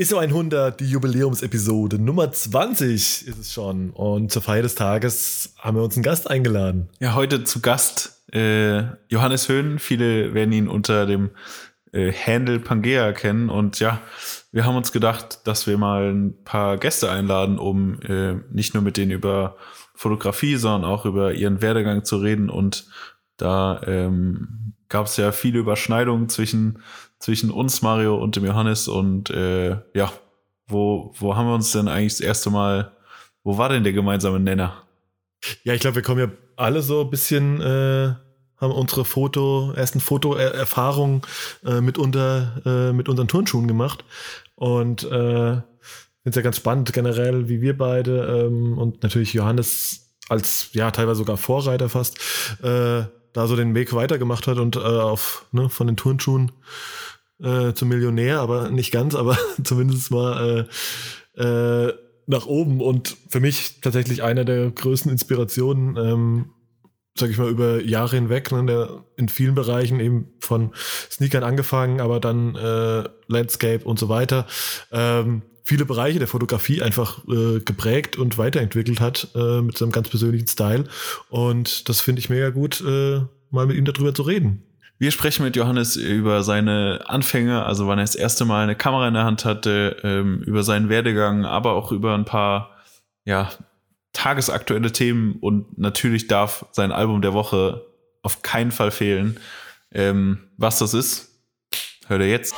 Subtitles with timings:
[0.00, 3.90] ISO 100, die Jubiläumsepisode Nummer 20 ist es schon.
[3.90, 6.88] Und zur Feier des Tages haben wir uns einen Gast eingeladen.
[7.00, 9.80] Ja, heute zu Gast äh, Johannes Höhn.
[9.80, 11.30] Viele werden ihn unter dem
[11.90, 13.50] äh, Handle Pangea kennen.
[13.50, 14.00] Und ja,
[14.52, 18.84] wir haben uns gedacht, dass wir mal ein paar Gäste einladen, um äh, nicht nur
[18.84, 19.56] mit denen über
[19.96, 22.50] Fotografie, sondern auch über ihren Werdegang zu reden.
[22.50, 22.86] Und
[23.36, 26.84] da ähm, gab es ja viele Überschneidungen zwischen
[27.18, 28.88] zwischen uns, Mario, und dem Johannes.
[28.88, 30.12] Und äh, ja,
[30.66, 32.92] wo, wo haben wir uns denn eigentlich das erste Mal,
[33.42, 34.82] wo war denn der gemeinsame Nenner?
[35.62, 38.14] Ja, ich glaube, wir kommen ja alle so ein bisschen, äh,
[38.56, 41.22] haben unsere Foto, ersten Fotoerfahrungen
[41.64, 44.04] äh, mit, äh, mit unseren Turnschuhen gemacht.
[44.56, 45.62] Und äh,
[46.28, 50.90] finde es ja ganz spannend generell, wie wir beide ähm, und natürlich Johannes als ja
[50.90, 52.18] teilweise sogar Vorreiter fast
[52.62, 53.04] äh,
[53.38, 56.50] da so den Weg weitergemacht hat und äh, auf ne, von den Turnschuhen
[57.40, 60.66] äh, zum Millionär, aber nicht ganz, aber zumindest mal
[61.36, 61.94] äh, äh,
[62.26, 66.50] nach oben und für mich tatsächlich einer der größten Inspirationen, ähm,
[67.16, 70.72] sag ich mal, über Jahre hinweg, ne, der in vielen Bereichen eben von
[71.08, 74.46] Sneakern angefangen, aber dann äh, Landscape und so weiter.
[74.90, 80.08] Ähm, viele Bereiche der Fotografie einfach äh, geprägt und weiterentwickelt hat äh, mit seinem ganz
[80.08, 80.84] persönlichen Style.
[81.28, 84.62] Und das finde ich mega gut, äh, mal mit ihm darüber zu reden.
[84.96, 89.08] Wir sprechen mit Johannes über seine Anfänge, also wann er das erste Mal eine Kamera
[89.08, 92.70] in der Hand hatte, ähm, über seinen Werdegang, aber auch über ein paar
[93.26, 93.50] ja,
[94.14, 97.84] tagesaktuelle Themen und natürlich darf sein Album der Woche
[98.22, 99.38] auf keinen Fall fehlen.
[99.92, 101.28] Ähm, was das ist,
[102.06, 102.54] hört er jetzt.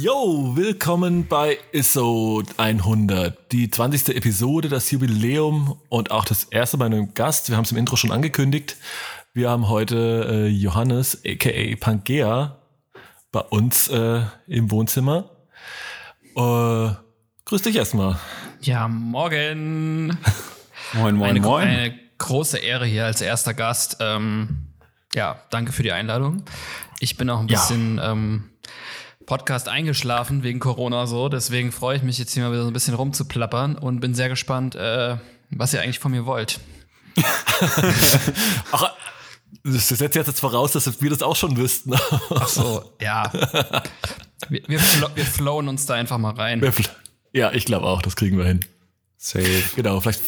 [0.00, 4.14] Yo, willkommen bei ISO 100, die 20.
[4.14, 7.48] Episode, das Jubiläum und auch das erste Mal einem Gast.
[7.48, 8.76] Wir haben es im Intro schon angekündigt.
[9.32, 12.58] Wir haben heute äh, Johannes, aka Pangea,
[13.32, 15.30] bei uns äh, im Wohnzimmer.
[16.36, 16.90] Äh,
[17.46, 18.20] grüß dich erstmal.
[18.60, 20.16] Ja, morgen.
[20.92, 21.66] moin, moin, eine, moin.
[21.66, 23.96] Eine große Ehre hier als erster Gast.
[23.98, 24.68] Ähm,
[25.12, 26.44] ja, danke für die Einladung.
[27.00, 28.12] Ich bin auch ein bisschen ja.
[28.12, 28.50] ähm,
[29.28, 31.28] Podcast eingeschlafen wegen Corona so.
[31.28, 34.30] Deswegen freue ich mich jetzt hier mal wieder so ein bisschen rumzuplappern und bin sehr
[34.30, 35.18] gespannt, äh,
[35.50, 36.60] was ihr eigentlich von mir wollt.
[38.72, 38.90] Ach,
[39.64, 41.94] das setzt jetzt voraus, dass wir das auch schon wüssten.
[42.30, 43.30] Ach so, ja.
[44.48, 46.62] Wir, wir, flo wir flowen uns da einfach mal rein.
[47.34, 48.60] Ja, ich glaube auch, das kriegen wir hin.
[49.18, 49.62] Safe.
[49.76, 50.22] Genau, vielleicht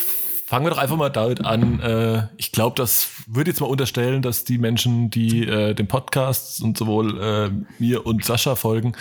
[0.51, 1.79] Fangen wir doch einfach mal damit an.
[1.79, 6.61] Äh, ich glaube, das würde jetzt mal unterstellen, dass die Menschen, die äh, dem Podcast
[6.61, 8.95] und sowohl äh, mir und Sascha folgen,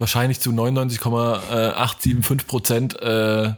[0.00, 3.52] wahrscheinlich zu 99,875 Prozent äh,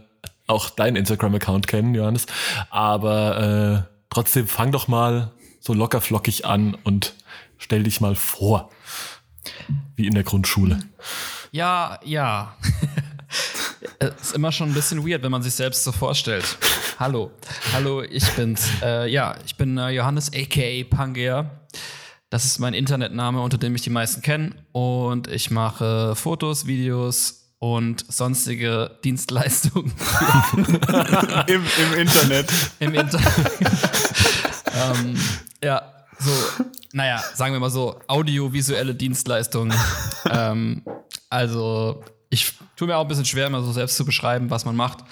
[0.48, 2.26] auch deinen Instagram-Account kennen, Johannes.
[2.68, 5.30] Aber äh, trotzdem fang doch mal
[5.60, 7.14] so locker flockig an und
[7.56, 8.68] stell dich mal vor.
[9.96, 10.80] Wie in der Grundschule.
[11.52, 12.54] Ja, ja.
[14.20, 16.58] ist immer schon ein bisschen weird, wenn man sich selbst so vorstellt.
[16.98, 17.30] Hallo,
[17.72, 18.68] hallo, ich bin's.
[18.82, 21.50] Äh, ja, ich bin äh, Johannes, aka Pangea.
[22.28, 24.60] Das ist mein Internetname, unter dem mich die meisten kennen.
[24.72, 29.92] Und ich mache Fotos, Videos und sonstige Dienstleistungen.
[31.46, 32.52] Im, Im, Internet.
[32.78, 33.26] Im Internet.
[34.74, 35.20] ähm,
[35.62, 35.82] ja,
[36.18, 36.30] so,
[36.92, 39.76] naja, sagen wir mal so, audiovisuelle Dienstleistungen.
[40.30, 40.82] ähm,
[41.28, 44.74] also, ich tue mir auch ein bisschen schwer, immer so selbst zu beschreiben, was man
[44.74, 45.04] macht.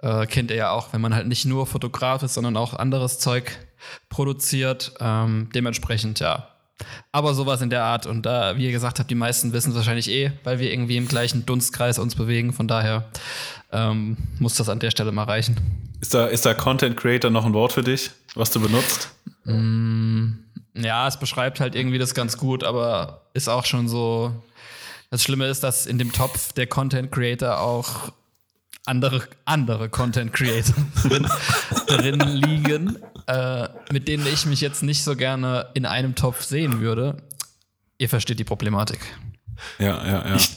[0.00, 3.18] Äh, kennt ihr ja auch, wenn man halt nicht nur Fotograf ist, sondern auch anderes
[3.18, 3.58] Zeug
[4.08, 4.94] produziert.
[4.98, 6.48] Ähm, dementsprechend, ja.
[7.12, 8.06] Aber sowas in der Art.
[8.06, 10.96] Und da, wie ihr gesagt habt, die meisten wissen es wahrscheinlich eh, weil wir irgendwie
[10.96, 12.54] im gleichen Dunstkreis uns bewegen.
[12.54, 13.10] Von daher
[13.72, 15.56] ähm, muss das an der Stelle mal reichen.
[16.00, 19.10] Ist da, ist da Content Creator noch ein Wort für dich, was du benutzt?
[19.44, 20.30] Mm,
[20.74, 24.32] ja, es beschreibt halt irgendwie das ganz gut, aber ist auch schon so.
[25.12, 28.12] Das Schlimme ist, dass in dem Topf der Content Creator auch
[28.86, 30.74] andere, andere Content Creator
[31.04, 31.28] drin,
[31.86, 32.96] drin liegen,
[33.26, 37.18] äh, mit denen ich mich jetzt nicht so gerne in einem Topf sehen würde.
[37.98, 39.00] Ihr versteht die Problematik.
[39.78, 40.34] Ja, ja, ja.
[40.34, 40.56] Ich,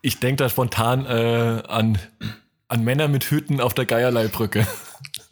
[0.00, 1.98] ich denke da spontan äh, an,
[2.68, 4.66] an Männer mit Hüten auf der Geierleibrücke.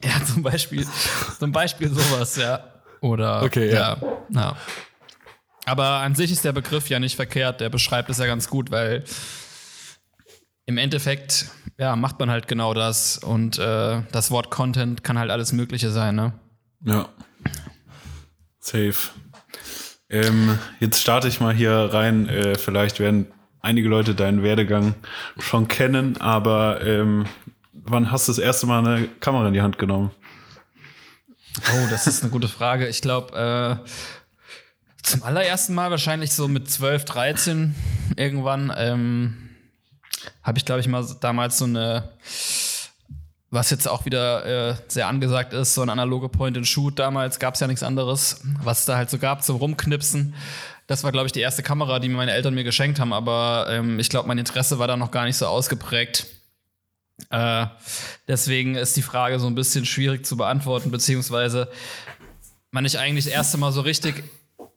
[0.04, 0.86] Ja, zum Beispiel,
[1.38, 2.62] zum Beispiel sowas, ja.
[3.00, 3.96] Oder okay, ja.
[3.98, 4.18] ja.
[4.34, 4.56] ja.
[5.66, 7.60] Aber an sich ist der Begriff ja nicht verkehrt.
[7.60, 9.04] Der beschreibt es ja ganz gut, weil
[10.66, 11.46] im Endeffekt
[11.78, 13.18] ja, macht man halt genau das.
[13.18, 16.34] Und äh, das Wort Content kann halt alles Mögliche sein, ne?
[16.84, 17.08] Ja.
[18.58, 18.94] Safe.
[20.10, 22.28] Ähm, jetzt starte ich mal hier rein.
[22.28, 23.28] Äh, vielleicht werden
[23.62, 24.94] einige Leute deinen Werdegang
[25.38, 27.26] schon kennen, aber ähm,
[27.72, 30.10] wann hast du das erste Mal eine Kamera in die Hand genommen?
[31.72, 32.88] Oh, das ist eine gute Frage.
[32.88, 33.88] Ich glaube, äh,
[35.02, 37.74] zum allerersten Mal wahrscheinlich so mit 12, 13
[38.16, 39.50] irgendwann ähm,
[40.42, 42.10] habe ich, glaube ich, mal damals so eine,
[43.50, 46.98] was jetzt auch wieder äh, sehr angesagt ist, so ein analoge Point-and-Shoot.
[46.98, 50.34] Damals gab es ja nichts anderes, was es da halt so gab zum Rumknipsen.
[50.86, 53.98] Das war, glaube ich, die erste Kamera, die meine Eltern mir geschenkt haben, aber ähm,
[54.00, 56.26] ich glaube, mein Interesse war da noch gar nicht so ausgeprägt.
[57.30, 57.66] Äh,
[58.26, 61.70] deswegen ist die Frage so ein bisschen schwierig zu beantworten, beziehungsweise
[62.70, 64.24] man ich eigentlich das erste Mal so richtig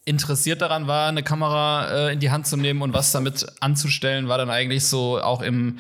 [0.06, 4.28] interessiert daran war, eine Kamera äh, in die Hand zu nehmen und was damit anzustellen,
[4.28, 5.80] war dann eigentlich so auch im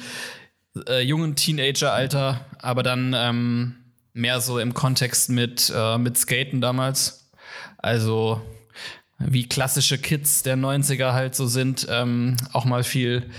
[0.87, 3.75] äh, jungen Teenager-Alter, aber dann ähm,
[4.13, 7.29] mehr so im Kontext mit, äh, mit Skaten damals.
[7.77, 8.41] Also
[9.19, 13.29] wie klassische Kids der 90er halt so sind, ähm, auch mal viel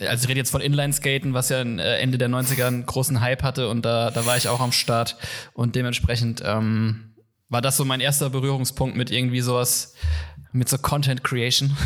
[0.00, 3.42] also ich rede jetzt von Inline-Skaten, was ja äh, Ende der 90er einen großen Hype
[3.42, 5.16] hatte und da, da war ich auch am Start
[5.52, 7.13] und dementsprechend ähm,
[7.48, 9.94] war das so mein erster Berührungspunkt mit irgendwie sowas,
[10.52, 11.76] mit so Content Creation.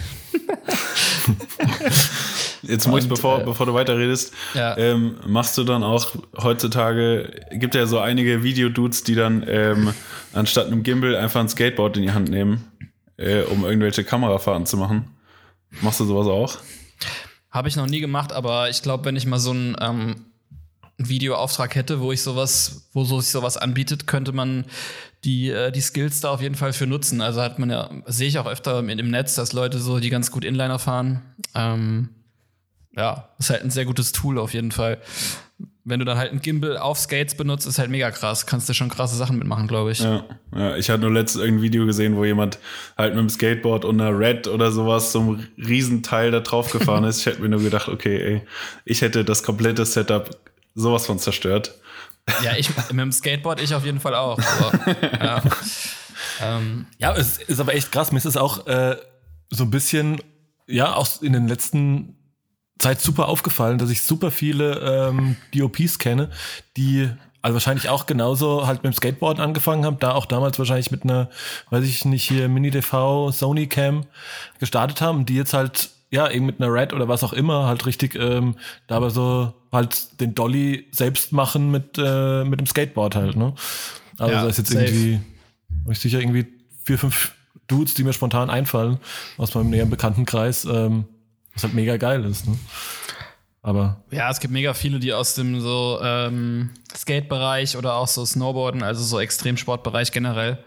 [2.63, 4.77] Jetzt muss ich, bevor, äh, bevor du weiterredest, ja.
[4.77, 9.95] ähm, machst du dann auch heutzutage, gibt ja so einige Videodudes, die dann ähm,
[10.33, 12.65] anstatt einem Gimbal einfach ein Skateboard in die Hand nehmen,
[13.17, 15.11] äh, um irgendwelche Kamerafahrten zu machen.
[15.83, 16.59] Machst du sowas auch?
[17.51, 20.27] Habe ich noch nie gemacht, aber ich glaube, wenn ich mal so einen ähm,
[20.99, 24.65] Videoauftrag hätte, wo ich sowas, wo so sich sowas anbietet, könnte man
[25.25, 27.21] die, äh, die Skills da auf jeden Fall für nutzen.
[27.21, 30.11] Also hat man ja, sehe ich auch öfter im, im Netz, dass Leute so, die
[30.11, 31.23] ganz gut Inliner fahren.
[31.55, 32.11] Ähm,
[32.97, 34.99] ja, ist halt ein sehr gutes Tool auf jeden Fall.
[35.85, 38.45] Wenn du dann halt ein Gimbal auf Skates benutzt, ist halt mega krass.
[38.47, 40.01] Kannst du schon krasse Sachen mitmachen, glaube ich.
[40.01, 40.25] Ja,
[40.55, 42.59] ja, ich hatte nur letztens irgendein Video gesehen, wo jemand
[42.97, 47.05] halt mit dem Skateboard und einer Red oder sowas so ein Riesenteil da drauf gefahren
[47.09, 47.21] ist.
[47.21, 48.43] Ich hätte mir nur gedacht, okay, ey,
[48.85, 50.31] ich hätte das komplette Setup
[50.75, 51.79] sowas von zerstört.
[52.43, 54.39] Ja, ich mit dem Skateboard ich auf jeden Fall auch.
[54.39, 55.43] Aber, ja.
[56.41, 56.87] Ähm.
[56.99, 58.13] ja, es ist aber echt krass.
[58.13, 58.97] Mir ist es auch äh,
[59.51, 60.21] so ein bisschen,
[60.67, 62.17] ja, auch in den letzten
[62.79, 66.31] Zeit super aufgefallen, dass ich super viele ähm, DOPs kenne,
[66.77, 67.11] die
[67.41, 71.05] also wahrscheinlich auch genauso halt mit dem Skateboard angefangen haben, da auch damals wahrscheinlich mit
[71.05, 71.31] einer,
[71.71, 74.07] weiß ich nicht, hier Mini-DV, Sony Cam
[74.59, 77.87] gestartet haben, die jetzt halt ja, eben mit einer Red oder was auch immer, halt
[77.87, 83.15] richtig, ähm, da aber so halt den Dolly selbst machen mit, äh, mit dem Skateboard
[83.15, 83.55] halt, ne?
[84.19, 84.85] Also ja, da ist jetzt safe.
[84.85, 85.21] irgendwie,
[85.85, 86.47] hab ich sicher irgendwie
[86.85, 87.33] vier, fünf
[87.67, 88.99] Dudes, die mir spontan einfallen,
[89.37, 91.05] aus meinem näheren Bekanntenkreis, ähm,
[91.55, 92.59] was halt mega geil ist, ne?
[93.61, 94.03] Aber.
[94.11, 98.83] Ja, es gibt mega viele, die aus dem so ähm, Skate-Bereich oder auch so Snowboarden,
[98.83, 100.59] also so Extremsportbereich generell,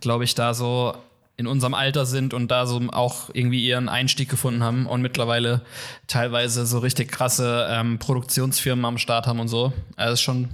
[0.00, 0.94] glaube ich, da so
[1.36, 5.62] in unserem Alter sind und da so auch irgendwie ihren Einstieg gefunden haben und mittlerweile
[6.06, 9.72] teilweise so richtig krasse ähm, Produktionsfirmen am Start haben und so.
[9.96, 10.48] Also ist schon,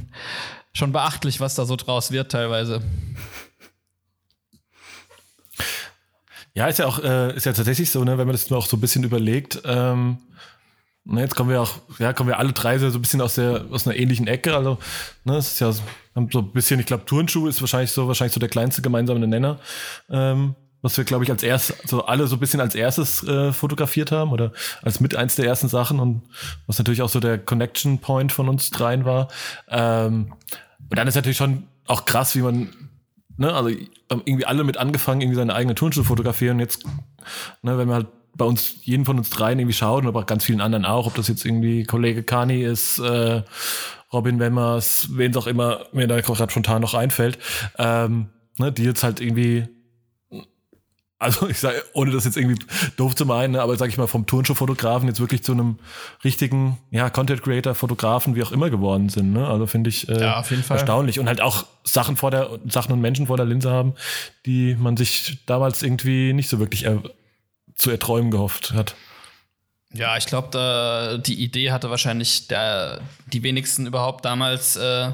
[0.72, 2.82] schon beachtlich, was da so draus wird teilweise.
[6.54, 8.66] Ja, ist ja auch, äh, ist ja tatsächlich so, ne, wenn man das mal auch
[8.66, 10.18] so ein bisschen überlegt, ähm,
[11.04, 13.64] Ne, jetzt kommen wir auch, ja, kommen wir alle drei so ein bisschen aus der,
[13.72, 14.54] aus einer ähnlichen Ecke.
[14.54, 14.78] Also,
[15.24, 15.82] ne, es ist ja so
[16.14, 19.58] ein bisschen, ich glaube, Turnschuh ist wahrscheinlich so, wahrscheinlich so der kleinste gemeinsame Nenner.
[20.08, 23.52] Ähm, was wir, glaube ich, als erstes, so alle so ein bisschen als erstes äh,
[23.52, 24.52] fotografiert haben oder
[24.82, 26.22] als mit eins der ersten Sachen und
[26.66, 29.28] was natürlich auch so der Connection Point von uns dreien war.
[29.68, 30.32] Ähm,
[30.90, 32.68] und dann ist natürlich schon auch krass, wie man,
[33.36, 33.70] ne, also
[34.08, 36.58] irgendwie alle mit angefangen, irgendwie seine eigene Turnschuhe fotografieren.
[36.58, 36.84] Jetzt,
[37.62, 40.44] ne, wenn wir halt bei uns, jeden von uns dreien irgendwie schauen, aber auch ganz
[40.44, 43.42] vielen anderen auch, ob das jetzt irgendwie Kollege Kani ist, äh,
[44.12, 47.38] Robin Wemmers, wen es auch immer mir da gerade spontan noch einfällt,
[47.78, 49.68] ähm, ne, die jetzt halt irgendwie
[51.22, 52.64] also ich sage, ohne das jetzt irgendwie
[52.96, 55.78] doof zu meinen, ne, aber sage ich mal, vom Turnschuh-Fotografen jetzt wirklich zu einem
[56.24, 59.32] richtigen, ja, Content-Creator-Fotografen, wie auch immer geworden sind.
[59.32, 59.46] Ne?
[59.46, 60.78] Also finde ich äh, ja, auf jeden Fall.
[60.78, 61.20] erstaunlich.
[61.20, 63.94] Und halt auch Sachen vor der, Sachen und Menschen vor der Linse haben,
[64.46, 67.02] die man sich damals irgendwie nicht so wirklich er,
[67.76, 68.96] zu erträumen gehofft hat.
[69.94, 73.00] Ja, ich glaube, die Idee hatte wahrscheinlich der,
[73.32, 75.12] die wenigsten überhaupt damals äh,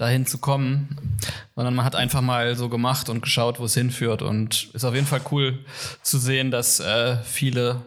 [0.00, 1.18] dahin zu kommen,
[1.54, 4.22] sondern man hat einfach mal so gemacht und geschaut, wo es hinführt.
[4.22, 5.58] Und ist auf jeden Fall cool
[6.02, 7.82] zu sehen, dass äh, viele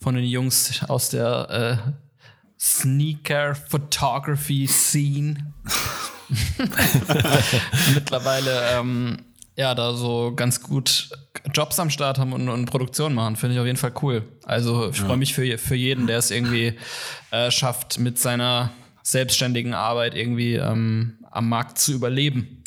[0.00, 1.90] von den Jungs aus der äh,
[2.58, 5.52] Sneaker Photography Scene
[7.94, 9.18] mittlerweile ähm,
[9.56, 11.10] ja da so ganz gut
[11.52, 13.36] Jobs am Start haben und, und Produktion machen.
[13.36, 14.22] Finde ich auf jeden Fall cool.
[14.44, 16.74] Also ich freue mich für, für jeden, der es irgendwie
[17.30, 18.70] äh, schafft, mit seiner
[19.02, 22.62] selbstständigen Arbeit irgendwie ähm, am Markt zu überleben.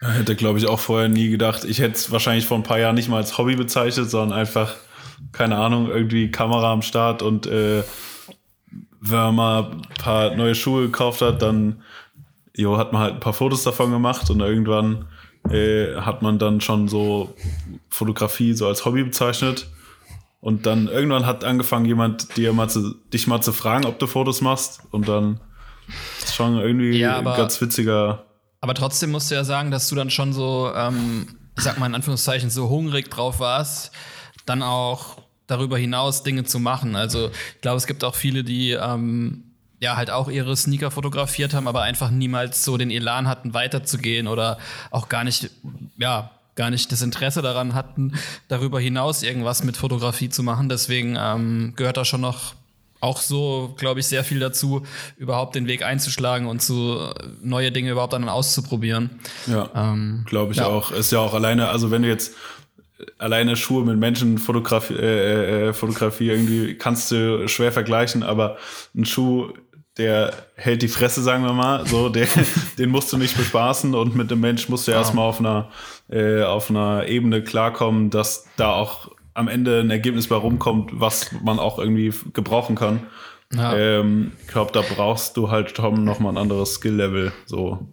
[0.00, 1.64] Hätte, glaube ich, auch vorher nie gedacht.
[1.64, 4.74] Ich hätte es wahrscheinlich vor ein paar Jahren nicht mal als Hobby bezeichnet, sondern einfach,
[5.32, 7.82] keine Ahnung, irgendwie Kamera am Start und äh,
[9.00, 11.82] wenn man mal ein paar neue Schuhe gekauft hat, dann
[12.54, 15.06] jo, hat man halt ein paar Fotos davon gemacht und irgendwann
[15.50, 17.34] äh, hat man dann schon so
[17.88, 19.68] Fotografie so als Hobby bezeichnet.
[20.40, 24.06] Und dann irgendwann hat angefangen jemand dir mal zu, dich mal zu fragen, ob du
[24.06, 24.82] Fotos machst.
[24.92, 25.40] Und dann
[26.18, 28.24] ist schon irgendwie Ja, ein aber- ganz witziger.
[28.60, 31.86] Aber trotzdem musst du ja sagen, dass du dann schon so, ähm, ich sag mal
[31.86, 33.92] in Anführungszeichen, so hungrig drauf warst,
[34.46, 36.96] dann auch darüber hinaus Dinge zu machen.
[36.96, 39.44] Also ich glaube, es gibt auch viele, die ähm,
[39.80, 44.26] ja halt auch ihre Sneaker fotografiert haben, aber einfach niemals so den Elan hatten, weiterzugehen
[44.26, 44.58] oder
[44.90, 45.50] auch gar nicht,
[45.96, 48.14] ja, gar nicht das Interesse daran hatten,
[48.48, 50.68] darüber hinaus irgendwas mit Fotografie zu machen.
[50.68, 52.54] Deswegen ähm, gehört da schon noch
[53.00, 54.82] auch so, glaube ich, sehr viel dazu,
[55.16, 56.98] überhaupt den Weg einzuschlagen und zu
[57.42, 59.20] neue Dinge überhaupt dann auszuprobieren.
[59.46, 60.66] Ja, Ähm, glaube ich ja.
[60.66, 60.90] auch.
[60.90, 62.34] Ist ja auch alleine, also wenn du jetzt
[63.18, 68.56] alleine Schuhe mit Menschen Fotografie, äh, äh, Fotografie irgendwie kannst du schwer vergleichen, aber
[68.96, 69.52] ein Schuh,
[69.96, 72.26] der hält die Fresse, sagen wir mal, so, der,
[72.78, 75.70] den musst du nicht bespaßen und mit dem Mensch musst du erstmal auf einer,
[76.10, 81.30] äh, auf einer Ebene klarkommen, dass da auch am Ende ein Ergebnis bei rumkommt, was
[81.42, 83.06] man auch irgendwie gebrauchen kann.
[83.54, 83.74] Ja.
[83.74, 87.88] Ähm, ich glaube, da brauchst du halt Tom noch mal ein anderes Skill-Level, so.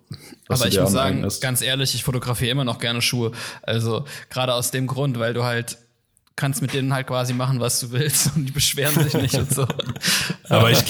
[0.50, 1.42] Aber ich muss sagen, aneignest.
[1.42, 3.32] ganz ehrlich, ich fotografiere immer noch gerne Schuhe.
[3.62, 5.78] Also gerade aus dem Grund, weil du halt
[6.36, 9.54] kannst mit denen halt quasi machen, was du willst und die beschweren sich nicht und
[9.54, 9.66] so.
[10.50, 10.84] Aber ich,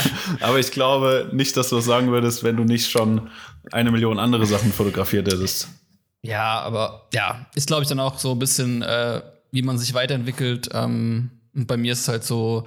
[0.40, 3.28] aber ich glaube nicht, dass du das sagen würdest, wenn du nicht schon
[3.72, 5.68] eine Million andere Sachen fotografiert hättest.
[6.22, 9.20] Ja, aber ja, ist glaube ich dann auch so ein bisschen, äh,
[9.52, 10.70] wie man sich weiterentwickelt.
[10.72, 12.64] Ähm, und bei mir ist es halt so,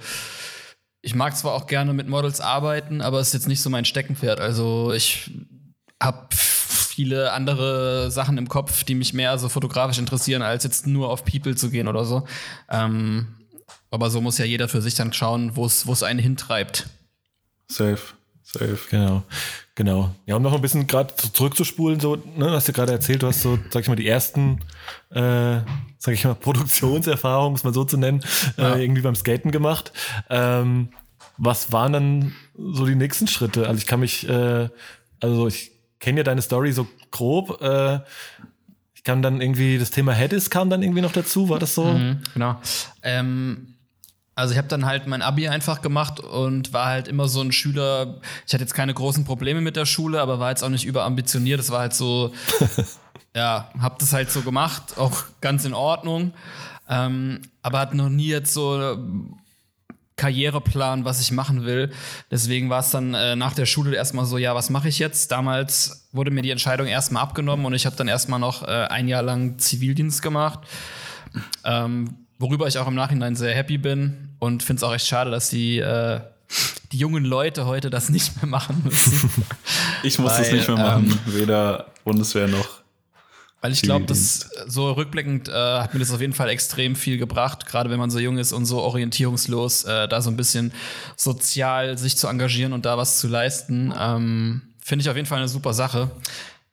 [1.02, 3.84] ich mag zwar auch gerne mit Models arbeiten, aber es ist jetzt nicht so mein
[3.84, 4.40] Steckenpferd.
[4.40, 5.30] Also ich
[6.02, 11.10] habe viele andere Sachen im Kopf, die mich mehr so fotografisch interessieren, als jetzt nur
[11.10, 12.26] auf People zu gehen oder so.
[12.70, 13.26] Ähm,
[13.90, 16.88] aber so muss ja jeder für sich dann schauen, wo es wo es einen hintreibt.
[17.68, 18.00] Safe,
[18.42, 18.78] safe.
[18.90, 19.22] Genau,
[19.76, 20.10] genau.
[20.26, 23.42] Ja, um noch ein bisschen gerade zurückzuspulen, so, ne, hast du gerade erzählt, du hast
[23.42, 24.58] so, sag ich mal, die ersten,
[25.10, 25.60] äh,
[25.98, 28.22] sag ich mal, Produktionserfahrungen, um es mal so zu nennen,
[28.56, 28.74] Ja.
[28.74, 29.92] äh, irgendwie beim Skaten gemacht.
[30.28, 30.88] Ähm,
[31.38, 33.68] was waren dann so die nächsten Schritte?
[33.68, 34.68] Also ich kann mich, äh,
[35.20, 37.60] also ich kenne ja deine Story so grob.
[37.60, 38.00] Äh,
[38.94, 41.84] ich kann dann irgendwie, das Thema Headis kam dann irgendwie noch dazu, war das so?
[41.84, 42.58] Mhm, genau.
[43.02, 43.74] Ähm,
[44.36, 47.52] also ich habe dann halt mein Abi einfach gemacht und war halt immer so ein
[47.52, 48.20] Schüler.
[48.46, 51.58] Ich hatte jetzt keine großen Probleme mit der Schule, aber war jetzt auch nicht überambitioniert.
[51.58, 52.34] Es war halt so,
[53.34, 56.34] ja, habe das halt so gemacht, auch ganz in Ordnung.
[56.86, 59.40] Ähm, aber hat noch nie jetzt so einen
[60.16, 61.90] Karriereplan, was ich machen will.
[62.30, 65.32] Deswegen war es dann äh, nach der Schule erstmal so, ja, was mache ich jetzt?
[65.32, 69.08] Damals wurde mir die Entscheidung erstmal abgenommen und ich habe dann erstmal noch äh, ein
[69.08, 70.60] Jahr lang Zivildienst gemacht.
[71.64, 75.30] Ähm, worüber ich auch im Nachhinein sehr happy bin und finde es auch echt schade,
[75.30, 76.20] dass die, äh,
[76.92, 79.30] die jungen Leute heute das nicht mehr machen müssen.
[80.02, 82.82] Ich muss das Weil, nicht mehr machen, weder Bundeswehr noch.
[83.62, 87.18] Weil ich glaube, dass so rückblickend äh, hat mir das auf jeden Fall extrem viel
[87.18, 90.72] gebracht, gerade wenn man so jung ist und so orientierungslos, äh, da so ein bisschen
[91.16, 93.92] sozial sich zu engagieren und da was zu leisten.
[93.98, 96.10] Ähm, Finde ich auf jeden Fall eine super Sache.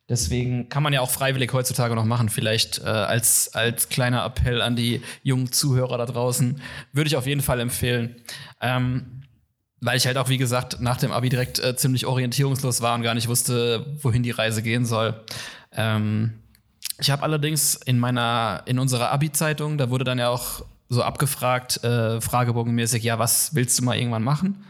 [0.10, 2.30] Deswegen kann man ja auch freiwillig heutzutage noch machen.
[2.30, 6.62] Vielleicht äh, als, als kleiner Appell an die jungen Zuhörer da draußen.
[6.92, 8.18] Würde ich auf jeden Fall empfehlen.
[8.62, 9.24] Ähm,
[9.80, 13.04] weil ich halt auch, wie gesagt, nach dem Abi direkt äh, ziemlich orientierungslos war und
[13.04, 15.24] gar nicht wusste, wohin die Reise gehen soll.
[15.72, 16.40] Ähm,
[17.00, 21.84] ich habe allerdings in meiner, in unserer Abi-Zeitung, da wurde dann ja auch so abgefragt,
[21.84, 24.64] äh, fragebogenmäßig, ja, was willst du mal irgendwann machen?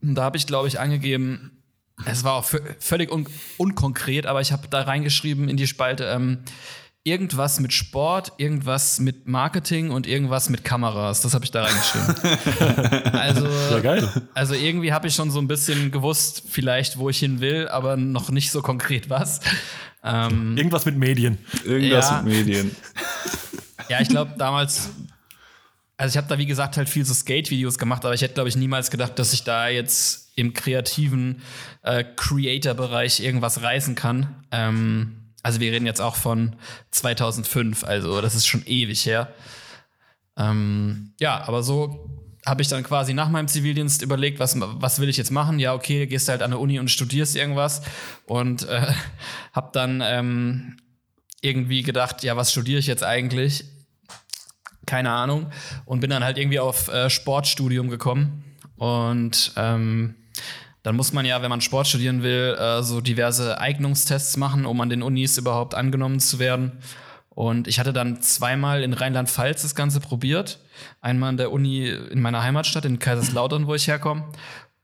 [0.00, 1.57] Und da habe ich, glaube ich, angegeben,
[2.04, 3.26] es war auch vö- völlig un
[3.56, 6.38] unkonkret, aber ich habe da reingeschrieben in die Spalte, ähm,
[7.04, 11.22] irgendwas mit Sport, irgendwas mit Marketing und irgendwas mit Kameras.
[11.22, 13.12] Das habe ich da reingeschrieben.
[13.12, 14.08] also, Ja, geil.
[14.34, 17.96] also irgendwie habe ich schon so ein bisschen gewusst, vielleicht, wo ich hin will, aber
[17.96, 19.40] noch nicht so konkret was.
[20.04, 21.38] Ähm, Irgendwas mit Medien.
[21.64, 22.22] Irgendwas Ja.
[22.22, 22.76] mit Medien.
[23.88, 24.90] ja, ich glaube damals,
[25.98, 28.48] also ich habe da wie gesagt halt viel so Skate-Videos gemacht, aber ich hätte glaube
[28.48, 31.42] ich niemals gedacht, dass ich da jetzt im kreativen
[31.82, 34.44] äh, Creator-Bereich irgendwas reißen kann.
[34.52, 36.54] Ähm, also wir reden jetzt auch von
[36.92, 39.34] 2005, also das ist schon ewig her.
[40.36, 42.08] Ähm, ja, aber so
[42.46, 45.58] habe ich dann quasi nach meinem Zivildienst überlegt, was, was will ich jetzt machen?
[45.58, 47.82] Ja, okay, gehst halt an der Uni und studierst irgendwas
[48.24, 48.86] und äh,
[49.52, 50.76] habe dann ähm,
[51.40, 53.64] irgendwie gedacht, ja, was studiere ich jetzt eigentlich?
[54.88, 55.52] Keine Ahnung.
[55.84, 58.42] Und bin dann halt irgendwie auf äh, Sportstudium gekommen.
[58.76, 60.14] Und ähm,
[60.82, 64.80] dann muss man ja, wenn man Sport studieren will, äh, so diverse Eignungstests machen, um
[64.80, 66.78] an den Unis überhaupt angenommen zu werden.
[67.28, 70.58] Und ich hatte dann zweimal in Rheinland-Pfalz das Ganze probiert.
[71.02, 74.24] Einmal an der Uni in meiner Heimatstadt, in Kaiserslautern, wo ich herkomme.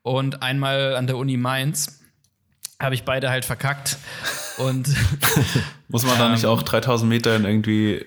[0.03, 2.03] Und einmal an der Uni Mainz.
[2.79, 3.97] habe ich beide halt verkackt.
[4.59, 4.87] Und
[5.89, 8.05] Muss man da nicht auch 3000 Meter in irgendwie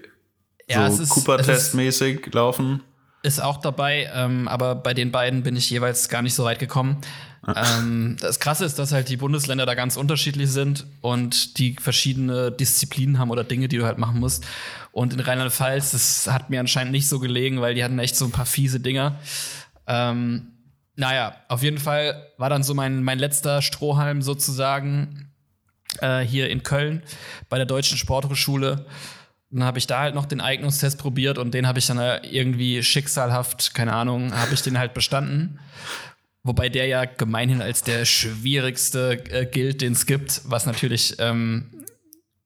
[0.69, 2.81] Ja, es so ist- Cooper-Test-mäßig laufen?
[3.23, 6.59] ist auch dabei, ähm, aber bei den beiden bin ich jeweils gar nicht so weit
[6.59, 7.01] gekommen.
[7.55, 12.51] Ähm, das Krasse ist, dass halt die Bundesländer da ganz unterschiedlich sind und die verschiedene
[12.51, 14.45] Disziplinen haben oder Dinge, die du halt machen musst.
[14.91, 18.23] Und in Rheinland-Pfalz, das hat mir anscheinend nicht so gelegen, weil die hatten echt so
[18.25, 19.17] ein paar fiese Dinger.
[19.87, 20.47] Ähm,
[20.95, 25.31] naja, auf jeden Fall war dann so mein, mein letzter Strohhalm sozusagen
[26.01, 27.03] äh, hier in Köln
[27.49, 28.85] bei der Deutschen Sporthochschule.
[29.49, 32.19] Dann habe ich da halt noch den Eignungstest probiert und den habe ich dann äh,
[32.27, 35.59] irgendwie schicksalhaft, keine Ahnung, habe ich den halt bestanden.
[36.43, 41.85] Wobei der ja gemeinhin als der schwierigste äh, gilt, den es gibt, was natürlich, ähm,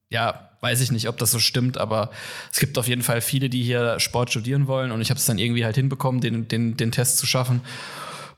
[0.10, 2.12] ja, weiß ich nicht, ob das so stimmt, aber
[2.52, 5.26] es gibt auf jeden Fall viele, die hier Sport studieren wollen und ich habe es
[5.26, 7.62] dann irgendwie halt hinbekommen, den, den, den Test zu schaffen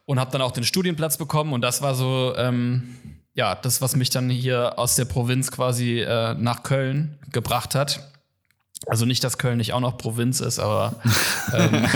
[0.05, 2.96] und habe dann auch den Studienplatz bekommen und das war so, ähm,
[3.34, 8.12] ja, das, was mich dann hier aus der Provinz quasi äh, nach Köln gebracht hat.
[8.88, 10.96] Also nicht, dass Köln nicht auch noch Provinz ist, aber
[11.54, 11.88] ähm,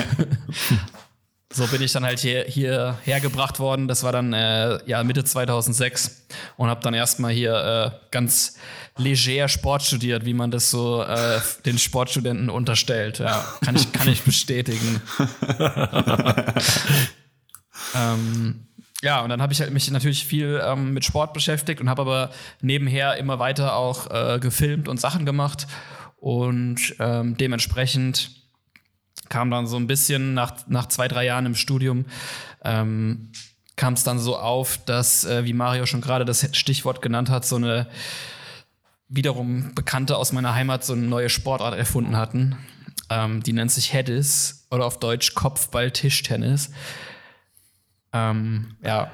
[1.52, 3.88] so bin ich dann halt hier, hier hergebracht worden.
[3.88, 8.58] Das war dann äh, ja Mitte 2006 und habe dann erstmal hier äh, ganz
[8.98, 13.20] leger Sport studiert, wie man das so äh, den Sportstudenten unterstellt.
[13.20, 15.02] Ja, kann ich, kann ich bestätigen.
[17.96, 18.68] ähm,
[19.04, 22.02] ja, und dann habe ich halt mich natürlich viel ähm, mit Sport beschäftigt und habe
[22.02, 25.68] aber nebenher immer weiter auch äh, gefilmt und Sachen gemacht.
[26.28, 28.32] Und ähm, dementsprechend
[29.30, 32.04] kam dann so ein bisschen nach, nach zwei, drei Jahren im Studium,
[32.66, 33.32] ähm,
[33.78, 37.46] kam es dann so auf, dass, äh, wie Mario schon gerade das Stichwort genannt hat,
[37.46, 37.88] so eine
[39.08, 42.58] wiederum Bekannte aus meiner Heimat so eine neue Sportart erfunden hatten.
[43.10, 46.72] Ähm, die nennt sich Headis oder auf Deutsch Kopfball-Tischtennis.
[48.12, 49.12] Ähm, ja,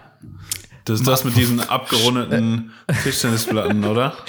[0.85, 2.71] Das ist das mit diesen abgerundeten
[3.03, 4.17] Tischtennisplatten, oder?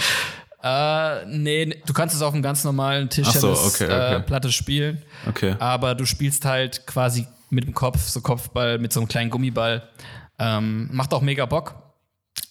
[0.64, 4.48] Äh, nee, du kannst es auf einem ganz normalen Ach so, Tischtennisplatte okay, okay.
[4.48, 5.02] Äh, spielen.
[5.28, 5.56] Okay.
[5.58, 9.82] Aber du spielst halt quasi mit dem Kopf, so Kopfball, mit so einem kleinen Gummiball.
[10.38, 11.74] Ähm, macht auch mega Bock.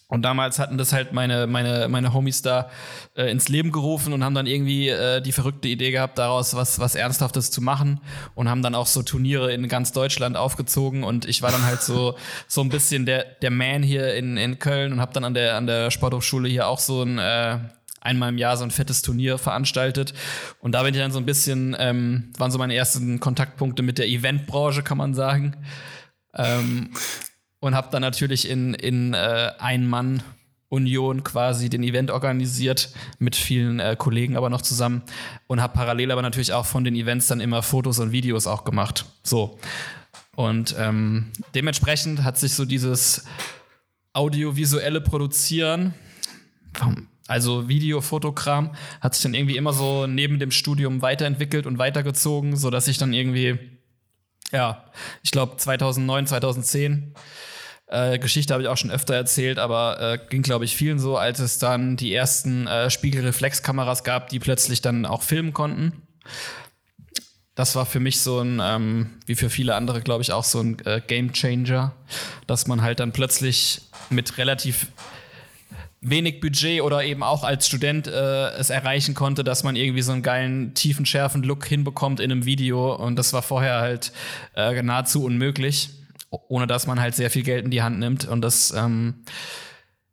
[0.06, 2.70] Und damals hatten das halt meine, meine, meine Homies da
[3.16, 6.78] äh, ins Leben gerufen und haben dann irgendwie äh, die verrückte Idee gehabt, daraus was,
[6.78, 8.00] was Ernsthaftes zu machen
[8.36, 11.82] und haben dann auch so Turniere in ganz Deutschland aufgezogen und ich war dann halt
[11.82, 12.14] so,
[12.46, 15.56] so ein bisschen der, der Man hier in, in Köln und habe dann an der,
[15.56, 17.58] an der Sporthochschule hier auch so ein äh,
[18.04, 20.14] einmal im Jahr so ein fettes Turnier veranstaltet.
[20.60, 23.98] Und da bin ich dann so ein bisschen, ähm, waren so meine ersten Kontaktpunkte mit
[23.98, 25.56] der Eventbranche, kann man sagen.
[26.34, 26.90] Ähm,
[27.60, 33.96] und habe dann natürlich in, in äh, Ein-Mann-Union quasi den Event organisiert, mit vielen äh,
[33.98, 35.02] Kollegen aber noch zusammen.
[35.46, 38.64] Und habe parallel aber natürlich auch von den Events dann immer Fotos und Videos auch
[38.64, 39.06] gemacht.
[39.22, 39.58] So.
[40.36, 43.24] Und ähm, dementsprechend hat sich so dieses
[44.12, 45.94] audiovisuelle Produzieren,
[47.26, 52.56] also Video, Fotokram, hat sich dann irgendwie immer so neben dem Studium weiterentwickelt und weitergezogen,
[52.56, 53.58] sodass ich dann irgendwie,
[54.52, 54.84] ja,
[55.22, 57.14] ich glaube 2009, 2010,
[57.86, 61.16] äh, Geschichte habe ich auch schon öfter erzählt, aber äh, ging, glaube ich, vielen so,
[61.16, 66.02] als es dann die ersten äh, Spiegelreflexkameras gab, die plötzlich dann auch filmen konnten.
[67.54, 70.60] Das war für mich so ein, ähm, wie für viele andere, glaube ich, auch so
[70.60, 71.94] ein äh, Game Changer,
[72.46, 74.88] dass man halt dann plötzlich mit relativ
[76.04, 80.12] wenig Budget oder eben auch als Student äh, es erreichen konnte, dass man irgendwie so
[80.12, 82.94] einen geilen, tiefen, schärfen Look hinbekommt in einem Video.
[82.94, 84.12] Und das war vorher halt
[84.54, 85.90] äh, nahezu unmöglich,
[86.30, 88.26] ohne dass man halt sehr viel Geld in die Hand nimmt.
[88.26, 89.24] Und das ähm,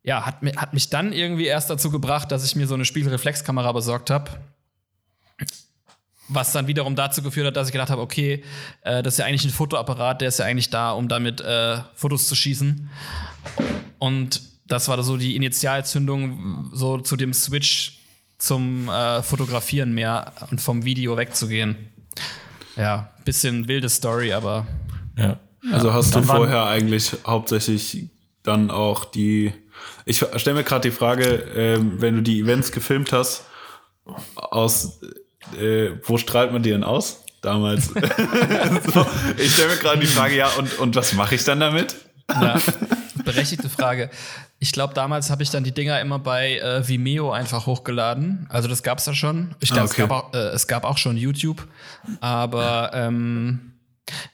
[0.01, 3.71] ja, hat, hat mich dann irgendwie erst dazu gebracht, dass ich mir so eine Spiegelreflexkamera
[3.73, 4.31] besorgt habe.
[6.29, 8.45] Was dann wiederum dazu geführt hat, dass ich gedacht habe, okay,
[8.83, 11.79] äh, das ist ja eigentlich ein Fotoapparat, der ist ja eigentlich da, um damit äh,
[11.95, 12.89] Fotos zu schießen.
[13.99, 17.99] Und das war so die Initialzündung, so zu dem Switch
[18.37, 21.75] zum äh, Fotografieren mehr und vom Video wegzugehen.
[22.75, 24.65] Ja, bisschen wilde Story, aber
[25.17, 25.39] Ja.
[25.71, 28.09] Also hast du vorher eigentlich hauptsächlich
[28.41, 29.53] dann auch die.
[30.05, 33.43] Ich stelle mir gerade die Frage, ähm, wenn du die Events gefilmt hast,
[34.35, 35.01] aus
[35.59, 37.23] äh, wo strahlt man die denn aus?
[37.41, 37.87] Damals.
[38.93, 39.05] so,
[39.37, 41.95] ich stelle mir gerade die Frage, ja, und, und was mache ich dann damit?
[42.29, 42.59] ja,
[43.23, 44.09] berechtigte Frage.
[44.63, 48.45] Ich glaube, damals habe ich dann die Dinger immer bei äh, Vimeo einfach hochgeladen.
[48.49, 49.55] Also das gab es ja schon.
[49.59, 50.01] Ich glaube, Ah, okay.
[50.03, 51.67] es, gab auch, äh, es gab auch schon YouTube.
[52.19, 53.71] Aber ähm,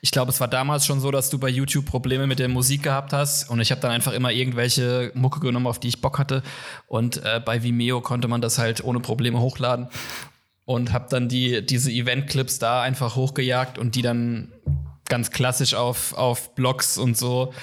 [0.02, 2.84] ich glaube, es war damals schon so, dass du bei YouTube Probleme mit der Musik
[2.84, 3.50] gehabt hast.
[3.50, 6.44] Und ich habe dann einfach immer irgendwelche Mucke genommen, auf die ich Bock hatte.
[6.88, 9.88] Und äh, bei Vimeo konnte man das halt ohne Probleme hochladen.
[10.66, 14.52] Und habe dann die, diese Event-Clips da einfach hochgejagt und die dann
[15.08, 17.54] ganz klassisch auf, auf Blogs und so,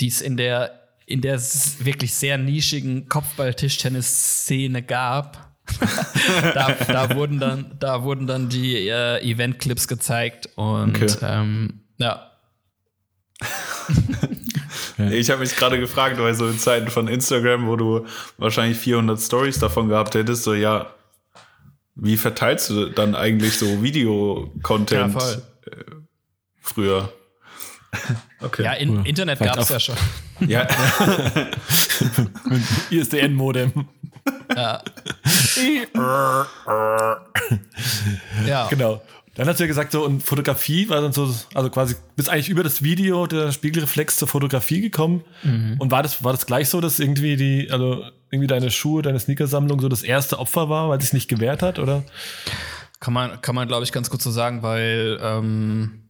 [0.00, 5.56] die es in der in der es wirklich sehr nischigen Kopfball-Tischtennis-Szene gab.
[6.54, 11.16] da, da, wurden dann, da wurden dann die äh, Event-Clips gezeigt und okay.
[11.22, 12.30] ähm, ja.
[15.10, 18.06] Ich habe mich gerade gefragt, weil so in Zeiten von Instagram, wo du
[18.38, 20.90] wahrscheinlich 400 Stories davon gehabt hättest, so ja,
[21.94, 25.84] wie verteilst du dann eigentlich so Video-Content ja, äh,
[26.60, 27.12] früher?
[28.40, 28.64] Okay.
[28.64, 29.96] Ja, in, Internet gab es ja schon.
[30.40, 30.66] Ja.
[32.90, 33.86] ISDN-Modem.
[34.54, 34.82] Ja.
[38.46, 38.68] ja.
[38.68, 39.02] Genau.
[39.34, 42.48] Dann hast du ja gesagt, so, und Fotografie war dann so, also quasi, bist eigentlich
[42.48, 45.24] über das Video der Spiegelreflex zur Fotografie gekommen.
[45.42, 45.76] Mhm.
[45.78, 49.20] Und war das, war das gleich so, dass irgendwie die, also irgendwie deine Schuhe, deine
[49.20, 52.02] Sneakersammlung so das erste Opfer war, weil es nicht gewehrt hat, oder?
[52.98, 56.05] Kann man, kann man, glaube ich, ganz gut so sagen, weil, ähm,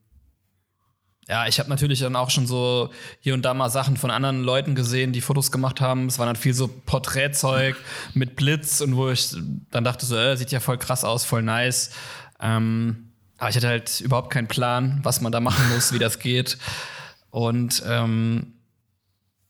[1.28, 4.44] ja, ich habe natürlich dann auch schon so hier und da mal Sachen von anderen
[4.44, 6.06] Leuten gesehen, die Fotos gemacht haben.
[6.06, 7.76] Es war dann viel so Porträtzeug
[8.14, 9.34] mit Blitz und wo ich
[9.70, 11.90] dann dachte so, äh, sieht ja voll krass aus, voll nice.
[12.40, 16.20] Ähm, aber ich hatte halt überhaupt keinen Plan, was man da machen muss, wie das
[16.20, 16.58] geht.
[17.30, 18.52] Und ähm,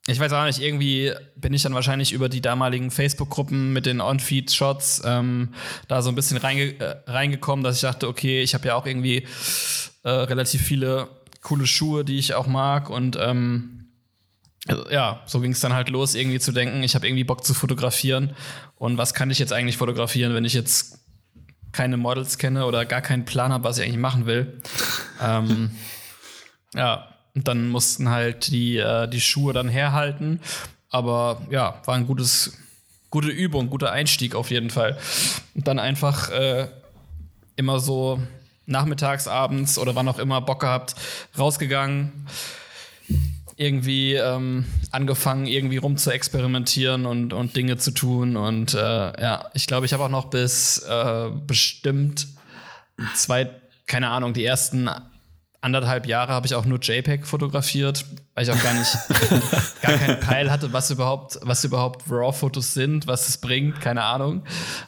[0.09, 4.01] ich weiß auch nicht, irgendwie bin ich dann wahrscheinlich über die damaligen Facebook-Gruppen mit den
[4.01, 5.53] On-Feed-Shots ähm,
[5.89, 8.87] da so ein bisschen reinge äh, reingekommen, dass ich dachte, okay, ich habe ja auch
[8.87, 9.27] irgendwie
[10.05, 11.09] äh, relativ viele
[11.47, 12.91] coole Schuhe, die ich auch mag.
[12.91, 13.87] Und ähm,
[14.91, 17.55] ja, so ging es dann halt los, irgendwie zu denken, ich habe irgendwie Bock zu
[17.55, 18.35] fotografieren.
[18.75, 20.99] Und was kann ich jetzt eigentlich fotografieren, wenn ich jetzt
[21.71, 24.61] keine Models kenne oder gar keinen Plan habe, was ich eigentlich machen will.
[25.23, 25.71] ähm,
[26.75, 30.41] ja, dann mussten halt die, äh, die Schuhe dann herhalten.
[30.91, 32.59] Aber ja, war ein gutes,
[33.11, 34.99] gute Übung, guter Einstieg auf jeden Fall.
[35.55, 36.67] Und dann einfach äh,
[37.55, 38.21] immer so
[38.67, 40.95] nachmittags, abends oder wann auch immer Bock gehabt,
[41.39, 42.27] rausgegangen
[43.57, 48.37] irgendwie ähm, angefangen, irgendwie rum zu experimentieren und, und Dinge zu tun.
[48.37, 52.27] Und äh, ja, ich glaube, ich habe auch noch bis äh, bestimmt
[53.15, 53.51] zwei,
[53.87, 54.91] keine Ahnung, die ersten
[55.63, 58.93] anderthalb Jahre habe ich auch nur JPEG fotografiert, weil ich auch gar nicht,
[59.83, 64.45] gar keinen Peil hatte, was überhaupt, was überhaupt RAW-Fotos sind, was es bringt, keine Ahnung.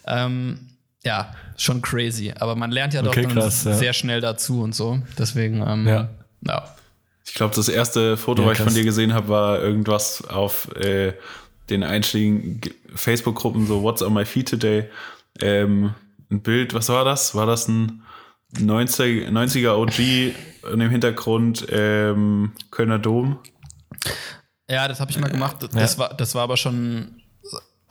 [0.07, 0.68] Ähm,
[1.05, 2.33] ja, schon crazy.
[2.39, 3.75] Aber man lernt ja doch okay, krass, ja.
[3.75, 5.01] sehr schnell dazu und so.
[5.19, 6.09] Deswegen, ähm, ja.
[6.43, 6.75] ja.
[7.27, 10.75] Ich glaube, das erste Foto, ja, was ich von dir gesehen habe, war irgendwas auf
[10.77, 11.13] äh,
[11.71, 12.61] den einschlägigen
[12.95, 14.89] Facebook-Gruppen, so What's on my feed today.
[15.41, 15.95] Ähm,
[16.31, 17.35] ein Bild, was war das?
[17.35, 18.03] War das ein
[18.59, 23.39] 90, 90er OG und im Hintergrund ähm, Kölner Dom?
[24.71, 25.57] Ja, das habe ich mal gemacht.
[25.73, 25.99] Das, ja.
[25.99, 27.18] war, das war aber schon äh,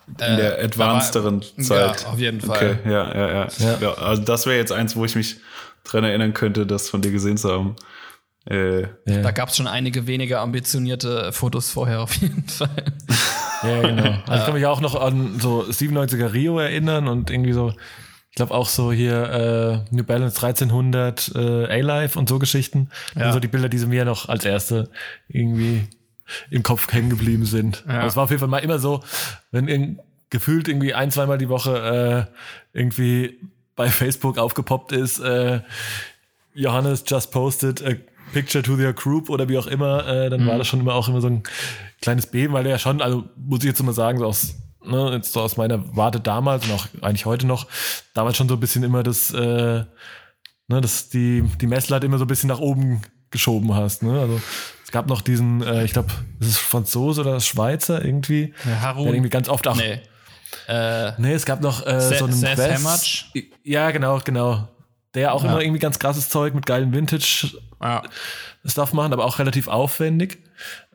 [0.08, 2.02] in der advancederen Zeit.
[2.02, 2.78] Ja, auf jeden Fall.
[2.80, 3.48] Okay, ja, ja, ja.
[3.58, 3.78] ja.
[3.80, 5.36] ja also das wäre jetzt eins, wo ich mich
[5.84, 7.76] dran erinnern könnte, das von dir gesehen zu haben.
[8.48, 9.22] Äh, ja.
[9.22, 12.84] Da gab es schon einige weniger ambitionierte Fotos vorher auf jeden Fall.
[13.60, 14.02] Ja, genau.
[14.26, 17.72] Also ich kann mich auch noch an so 97er Rio erinnern und irgendwie so,
[18.30, 22.90] ich glaube auch so hier äh, New Balance 1300 äh, A-Life und so Geschichten.
[23.16, 23.22] Ja.
[23.22, 24.90] Also die Bilder, die mir noch als erste
[25.26, 25.88] irgendwie
[26.50, 27.84] im Kopf hängen geblieben sind.
[27.86, 27.98] Ja.
[27.98, 29.02] Aber es war auf jeden Fall mal immer so,
[29.50, 32.28] wenn in, gefühlt irgendwie ein, zweimal die Woche
[32.74, 33.38] äh, irgendwie
[33.76, 35.60] bei Facebook aufgepoppt ist, äh,
[36.54, 37.94] Johannes just posted a
[38.32, 40.48] Picture to their Group oder wie auch immer, äh, dann mhm.
[40.48, 41.42] war das schon immer auch immer so ein
[42.02, 45.12] kleines Beben, weil der ja schon, also muss ich jetzt mal sagen, so aus, ne,
[45.12, 47.66] jetzt so aus meiner Warte damals und auch eigentlich heute noch,
[48.14, 49.84] damals schon so ein bisschen immer das, äh,
[50.68, 54.02] ne, das, die, die Messlatte immer so ein bisschen nach oben geschoben hast.
[54.02, 54.20] Ne?
[54.20, 54.40] Also
[54.88, 56.08] es gab noch diesen, äh, ich glaube,
[56.40, 59.04] ist es Franzose oder Schweizer irgendwie, ja, Harun.
[59.04, 59.76] der irgendwie ganz oft auch.
[59.76, 60.00] Nee.
[60.66, 63.26] Äh, nee, es gab noch äh, so einen Seth West,
[63.64, 64.66] Ja, genau, genau.
[65.12, 65.50] Der auch ja.
[65.50, 67.50] immer irgendwie ganz krasses Zeug mit geilen Vintage
[67.82, 68.02] ja.
[68.64, 70.38] Stuff machen, aber auch relativ aufwendig.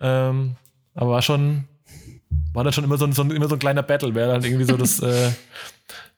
[0.02, 0.56] Ähm,
[0.96, 1.66] aber war schon,
[2.52, 4.76] war dann schon immer so, so, immer so ein kleiner Battle, wer dann irgendwie so
[4.76, 5.34] das, äh,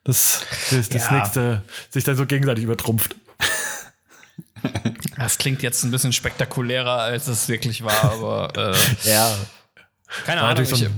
[0.05, 1.11] das, das, das ja.
[1.11, 3.17] nächste sich dann so gegenseitig übertrumpft.
[5.17, 8.75] Das klingt jetzt ein bisschen spektakulärer, als es wirklich war, aber äh,
[9.09, 9.35] ja.
[10.25, 10.63] Keine Ahnung.
[10.63, 10.89] Ich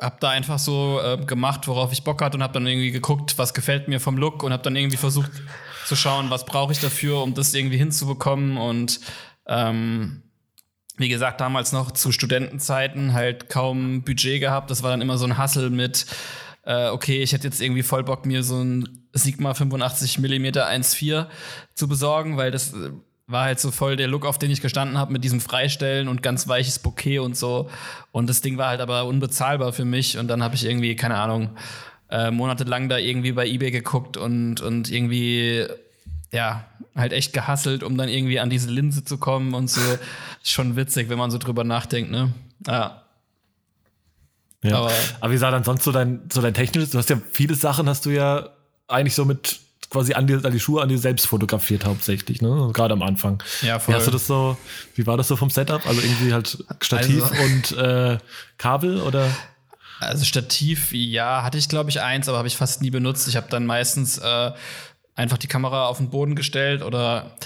[0.00, 3.36] hab da einfach so äh, gemacht, worauf ich Bock hatte und hab dann irgendwie geguckt,
[3.36, 5.30] was gefällt mir vom Look und hab dann irgendwie versucht,
[5.90, 8.56] zu schauen, was brauche ich dafür, um das irgendwie hinzubekommen.
[8.56, 9.00] Und
[9.46, 10.22] ähm,
[10.96, 14.70] wie gesagt, damals noch zu Studentenzeiten halt kaum Budget gehabt.
[14.70, 16.06] Das war dann immer so ein Hassel mit,
[16.64, 21.26] äh, okay, ich hätte jetzt irgendwie voll Bock, mir so ein Sigma 85 mm 1.4
[21.74, 22.90] zu besorgen, weil das äh,
[23.30, 26.22] war halt so voll der Look, auf den ich gestanden habe, mit diesem Freistellen und
[26.22, 27.70] ganz weiches Bouquet und so.
[28.12, 30.18] Und das Ding war halt aber unbezahlbar für mich.
[30.18, 31.50] Und dann habe ich irgendwie, keine Ahnung,
[32.10, 35.66] äh, monatelang da irgendwie bei eBay geguckt und, und irgendwie,
[36.32, 36.64] ja,
[36.96, 39.80] halt echt gehasselt, um dann irgendwie an diese Linse zu kommen und so.
[40.42, 42.32] Schon witzig, wenn man so drüber nachdenkt, ne?
[42.66, 43.02] Ja.
[44.62, 44.76] Ja.
[44.76, 46.90] Aber, aber wie sah dann sonst so dein, so dein technisches?
[46.90, 48.50] Du hast ja viele Sachen, hast du ja
[48.88, 52.70] eigentlich so mit quasi an die, an die Schuhe an dir selbst fotografiert hauptsächlich, ne?
[52.72, 53.42] Gerade am Anfang.
[53.60, 53.92] Ja, voll.
[53.92, 54.56] Wie hast du das so,
[54.94, 55.86] wie war das so vom Setup?
[55.86, 58.18] Also irgendwie halt Stativ also, und äh,
[58.56, 59.28] Kabel oder?
[59.98, 63.28] Also Stativ, ja, hatte ich glaube ich eins, aber habe ich fast nie benutzt.
[63.28, 64.52] Ich habe dann meistens äh,
[65.14, 67.36] einfach die Kamera auf den Boden gestellt oder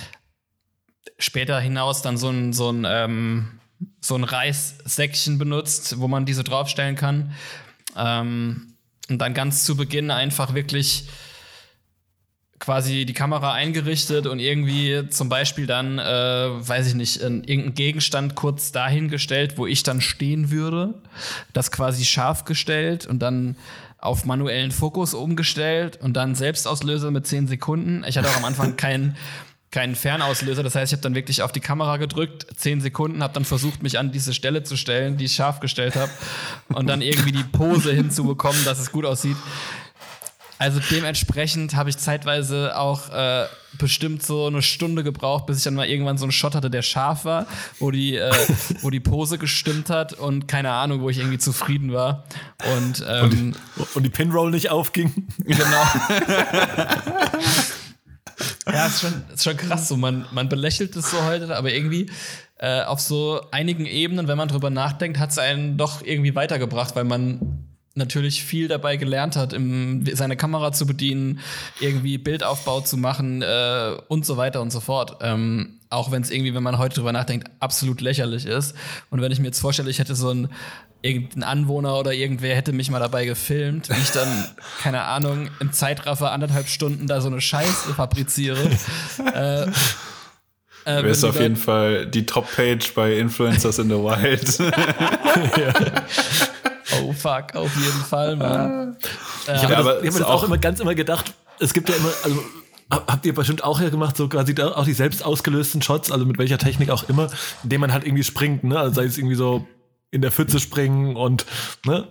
[1.18, 3.60] später hinaus dann so ein, so ein, ähm,
[4.00, 7.32] so ein Reissäckchen benutzt, wo man diese draufstellen kann.
[7.96, 8.76] Ähm,
[9.08, 11.08] und dann ganz zu Beginn einfach wirklich
[12.64, 18.34] quasi die Kamera eingerichtet und irgendwie zum Beispiel dann, äh, weiß ich nicht, irgendeinen Gegenstand
[18.34, 20.94] kurz dahingestellt, wo ich dann stehen würde,
[21.52, 23.56] das quasi scharf gestellt und dann
[23.98, 28.02] auf manuellen Fokus umgestellt und dann Selbstauslöser mit 10 Sekunden.
[28.06, 29.16] Ich hatte auch am Anfang keinen
[29.70, 30.62] keinen Fernauslöser.
[30.62, 33.82] Das heißt, ich habe dann wirklich auf die Kamera gedrückt, 10 Sekunden, habe dann versucht,
[33.82, 36.12] mich an diese Stelle zu stellen, die ich scharf gestellt habe
[36.68, 39.36] und dann irgendwie die Pose hinzubekommen, dass es gut aussieht.
[40.58, 43.46] Also dementsprechend habe ich zeitweise auch äh,
[43.78, 46.82] bestimmt so eine Stunde gebraucht, bis ich dann mal irgendwann so einen Shot hatte, der
[46.82, 47.46] scharf war,
[47.78, 48.32] wo die, äh,
[48.82, 52.24] wo die Pose gestimmt hat und keine Ahnung, wo ich irgendwie zufrieden war.
[52.76, 53.52] Und, ähm, und, die,
[53.94, 55.26] und die Pinroll nicht aufging.
[55.38, 55.64] Genau.
[58.66, 59.96] ja, ist schon, ist schon krass so.
[59.96, 62.10] Man, man belächelt es so heute, aber irgendwie
[62.58, 66.94] äh, auf so einigen Ebenen, wenn man drüber nachdenkt, hat es einen doch irgendwie weitergebracht,
[66.94, 71.40] weil man natürlich viel dabei gelernt hat, im, seine Kamera zu bedienen,
[71.80, 75.18] irgendwie Bildaufbau zu machen äh, und so weiter und so fort.
[75.20, 78.74] Ähm, auch wenn es irgendwie, wenn man heute drüber nachdenkt, absolut lächerlich ist.
[79.10, 80.48] Und wenn ich mir jetzt vorstelle, ich hätte so ein
[81.02, 84.48] irgendein Anwohner oder irgendwer hätte mich mal dabei gefilmt, wie ich dann,
[84.82, 88.70] keine Ahnung, im Zeitraffer anderthalb Stunden da so eine Scheiße fabriziere.
[89.34, 89.66] äh,
[90.84, 94.58] äh, du wirst auf jeden Fall die Top-Page bei Influencers in the Wild.
[96.94, 97.02] ja.
[97.02, 98.96] Oh fuck, auf jeden Fall, Mann.
[99.42, 101.94] ich habe ja, das, hab das auch, auch immer ganz immer gedacht, es gibt ja
[101.96, 102.42] immer, also
[102.90, 106.38] habt ihr bestimmt auch ja gemacht, so quasi auch die selbst ausgelösten Shots, also mit
[106.38, 107.28] welcher Technik auch immer,
[107.62, 108.78] indem man halt irgendwie springt, ne?
[108.78, 109.66] Also sei es irgendwie so
[110.10, 111.46] in der Pfütze springen und,
[111.84, 112.08] ne?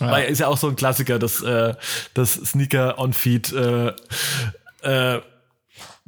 [0.00, 0.10] Ja.
[0.12, 1.74] Weil ist ja auch so ein Klassiker, das, äh,
[2.14, 3.92] das Sneaker on Feed äh,
[4.82, 5.20] äh,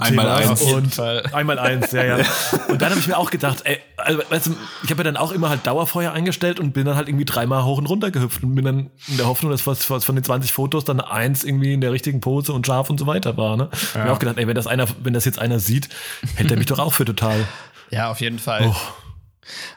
[0.00, 0.62] Einmal eins.
[0.62, 1.00] Und
[1.34, 2.16] einmal eins, ja, ja.
[2.68, 5.16] Und dann habe ich mir auch gedacht, ey, also, weißt du, ich habe ja dann
[5.16, 8.42] auch immer halt Dauerfeuer eingestellt und bin dann halt irgendwie dreimal hoch und runter gehüpft
[8.42, 11.44] und bin dann in der Hoffnung, dass was, was von den 20 Fotos dann eins
[11.44, 13.56] irgendwie in der richtigen Pose und scharf und so weiter war.
[13.56, 13.68] Ne?
[13.70, 13.78] Ja.
[13.78, 15.88] Ich habe auch gedacht, ey, wenn das einer, wenn das jetzt einer sieht,
[16.34, 17.46] hält er mich doch auch für total.
[17.90, 18.66] Ja, auf jeden Fall.
[18.66, 18.76] Oh.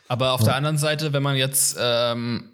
[0.07, 0.47] Aber auf ja.
[0.47, 2.52] der anderen Seite, wenn man jetzt ähm,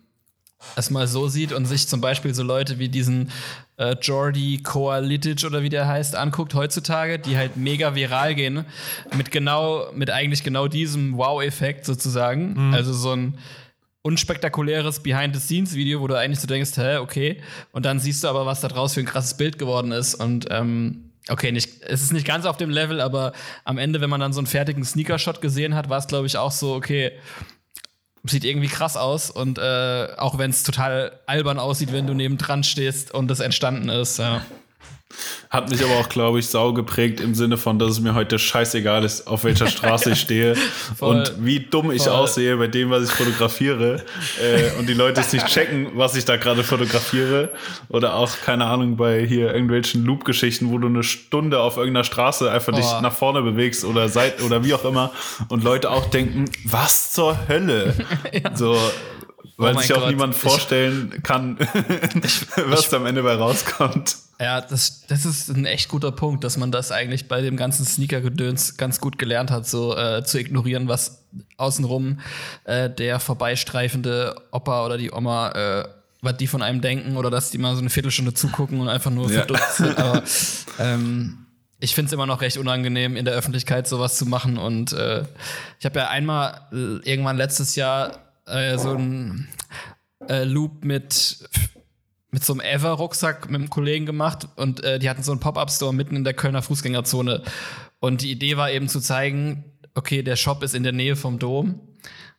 [0.76, 3.32] es mal so sieht und sich zum Beispiel so Leute wie diesen
[3.78, 8.66] äh, Jordi Koalitic oder wie der heißt, anguckt heutzutage, die halt mega viral gehen,
[9.16, 12.68] mit genau, mit eigentlich genau diesem Wow-Effekt sozusagen.
[12.68, 12.74] Mhm.
[12.74, 13.38] Also so ein
[14.02, 17.42] unspektakuläres Behind-the-Scenes-Video, wo du eigentlich so denkst, hä, okay.
[17.72, 20.16] Und dann siehst du aber, was da draus für ein krasses Bild geworden ist.
[20.16, 23.34] Und ähm, okay, nicht, es ist nicht ganz auf dem Level, aber
[23.66, 26.38] am Ende, wenn man dann so einen fertigen Sneaker-Shot gesehen hat, war es, glaube ich,
[26.38, 27.12] auch so, okay,
[28.24, 32.38] sieht irgendwie krass aus und äh, auch wenn es total albern aussieht, wenn du neben
[32.38, 34.20] dran stehst und das entstanden ist.
[34.20, 34.42] Ja.
[35.50, 38.38] Hat mich aber auch, glaube ich, sau geprägt im Sinne von, dass es mir heute
[38.38, 40.56] scheißegal ist, auf welcher Straße ich stehe
[40.98, 42.14] voll, und wie dumm ich voll.
[42.14, 44.04] aussehe bei dem, was ich fotografiere.
[44.42, 47.50] äh, und die Leute es nicht checken, was ich da gerade fotografiere.
[47.90, 52.52] Oder auch, keine Ahnung, bei hier irgendwelchen Loop-Geschichten, wo du eine Stunde auf irgendeiner Straße
[52.52, 52.76] einfach oh.
[52.76, 55.12] dich nach vorne bewegst oder seit oder wie auch immer.
[55.48, 57.96] Und Leute auch denken, was zur Hölle?
[58.32, 58.56] ja.
[58.56, 58.78] So,
[59.58, 60.10] weil oh sich auch Gott.
[60.10, 61.58] niemand vorstellen ich, kann,
[62.68, 64.18] was ich, am Ende bei rauskommt.
[64.40, 67.86] Ja, das, das ist ein echt guter Punkt, dass man das eigentlich bei dem ganzen
[67.86, 71.26] Sneaker-Gedöns ganz gut gelernt hat, so äh, zu ignorieren, was
[71.58, 72.20] außenrum
[72.64, 75.84] äh, der vorbeistreifende Opa oder die Oma, äh,
[76.22, 79.12] was die von einem denken oder dass die mal so eine Viertelstunde zugucken und einfach
[79.12, 79.40] nur ja.
[79.40, 79.98] verdutzt sind.
[79.98, 80.24] Aber
[80.80, 81.46] ähm,
[81.82, 84.58] ich finde es immer noch recht unangenehm, in der Öffentlichkeit sowas zu machen.
[84.58, 85.24] Und äh,
[85.80, 89.48] ich habe ja einmal äh, irgendwann letztes Jahr äh, so ein
[90.28, 91.50] äh, Loop mit
[92.32, 95.94] mit so einem Ever-Rucksack mit einem Kollegen gemacht und äh, die hatten so einen Pop-Up-Store
[95.94, 97.42] mitten in der Kölner Fußgängerzone.
[98.00, 99.64] Und die Idee war eben zu zeigen,
[99.96, 101.82] okay, der Shop ist in der Nähe vom Dom.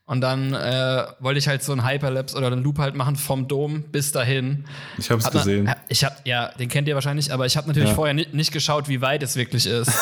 [0.07, 3.47] Und dann äh, wollte ich halt so einen Hyperlapse oder einen Loop halt machen vom
[3.47, 4.65] Dom bis dahin.
[4.99, 5.65] Ich habe es gesehen.
[5.65, 7.95] Na, ich hab, ja, den kennt ihr wahrscheinlich, aber ich habe natürlich ja.
[7.95, 9.93] vorher nicht, nicht geschaut, wie weit es wirklich ist.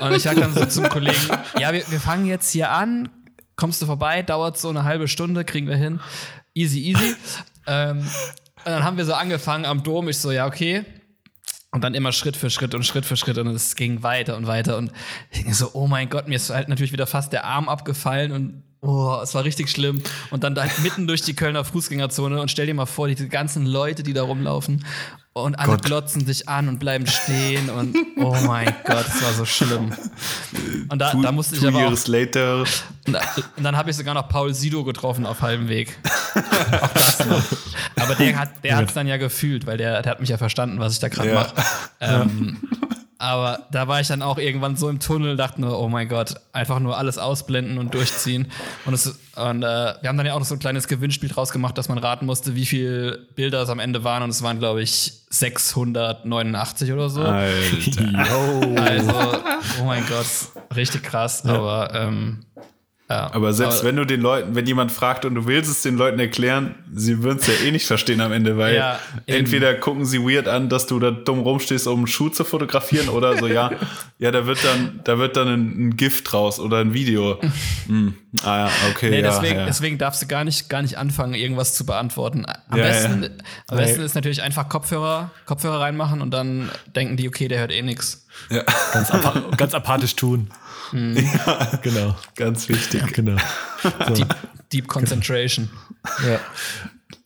[0.00, 1.18] und ich sag dann so zum Kollegen,
[1.58, 3.08] ja, wir, wir fangen jetzt hier an,
[3.58, 6.00] kommst du vorbei, dauert so eine halbe Stunde, kriegen wir hin.
[6.54, 7.14] Easy, easy.
[7.66, 10.08] ähm, und dann haben wir so angefangen am Dom.
[10.08, 10.84] Ich so, ja, okay.
[11.70, 14.46] Und dann immer Schritt für Schritt und Schritt für Schritt und es ging weiter und
[14.46, 14.78] weiter.
[14.78, 14.92] Und
[15.30, 18.32] ich denke so, oh mein Gott, mir ist halt natürlich wieder fast der Arm abgefallen
[18.32, 20.00] und Oh, es war richtig schlimm.
[20.30, 23.66] Und dann da mitten durch die Kölner Fußgängerzone und stell dir mal vor, diese ganzen
[23.66, 24.84] Leute, die da rumlaufen
[25.44, 25.84] und alle Gott.
[25.84, 29.92] glotzen sich an und bleiben stehen und oh mein Gott, es war so schlimm.
[30.88, 32.60] Und da, two, da musste ich aber auch, later.
[32.60, 33.20] Und, da,
[33.56, 35.98] und dann habe ich sogar noch Paul Sido getroffen auf halbem Weg.
[37.96, 40.78] aber der hat der es dann ja gefühlt, weil der, der hat mich ja verstanden,
[40.78, 41.34] was ich da gerade ja.
[41.34, 41.54] mache.
[42.00, 42.58] Ähm,
[43.20, 46.36] aber da war ich dann auch irgendwann so im Tunnel, dachte nur, oh mein Gott,
[46.52, 48.46] einfach nur alles ausblenden und durchziehen.
[48.86, 51.50] Und, es, und äh, wir haben dann ja auch noch so ein kleines Gewinnspiel draus
[51.50, 54.22] gemacht, dass man raten musste, wie viele Bilder es am Ende waren.
[54.22, 57.22] Und es waren, glaube ich, 689 oder so.
[57.22, 57.58] Alter.
[58.78, 59.12] Also,
[59.80, 60.26] oh mein Gott,
[60.76, 61.42] richtig krass.
[61.44, 61.54] Ja.
[61.54, 62.44] Aber ähm,
[63.10, 65.80] ja, aber selbst aber, wenn du den Leuten, wenn jemand fragt und du willst es
[65.80, 69.72] den Leuten erklären, sie würden es ja eh nicht verstehen am Ende, weil ja, entweder
[69.74, 73.38] gucken sie weird an, dass du da dumm rumstehst, um einen Schuh zu fotografieren oder
[73.38, 73.70] so, ja,
[74.18, 77.40] ja, da wird dann, da wird dann ein, ein Gift draus oder ein Video.
[77.86, 78.14] hm.
[78.42, 79.08] Ah ja, okay.
[79.08, 79.64] Nee, ja, deswegen, ja.
[79.64, 82.44] deswegen darfst du gar nicht, gar nicht anfangen, irgendwas zu beantworten.
[82.68, 83.30] Am besten,
[83.68, 87.72] am besten ist natürlich einfach Kopfhörer, Kopfhörer reinmachen und dann denken die, okay, der hört
[87.72, 88.26] eh nichts.
[88.50, 88.64] Ja.
[88.92, 89.10] Ganz,
[89.56, 90.50] ganz apathisch tun.
[90.92, 91.16] Mhm.
[91.16, 92.16] Ja, genau.
[92.34, 93.02] Ganz wichtig.
[93.12, 93.36] Genau.
[93.82, 94.14] So.
[94.14, 94.36] Deep,
[94.72, 95.68] Deep, Concentration.
[96.26, 96.40] Ja.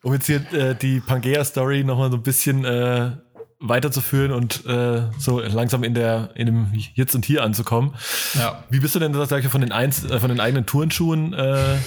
[0.02, 3.12] Um jetzt hier äh, die Pangea-Story nochmal so ein bisschen äh,
[3.60, 7.94] weiterzuführen und äh, so langsam in der in dem Jetzt und Hier anzukommen.
[8.34, 8.64] Ja.
[8.68, 11.32] Wie bist du denn, sag ich, von den, Einz äh, von den eigenen Turnschuhen?
[11.32, 11.78] Äh,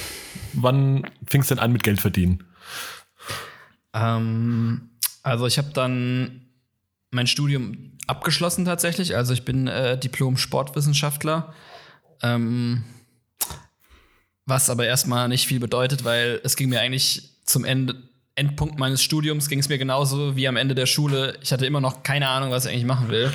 [0.53, 2.45] wann fingst du denn an mit Geld verdienen?
[3.93, 4.89] Ähm,
[5.21, 6.41] also ich habe dann
[7.11, 9.15] mein Studium abgeschlossen tatsächlich.
[9.15, 11.53] Also ich bin äh, Diplom-Sportwissenschaftler.
[12.21, 12.83] Ähm,
[14.45, 17.95] was aber erstmal nicht viel bedeutet, weil es ging mir eigentlich zum Ende,
[18.35, 21.37] Endpunkt meines Studiums ging es mir genauso wie am Ende der Schule.
[21.41, 23.31] Ich hatte immer noch keine Ahnung, was ich eigentlich machen will.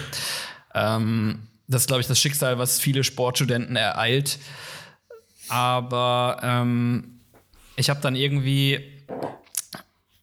[0.74, 4.38] Ähm, das ist, glaube ich, das Schicksal, was viele Sportstudenten ereilt.
[5.48, 7.20] Aber ähm,
[7.76, 8.99] ich habe dann irgendwie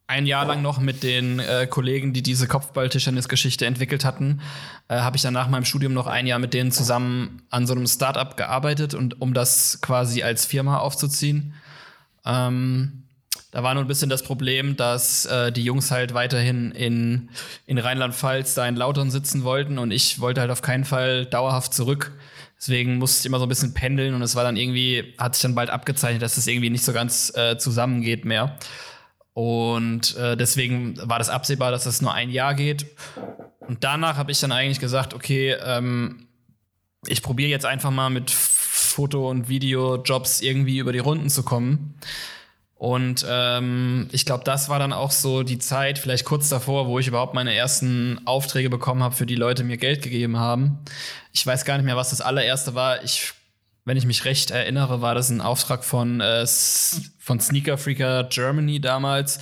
[0.08, 4.40] ein Jahr lang noch mit den äh, Kollegen, die diese Kopfballtischtennis-Geschichte entwickelt hatten,
[4.88, 7.74] äh, habe ich dann nach meinem Studium noch ein Jahr mit denen zusammen an so
[7.74, 11.54] einem Startup gearbeitet und um das quasi als Firma aufzuziehen.
[12.26, 13.04] Ähm,
[13.52, 17.30] da war nur ein bisschen das Problem, dass äh, die Jungs halt weiterhin in,
[17.66, 21.74] in Rheinland-Pfalz da in Lautern sitzen wollten und ich wollte halt auf keinen Fall dauerhaft
[21.74, 22.14] zurück.
[22.58, 25.44] Deswegen musste ich immer so ein bisschen pendeln und es war dann irgendwie, hat sich
[25.44, 28.58] dann bald abgezeichnet, dass es das irgendwie nicht so ganz äh, zusammengeht mehr.
[29.38, 32.88] Und äh, deswegen war das absehbar, dass das nur ein Jahr geht.
[33.60, 36.26] Und danach habe ich dann eigentlich gesagt, okay, ähm,
[37.06, 42.00] ich probiere jetzt einfach mal mit Foto- und Videojobs irgendwie über die Runden zu kommen.
[42.74, 46.98] Und ähm, ich glaube, das war dann auch so die Zeit, vielleicht kurz davor, wo
[46.98, 50.80] ich überhaupt meine ersten Aufträge bekommen habe, für die Leute mir Geld gegeben haben.
[51.32, 53.04] Ich weiß gar nicht mehr, was das allererste war.
[53.04, 53.34] Ich
[53.88, 56.46] wenn ich mich recht erinnere, war das ein Auftrag von, äh,
[57.20, 59.40] von Sneaker Freaker Germany damals.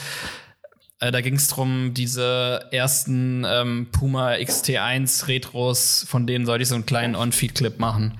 [1.00, 6.70] Äh, da ging es darum, diese ersten ähm, Puma XT1 Retros, von denen sollte ich
[6.70, 8.20] so einen kleinen On-Feed-Clip machen.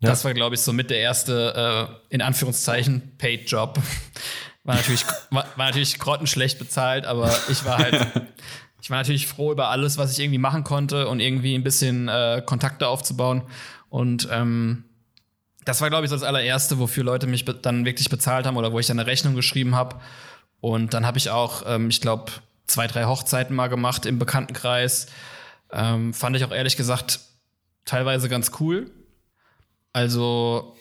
[0.00, 0.10] Ja.
[0.10, 3.78] Das war, glaube ich, so mit der erste, äh, in Anführungszeichen, Paid-Job.
[4.64, 8.06] War natürlich, war, war natürlich grottenschlecht bezahlt, aber ich war halt,
[8.80, 12.06] ich war natürlich froh über alles, was ich irgendwie machen konnte und irgendwie ein bisschen
[12.06, 13.42] äh, Kontakte aufzubauen.
[13.88, 14.84] Und ähm,
[15.64, 18.72] das war, glaube ich, so das allererste, wofür Leute mich dann wirklich bezahlt haben oder
[18.72, 20.00] wo ich dann eine Rechnung geschrieben habe.
[20.60, 22.32] Und dann habe ich auch, ähm, ich glaube,
[22.66, 25.06] zwei, drei Hochzeiten mal gemacht im Bekanntenkreis.
[25.72, 27.20] Ähm, fand ich auch ehrlich gesagt
[27.84, 28.90] teilweise ganz cool.
[29.92, 30.76] Also,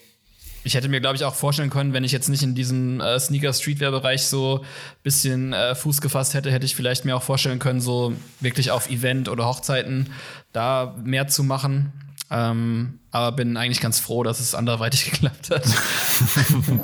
[0.64, 3.20] ich hätte mir, glaube ich, auch vorstellen können, wenn ich jetzt nicht in diesem äh,
[3.20, 4.64] Sneaker-Streetwear-Bereich so
[5.04, 8.90] bisschen äh, Fuß gefasst hätte, hätte ich vielleicht mir auch vorstellen können, so wirklich auf
[8.90, 10.14] Event oder Hochzeiten
[10.54, 11.92] da mehr zu machen.
[12.32, 15.66] Ähm, aber bin eigentlich ganz froh, dass es anderweitig geklappt hat.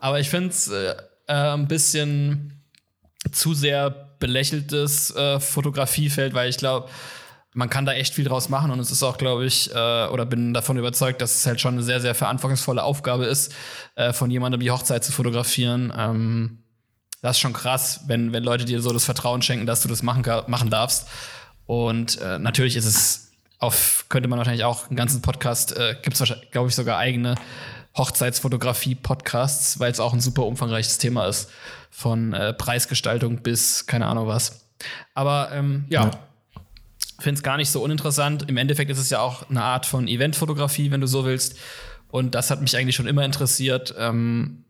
[0.00, 0.94] aber ich finde es äh,
[1.26, 2.62] äh, ein bisschen
[3.32, 3.90] zu sehr
[4.20, 6.88] belächeltes äh, Fotografiefeld, weil ich glaube,
[7.52, 10.26] man kann da echt viel draus machen und es ist auch, glaube ich, äh, oder
[10.26, 13.52] bin davon überzeugt, dass es halt schon eine sehr, sehr verantwortungsvolle Aufgabe ist,
[13.96, 15.92] äh, von jemandem die Hochzeit zu fotografieren.
[15.96, 16.64] Ähm,
[17.22, 20.02] das ist schon krass, wenn, wenn Leute dir so das Vertrauen schenken, dass du das
[20.02, 21.08] machen, machen darfst.
[21.66, 23.23] Und äh, natürlich ist es
[23.64, 26.98] auf, könnte man wahrscheinlich auch einen ganzen Podcast, äh, gibt es wahrscheinlich, glaube ich, sogar
[26.98, 27.34] eigene
[27.96, 31.50] Hochzeitsfotografie-Podcasts, weil es auch ein super umfangreiches Thema ist.
[31.90, 34.66] Von äh, Preisgestaltung bis keine Ahnung was.
[35.14, 36.10] Aber ähm, ja, ja.
[37.20, 38.48] finde es gar nicht so uninteressant.
[38.48, 41.56] Im Endeffekt ist es ja auch eine Art von Eventfotografie, wenn du so willst.
[42.08, 43.94] Und das hat mich eigentlich schon immer interessiert.
[43.98, 44.64] Ähm,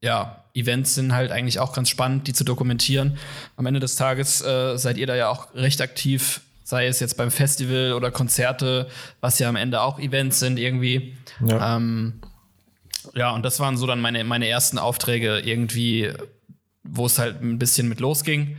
[0.00, 3.18] ja, Events sind halt eigentlich auch ganz spannend, die zu dokumentieren.
[3.56, 6.40] Am Ende des Tages äh, seid ihr da ja auch recht aktiv
[6.72, 8.88] sei es jetzt beim Festival oder Konzerte,
[9.20, 11.14] was ja am Ende auch Events sind irgendwie.
[11.46, 11.76] Ja.
[11.76, 12.22] Ähm,
[13.14, 16.10] ja, und das waren so dann meine, meine ersten Aufträge irgendwie,
[16.82, 18.56] wo es halt ein bisschen mit losging.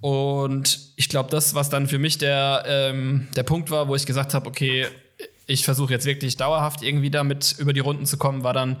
[0.00, 4.04] Und ich glaube, das, was dann für mich der, ähm, der Punkt war, wo ich
[4.04, 4.86] gesagt habe, okay,
[5.46, 8.78] ich versuche jetzt wirklich dauerhaft irgendwie damit über die Runden zu kommen, war dann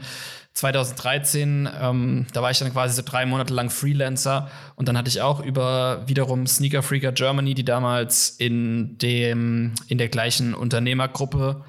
[0.54, 1.68] 2013.
[1.80, 5.22] Ähm, da war ich dann quasi so drei Monate lang Freelancer und dann hatte ich
[5.22, 11.64] auch über wiederum Sneaker Freaker Germany, die damals in dem in der gleichen Unternehmergruppe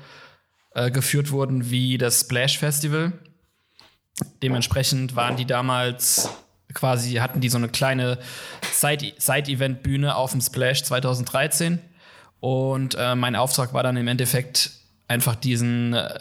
[0.73, 3.13] äh, geführt wurden wie das Splash Festival.
[4.41, 6.29] Dementsprechend waren die damals
[6.73, 8.17] quasi hatten die so eine kleine
[8.71, 11.79] Side-Event-Bühne auf dem Splash 2013.
[12.39, 14.71] Und äh, mein Auftrag war dann im Endeffekt
[15.11, 16.19] einfach diesen, äh,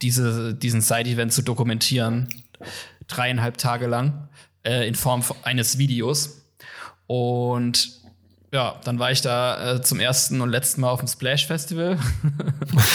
[0.00, 2.28] diese, diesen Side-Event zu dokumentieren.
[3.06, 4.28] Dreieinhalb Tage lang
[4.64, 6.42] äh, in Form eines Videos.
[7.06, 8.00] Und
[8.52, 11.98] ja, dann war ich da äh, zum ersten und letzten Mal auf dem Splash Festival.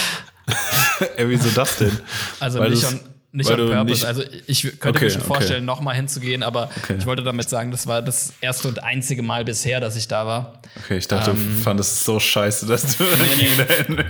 [1.18, 1.98] Ey, wieso das denn?
[2.40, 3.00] Also Weil nicht schon
[3.38, 3.86] nicht on purpose.
[3.86, 5.66] Nicht also ich könnte okay, mir schon vorstellen, okay.
[5.66, 6.96] nochmal hinzugehen, aber okay.
[6.98, 10.26] ich wollte damit sagen, das war das erste und einzige Mal bisher, dass ich da
[10.26, 10.62] war.
[10.84, 13.04] Okay, ich dachte, ähm, du fandest es so scheiße, dass du
[13.88, 14.04] nee,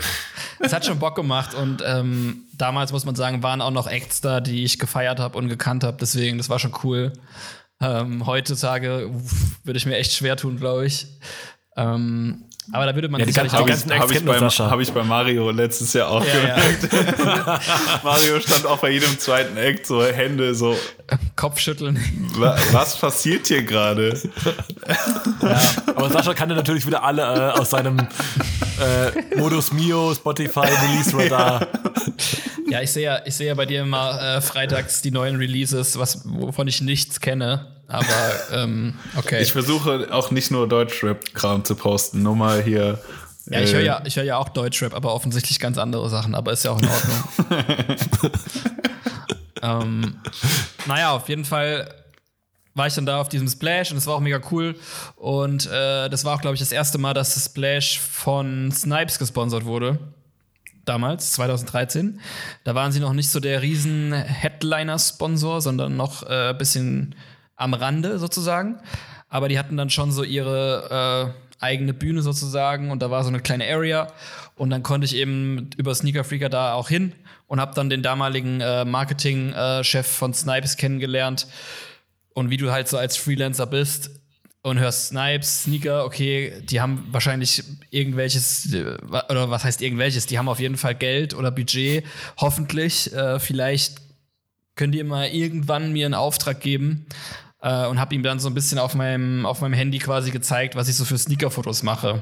[0.59, 4.21] Es hat schon Bock gemacht und ähm, damals muss man sagen, waren auch noch Acts
[4.21, 5.97] da, die ich gefeiert habe und gekannt habe.
[5.99, 7.13] Deswegen, das war schon cool.
[7.81, 9.11] Ähm, heutzutage
[9.63, 11.07] würde ich mir echt schwer tun, glaube ich.
[11.75, 14.79] Ähm, aber da würde man ja, die sicherlich ganzen, die ganzen Hab ich, beim, hab
[14.79, 16.93] ich bei Mario letztes Jahr auch ja, gemerkt.
[17.17, 17.59] Ja.
[18.03, 20.75] Mario stand auch bei jedem zweiten Act so Hände so.
[21.35, 21.97] Kopfschütteln.
[22.71, 24.19] Was passiert hier gerade?
[25.41, 25.61] Ja,
[25.95, 31.67] aber Sascha kannte natürlich wieder alle äh, aus seinem äh, Modus Mio, Spotify, Release Radar.
[32.69, 35.97] Ja, ich sehe ja, ich sehe ja bei dir immer äh, freitags die neuen Releases,
[35.97, 37.76] was, wovon ich nichts kenne.
[37.87, 38.05] Aber
[38.51, 39.41] ähm, okay.
[39.41, 42.99] Ich versuche auch nicht nur Deutschrap-Kram zu posten, nur mal hier.
[43.49, 46.51] Ja, ich höre ja, ich hör ja auch Deutschrap, aber offensichtlich ganz andere Sachen, aber
[46.51, 48.31] ist ja auch in Ordnung.
[49.61, 50.17] ähm,
[50.85, 51.93] naja, auf jeden Fall
[52.73, 54.75] war ich dann da auf diesem Splash und es war auch mega cool.
[55.15, 59.17] Und äh, das war auch, glaube ich, das erste Mal, dass das Splash von Snipes
[59.17, 59.97] gesponsert wurde.
[60.85, 62.19] Damals, 2013.
[62.63, 67.15] Da waren sie noch nicht so der riesen Headliner-Sponsor, sondern noch ein äh, bisschen
[67.57, 68.79] am Rande sozusagen.
[69.27, 73.29] Aber die hatten dann schon so ihre äh, eigene Bühne sozusagen und da war so
[73.29, 74.07] eine kleine Area
[74.55, 77.13] und dann konnte ich eben über Sneaker Freaker da auch hin
[77.47, 81.47] und habe dann den damaligen äh, Marketing-Chef äh, von Snipes kennengelernt.
[82.33, 84.11] Und wie du halt so als Freelancer bist
[84.61, 88.97] und hörst Snipes, Sneaker, okay, die haben wahrscheinlich irgendwelches, äh,
[89.29, 92.05] oder was heißt irgendwelches, die haben auf jeden Fall Geld oder Budget,
[92.37, 93.13] hoffentlich.
[93.13, 94.01] Äh, vielleicht
[94.75, 97.07] können die immer irgendwann mir einen Auftrag geben
[97.61, 100.75] äh, und habe ihm dann so ein bisschen auf meinem, auf meinem Handy quasi gezeigt,
[100.75, 102.21] was ich so für Sneaker-Fotos mache.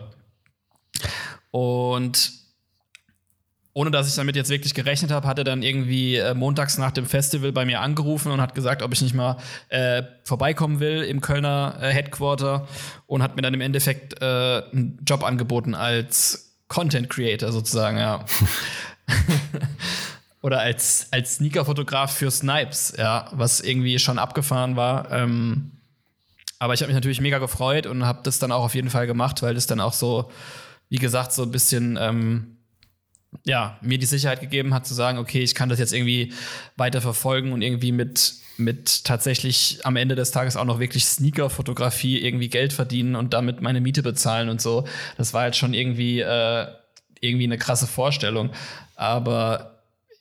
[1.51, 2.31] Und
[3.77, 6.91] ohne dass ich damit jetzt wirklich gerechnet habe, hat er dann irgendwie äh, montags nach
[6.91, 11.03] dem Festival bei mir angerufen und hat gesagt, ob ich nicht mal äh, vorbeikommen will
[11.03, 12.69] im Kölner äh, Headquarter
[13.05, 14.25] und hat mir dann im Endeffekt äh,
[14.71, 18.23] einen Job angeboten als Content Creator sozusagen, ja.
[20.45, 25.11] oder als, als Sneaker-Fotograf für Snipes, ja, was irgendwie schon abgefahren war.
[25.11, 25.71] Ähm,
[26.59, 29.07] aber ich habe mich natürlich mega gefreut und habe das dann auch auf jeden Fall
[29.07, 30.31] gemacht, weil das dann auch so,
[30.87, 32.57] wie gesagt, so ein bisschen, ähm,
[33.43, 36.31] ja, mir die Sicherheit gegeben hat zu sagen, okay, ich kann das jetzt irgendwie
[36.77, 42.19] weiter verfolgen und irgendwie mit, mit tatsächlich am Ende des Tages auch noch wirklich Sneaker-Fotografie
[42.19, 44.85] irgendwie Geld verdienen und damit meine Miete bezahlen und so.
[45.17, 46.67] Das war halt schon irgendwie, äh,
[47.19, 48.51] irgendwie eine krasse Vorstellung.
[48.95, 49.74] Aber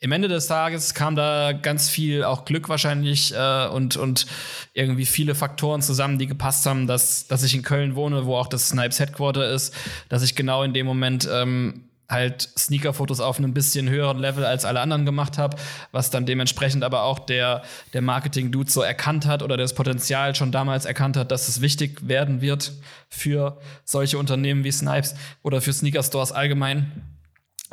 [0.04, 4.26] im Ende des Tages kam da ganz viel auch Glück wahrscheinlich äh, und, und
[4.74, 8.46] irgendwie viele Faktoren zusammen, die gepasst haben, dass, dass ich in Köln wohne, wo auch
[8.46, 9.74] das Snipes Headquarter ist,
[10.10, 14.66] dass ich genau in dem Moment ähm, halt Sneaker-Fotos auf einem bisschen höheren Level als
[14.66, 15.56] alle anderen gemacht habe,
[15.90, 17.62] was dann dementsprechend aber auch der,
[17.94, 22.06] der Marketing-Dude so erkannt hat oder das Potenzial schon damals erkannt hat, dass es wichtig
[22.06, 22.72] werden wird
[23.08, 27.13] für solche Unternehmen wie Snipes oder für Sneaker-Stores allgemein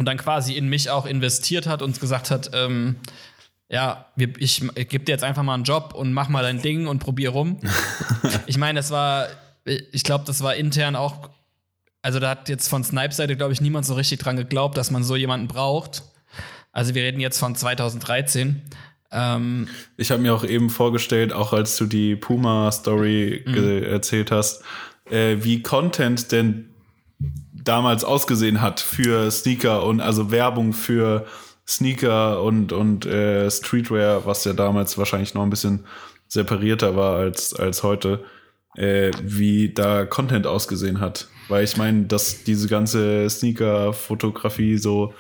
[0.02, 2.96] und dann quasi in mich auch investiert hat und gesagt hat, ähm,
[3.70, 6.88] ja, ich, ich gebe dir jetzt einfach mal einen Job und mach mal dein Ding
[6.88, 7.60] und probier rum.
[8.48, 9.28] ich meine, das war,
[9.64, 11.30] ich glaube, das war intern auch,
[12.02, 14.90] also da hat jetzt von Snipes Seite, glaube ich, niemand so richtig dran geglaubt, dass
[14.90, 16.02] man so jemanden braucht.
[16.72, 18.64] Also wir reden jetzt von 2013.
[19.12, 23.84] Ähm, ich habe mir auch eben vorgestellt, auch als du die Puma-Story mhm.
[23.84, 24.64] erzählt hast,
[25.12, 26.71] äh, wie Content denn
[27.64, 31.26] damals ausgesehen hat für Sneaker und also Werbung für
[31.68, 35.86] Sneaker und, und äh, Streetwear, was ja damals wahrscheinlich noch ein bisschen
[36.28, 38.24] separierter war als, als heute,
[38.76, 41.28] äh, wie da Content ausgesehen hat.
[41.50, 45.14] Weil ich meine, dass diese ganze Sneaker-Fotografie so,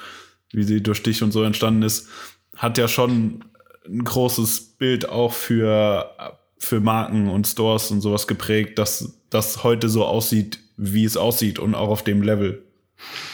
[0.51, 2.07] wie sie durch dich und so entstanden ist,
[2.55, 3.43] hat ja schon
[3.87, 6.11] ein großes Bild auch für,
[6.57, 11.59] für Marken und Stores und sowas geprägt, dass das heute so aussieht, wie es aussieht
[11.59, 12.63] und auch auf dem Level,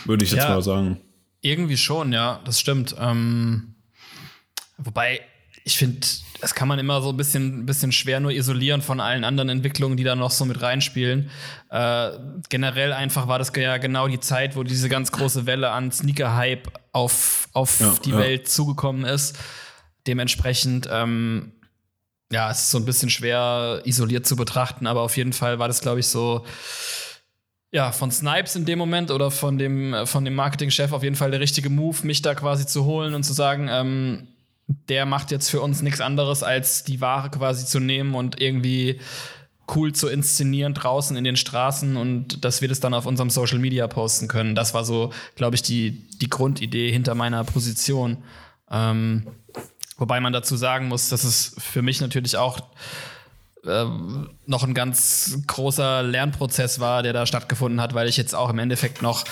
[0.04, 1.00] würde ich jetzt ja, mal sagen.
[1.42, 2.94] Irgendwie schon, ja, das stimmt.
[3.00, 3.76] Ähm,
[4.78, 5.22] wobei,
[5.64, 6.06] ich finde,
[6.42, 9.96] das kann man immer so ein bisschen, bisschen schwer nur isolieren von allen anderen Entwicklungen,
[9.96, 11.30] die da noch so mit reinspielen.
[11.70, 12.10] Äh,
[12.50, 16.68] generell einfach war das ja genau die Zeit, wo diese ganz große Welle an Sneaker-Hype
[16.92, 18.18] auf, auf ja, die ja.
[18.18, 19.38] Welt zugekommen ist.
[20.06, 21.54] Dementsprechend, ähm,
[22.30, 25.70] ja, es ist so ein bisschen schwer isoliert zu betrachten, aber auf jeden Fall war
[25.70, 26.46] das, glaube ich, so
[27.72, 31.32] ja, von Snipes in dem Moment oder von dem, von dem Marketingchef auf jeden Fall
[31.32, 34.28] der richtige Move, mich da quasi zu holen und zu sagen, ähm,
[34.68, 39.00] der macht jetzt für uns nichts anderes, als die Ware quasi zu nehmen und irgendwie
[39.76, 43.60] cool zu inszenieren draußen in den Straßen und dass wir das dann auf unserem Social
[43.60, 44.56] Media posten können.
[44.56, 48.18] Das war so, glaube ich, die, die Grundidee hinter meiner Position.
[48.72, 49.28] Ähm,
[49.98, 52.62] wobei man dazu sagen muss, dass es für mich natürlich auch
[53.68, 53.86] äh,
[54.46, 58.60] noch ein ganz großer Lernprozess war, der da stattgefunden hat, weil ich jetzt auch im
[58.60, 59.26] Endeffekt noch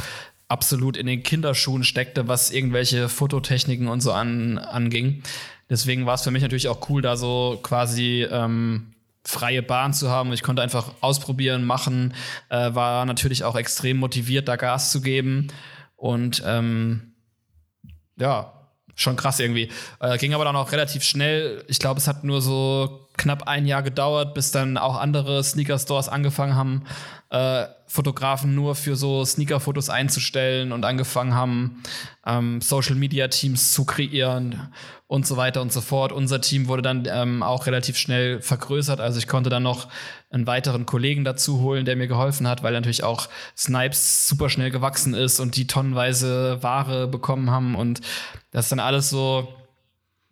[0.48, 5.24] absolut in den Kinderschuhen steckte, was irgendwelche Fototechniken und so an, anging.
[5.70, 10.10] Deswegen war es für mich natürlich auch cool, da so quasi ähm, freie Bahn zu
[10.10, 10.32] haben.
[10.34, 12.14] Ich konnte einfach ausprobieren, machen,
[12.50, 15.48] äh, war natürlich auch extrem motiviert, da Gas zu geben.
[15.96, 17.16] Und ähm,
[18.18, 18.55] ja,
[18.96, 19.70] schon krass irgendwie.
[20.00, 21.64] Äh, ging aber dann auch relativ schnell.
[21.68, 26.10] Ich glaube, es hat nur so knapp ein Jahr gedauert, bis dann auch andere Sneaker-Stores
[26.10, 26.84] angefangen haben,
[27.30, 31.84] äh, Fotografen nur für so Sneaker-Fotos einzustellen und angefangen haben,
[32.26, 34.70] ähm, Social-Media-Teams zu kreieren
[35.08, 36.12] und so weiter und so fort.
[36.12, 39.00] Unser Team wurde dann ähm, auch relativ schnell vergrößert.
[39.00, 39.88] Also ich konnte dann noch
[40.32, 44.72] einen weiteren Kollegen dazu holen, der mir geholfen hat, weil natürlich auch Snipes super schnell
[44.72, 47.76] gewachsen ist und die tonnenweise Ware bekommen haben.
[47.76, 48.02] Und
[48.56, 49.54] das ist dann alles so,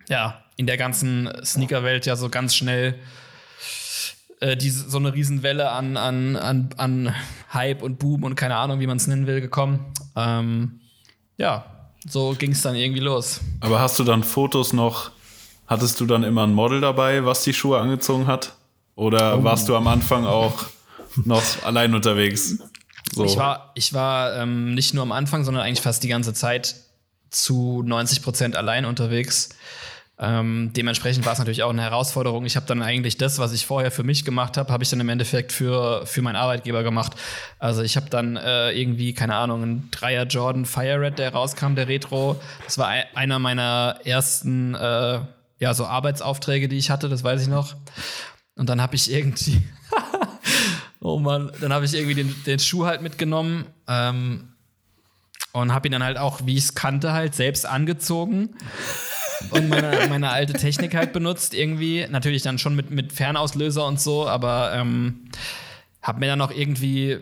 [0.08, 2.98] ja, in der ganzen Sneaker-Welt ja so ganz schnell
[4.40, 7.14] äh, diese, so eine Riesenwelle an, an, an, an
[7.52, 9.92] Hype und Boom und keine Ahnung, wie man es nennen will, gekommen.
[10.16, 10.80] Ähm,
[11.36, 11.66] ja,
[12.08, 13.42] so ging es dann irgendwie los.
[13.60, 15.10] Aber hast du dann Fotos noch,
[15.66, 18.54] hattest du dann immer ein Model dabei, was die Schuhe angezogen hat?
[18.94, 19.44] Oder oh.
[19.44, 20.64] warst du am Anfang auch
[21.26, 22.56] noch allein unterwegs?
[23.12, 23.26] So.
[23.26, 26.83] Ich war, ich war ähm, nicht nur am Anfang, sondern eigentlich fast die ganze Zeit
[27.34, 29.50] zu 90 Prozent allein unterwegs.
[30.16, 32.46] Ähm, dementsprechend war es natürlich auch eine Herausforderung.
[32.46, 35.00] Ich habe dann eigentlich das, was ich vorher für mich gemacht habe, habe ich dann
[35.00, 37.14] im Endeffekt für, für meinen Arbeitgeber gemacht.
[37.58, 41.74] Also ich habe dann äh, irgendwie, keine Ahnung, ein Dreier Jordan Fire Red, der rauskam,
[41.74, 42.40] der Retro.
[42.64, 45.20] Das war einer meiner ersten äh,
[45.58, 47.74] ja, so Arbeitsaufträge, die ich hatte, das weiß ich noch.
[48.54, 49.62] Und dann habe ich irgendwie,
[51.00, 54.53] oh Mann, dann habe ich irgendwie den, den Schuh halt mitgenommen ähm,
[55.54, 58.50] und habe ihn dann halt auch, wie ich es kannte, halt selbst angezogen
[59.50, 62.06] und meine, meine alte Technik halt benutzt irgendwie.
[62.10, 65.30] Natürlich dann schon mit, mit Fernauslöser und so, aber ähm,
[66.02, 67.18] hab mir dann noch irgendwie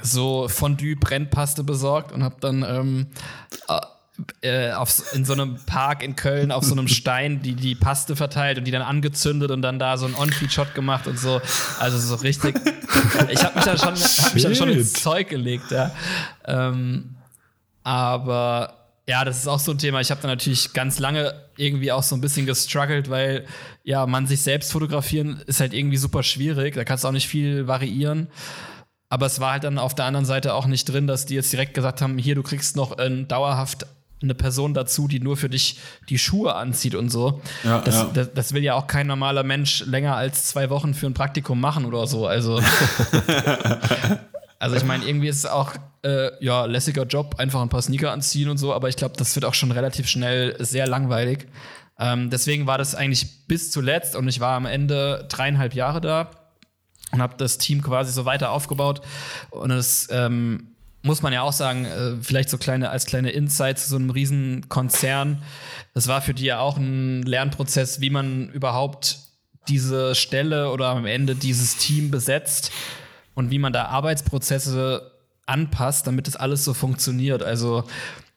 [0.00, 3.06] so Fondue-Brennpaste besorgt und hab dann ähm,
[4.40, 8.14] äh, auf, in so einem Park in Köln auf so einem Stein die, die Paste
[8.14, 11.42] verteilt und die dann angezündet und dann da so einen On-Feed-Shot gemacht und so.
[11.80, 12.54] Also so richtig.
[13.30, 15.90] ich habe mich dann schon, hab mich dann schon ins Zeug gelegt, ja.
[16.46, 17.16] Ähm,
[17.82, 20.00] aber ja, das ist auch so ein Thema.
[20.00, 23.46] Ich habe da natürlich ganz lange irgendwie auch so ein bisschen gestruggelt, weil
[23.82, 26.74] ja, man sich selbst fotografieren ist halt irgendwie super schwierig.
[26.74, 28.28] Da kannst du auch nicht viel variieren.
[29.08, 31.52] Aber es war halt dann auf der anderen Seite auch nicht drin, dass die jetzt
[31.52, 33.86] direkt gesagt haben, hier, du kriegst noch äh, dauerhaft
[34.22, 35.78] eine Person dazu, die nur für dich
[36.08, 37.42] die Schuhe anzieht und so.
[37.64, 38.10] Ja, das, ja.
[38.14, 41.60] Das, das, will ja auch kein normaler Mensch länger als zwei Wochen für ein Praktikum
[41.60, 42.26] machen oder so.
[42.26, 42.62] Also,
[44.62, 48.12] also ich meine, irgendwie ist es auch äh, ja, lässiger Job, einfach ein paar Sneaker
[48.12, 51.48] anziehen und so, aber ich glaube, das wird auch schon relativ schnell sehr langweilig.
[51.98, 56.30] Ähm, deswegen war das eigentlich bis zuletzt und ich war am Ende dreieinhalb Jahre da
[57.10, 59.02] und habe das Team quasi so weiter aufgebaut.
[59.50, 60.68] Und es ähm,
[61.02, 64.10] muss man ja auch sagen, äh, vielleicht so kleine als kleine Insight zu so einem
[64.10, 65.42] riesen Konzern.
[65.92, 69.18] Das war für die ja auch ein Lernprozess, wie man überhaupt
[69.66, 72.70] diese Stelle oder am Ende dieses Team besetzt
[73.34, 75.12] und wie man da Arbeitsprozesse
[75.46, 77.42] anpasst, damit das alles so funktioniert.
[77.42, 77.84] Also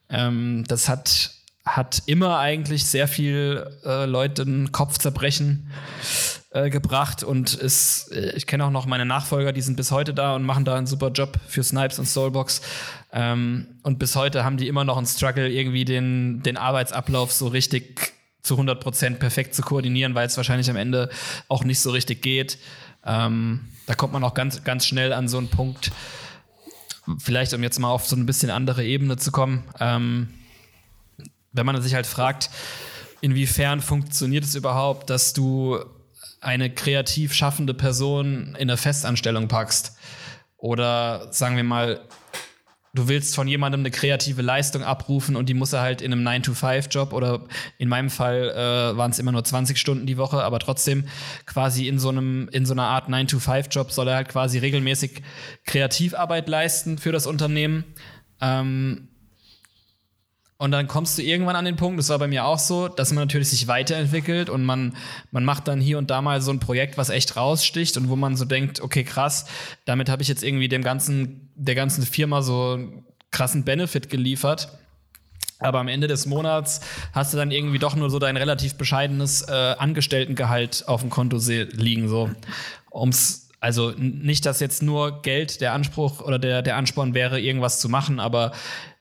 [0.09, 1.31] ähm, das hat,
[1.65, 5.71] hat immer eigentlich sehr viel äh, Leuten Kopfzerbrechen
[6.51, 10.13] äh, gebracht und ist, äh, ich kenne auch noch meine Nachfolger, die sind bis heute
[10.13, 12.61] da und machen da einen super Job für Snipes und Soulbox.
[13.11, 17.47] Ähm, und bis heute haben die immer noch einen Struggle, irgendwie den, den Arbeitsablauf so
[17.47, 21.09] richtig zu 100% perfekt zu koordinieren, weil es wahrscheinlich am Ende
[21.47, 22.57] auch nicht so richtig geht.
[23.05, 25.91] Ähm, da kommt man auch ganz, ganz schnell an so einen Punkt,
[27.19, 30.29] vielleicht um jetzt mal auf so ein bisschen andere Ebene zu kommen, ähm,
[31.51, 32.49] wenn man sich halt fragt,
[33.21, 35.79] inwiefern funktioniert es überhaupt, dass du
[36.41, 39.97] eine kreativ schaffende Person in eine Festanstellung packst?
[40.57, 42.01] Oder sagen wir mal,
[42.95, 46.25] du willst von jemandem eine kreative Leistung abrufen und die muss er halt in einem
[46.25, 47.41] 9-to-5-Job oder
[47.77, 51.05] in meinem Fall äh, waren es immer nur 20 Stunden die Woche, aber trotzdem
[51.45, 55.21] quasi in so einem, in so einer Art 9-to-5-Job soll er halt quasi regelmäßig
[55.65, 57.83] Kreativarbeit leisten für das Unternehmen.
[58.39, 59.09] Ähm,
[60.57, 63.11] und dann kommst du irgendwann an den Punkt, das war bei mir auch so, dass
[63.11, 64.95] man natürlich sich weiterentwickelt und man,
[65.31, 68.15] man macht dann hier und da mal so ein Projekt, was echt raussticht und wo
[68.15, 69.47] man so denkt, okay, krass,
[69.83, 74.69] damit habe ich jetzt irgendwie dem ganzen, der ganzen Firma so einen krassen Benefit geliefert.
[75.59, 76.81] Aber am Ende des Monats
[77.13, 81.37] hast du dann irgendwie doch nur so dein relativ bescheidenes äh, Angestelltengehalt auf dem Konto
[81.37, 82.09] liegen.
[82.09, 82.29] So.
[82.89, 87.79] Um's, also nicht, dass jetzt nur Geld der Anspruch oder der, der Ansporn wäre, irgendwas
[87.79, 88.51] zu machen, aber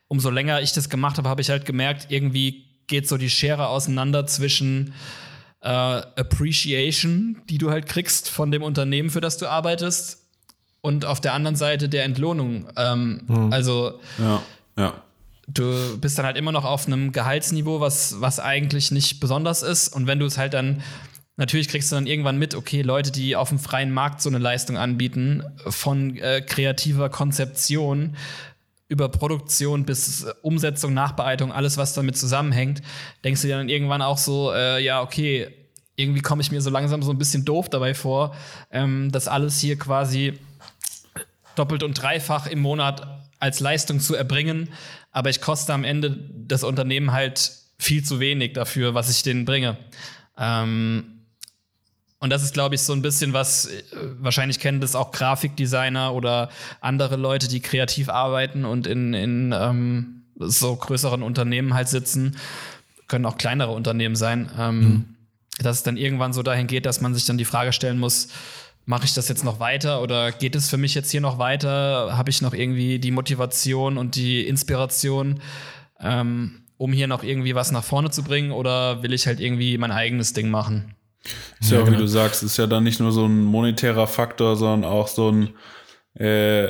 [0.07, 3.67] umso länger ich das gemacht habe, habe ich halt gemerkt, irgendwie geht so die Schere
[3.67, 4.93] auseinander zwischen
[5.61, 10.24] äh, Appreciation, die du halt kriegst von dem Unternehmen, für das du arbeitest,
[10.85, 12.67] und auf der anderen Seite der Entlohnung.
[12.77, 13.51] Ähm, mhm.
[13.51, 14.41] Also ja,
[14.77, 14.93] ja.
[15.47, 19.87] du bist dann halt immer noch auf einem Gehaltsniveau, was, was eigentlich nicht besonders ist.
[19.89, 20.83] Und wenn du es halt dann
[21.37, 24.37] Natürlich kriegst du dann irgendwann mit, okay, Leute, die auf dem freien Markt so eine
[24.37, 28.15] Leistung anbieten, von äh, kreativer Konzeption
[28.87, 32.81] über Produktion bis Umsetzung, Nachbearbeitung, alles, was damit zusammenhängt,
[33.25, 35.49] denkst du dir dann irgendwann auch so, äh, ja, okay,
[35.97, 38.33] irgendwie komme ich mir so langsam so ein bisschen doof dabei vor,
[38.71, 40.39] ähm, das alles hier quasi
[41.55, 44.69] doppelt und dreifach im Monat als Leistung zu erbringen,
[45.11, 49.45] aber ich koste am Ende das Unternehmen halt viel zu wenig dafür, was ich denen
[49.45, 49.77] bringe.
[50.37, 51.15] Ähm,
[52.19, 53.83] und das ist, glaube ich, so ein bisschen was, äh,
[54.19, 56.49] wahrscheinlich kennen das auch Grafikdesigner oder
[56.81, 62.37] andere Leute, die kreativ arbeiten und in, in ähm, so größeren Unternehmen halt sitzen.
[63.07, 64.49] Können auch kleinere Unternehmen sein.
[64.57, 65.05] Ähm, mhm.
[65.59, 68.29] Dass es dann irgendwann so dahin geht, dass man sich dann die Frage stellen muss,
[68.85, 72.17] mache ich das jetzt noch weiter oder geht es für mich jetzt hier noch weiter?
[72.17, 75.39] Habe ich noch irgendwie die Motivation und die Inspiration,
[75.99, 79.77] ähm, um hier noch irgendwie was nach vorne zu bringen oder will ich halt irgendwie
[79.77, 80.95] mein eigenes Ding machen?
[81.59, 82.01] Ist ja, ja wie genau.
[82.01, 85.49] du sagst, ist ja dann nicht nur so ein monetärer Faktor, sondern auch so ein,
[86.19, 86.69] äh,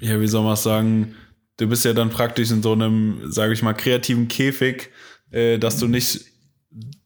[0.00, 1.14] ja, wie soll man es sagen,
[1.56, 4.90] du bist ja dann praktisch in so einem, sage ich mal, kreativen Käfig,
[5.30, 6.26] äh, dass du nicht,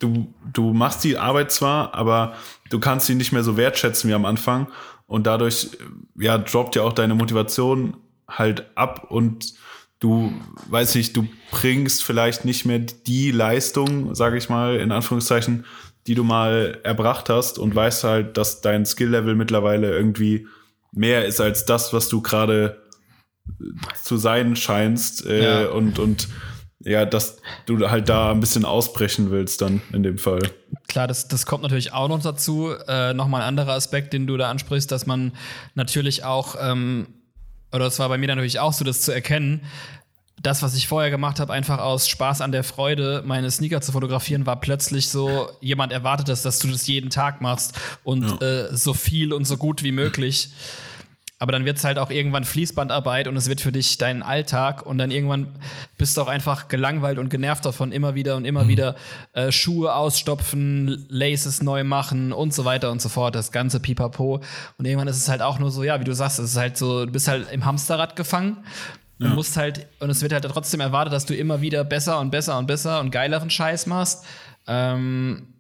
[0.01, 2.35] du, du machst die Arbeit zwar, aber
[2.71, 4.69] du kannst sie nicht mehr so wertschätzen wie am Anfang
[5.07, 5.71] und dadurch,
[6.19, 7.97] ja, droppt ja auch deine Motivation
[8.29, 9.55] halt ab und
[10.01, 10.33] du,
[10.69, 15.65] weiß nicht, du bringst vielleicht nicht mehr die Leistung, sage ich mal, in Anführungszeichen,
[16.07, 20.47] die du mal erbracht hast und weißt halt, dass dein Skill-Level mittlerweile irgendwie
[20.93, 22.83] mehr ist als das, was du gerade
[24.03, 25.69] zu sein scheinst äh, ja.
[25.69, 26.29] und und
[26.87, 30.41] ja, dass du halt da ein bisschen ausbrechen willst dann in dem Fall.
[30.87, 32.71] Klar, das, das kommt natürlich auch noch dazu.
[32.87, 35.33] Äh, Nochmal ein anderer Aspekt, den du da ansprichst, dass man
[35.75, 37.09] natürlich auch, ähm,
[37.73, 39.63] oder das war bei mir natürlich auch so, das zu erkennen,
[40.41, 43.91] das, was ich vorher gemacht habe, einfach aus Spaß an der Freude, meine Sneaker zu
[43.91, 47.75] fotografieren, war plötzlich so, jemand erwartet es, dass du das jeden Tag machst
[48.05, 48.47] und ja.
[48.47, 50.51] äh, so viel und so gut wie möglich.
[51.39, 54.87] Aber dann wird es halt auch irgendwann Fließbandarbeit und es wird für dich dein Alltag
[54.87, 55.49] und dann irgendwann
[55.99, 58.69] bist du auch einfach gelangweilt und genervt davon, immer wieder und immer mhm.
[58.69, 58.97] wieder
[59.35, 64.41] äh, Schuhe ausstopfen, Laces neu machen und so weiter und so fort, das ganze Pipapo.
[64.79, 66.79] Und irgendwann ist es halt auch nur so, ja, wie du sagst, es ist halt
[66.79, 68.65] so, du bist halt im Hamsterrad gefangen
[69.19, 69.35] Du ja.
[69.35, 72.59] musst halt, und es wird halt trotzdem erwartet, dass du immer wieder besser und besser
[72.59, 74.25] und besser und geileren Scheiß machst.
[74.67, 75.55] Ähm,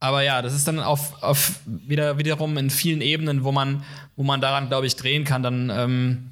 [0.00, 3.82] aber ja, das ist dann auf, auf wieder, wiederum in vielen Ebenen, wo man,
[4.16, 5.42] wo man daran, glaube ich, drehen kann.
[5.42, 6.30] Dann ähm,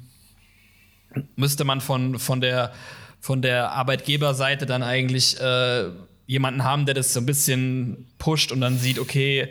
[1.35, 2.71] müsste man von, von, der,
[3.19, 5.89] von der Arbeitgeberseite dann eigentlich äh,
[6.27, 9.49] jemanden haben, der das so ein bisschen pusht und dann sieht, okay,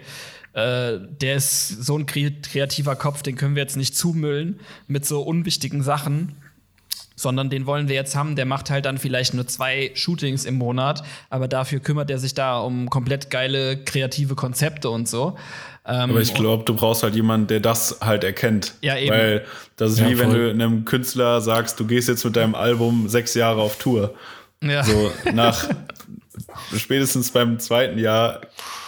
[0.55, 5.21] äh, der ist so ein kreativer Kopf, den können wir jetzt nicht zumüllen mit so
[5.21, 6.37] unwichtigen Sachen
[7.17, 8.37] sondern den wollen wir jetzt haben.
[8.37, 12.35] Der macht halt dann vielleicht nur zwei Shootings im Monat, aber dafür kümmert er sich
[12.35, 15.37] da um komplett geile kreative Konzepte und so.
[15.87, 18.75] Ähm, aber ich glaube, du brauchst halt jemanden, der das halt erkennt.
[18.83, 19.11] Ja, eben.
[19.11, 19.45] Weil
[19.77, 20.33] das ist ja, wie voll.
[20.33, 24.14] wenn du einem Künstler sagst, du gehst jetzt mit deinem Album sechs Jahre auf Tour.
[24.62, 24.85] Ja.
[24.85, 25.69] So nach
[26.77, 28.41] spätestens beim zweiten Jahr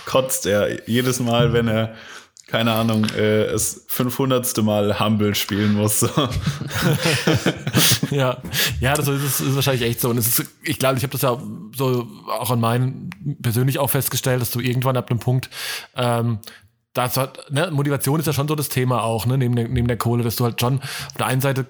[0.07, 1.95] kotzt er jedes Mal, wenn er
[2.49, 4.57] keine Ahnung, äh, es 500.
[4.63, 6.01] Mal Humble spielen muss.
[6.01, 6.09] So.
[8.11, 8.39] ja,
[8.81, 10.09] ja, das ist, ist, wahrscheinlich echt so.
[10.09, 11.39] Und es ist, ich glaube, ich habe das ja
[11.77, 13.11] so auch an meinen
[13.43, 15.51] persönlich auch festgestellt, dass du irgendwann ab einem Punkt
[15.95, 16.39] ähm,
[16.95, 19.87] das hat, ne, Motivation ist ja schon so das Thema auch, ne, neben der, neben
[19.87, 21.67] der Kohle, dass du halt schon auf der einen Seite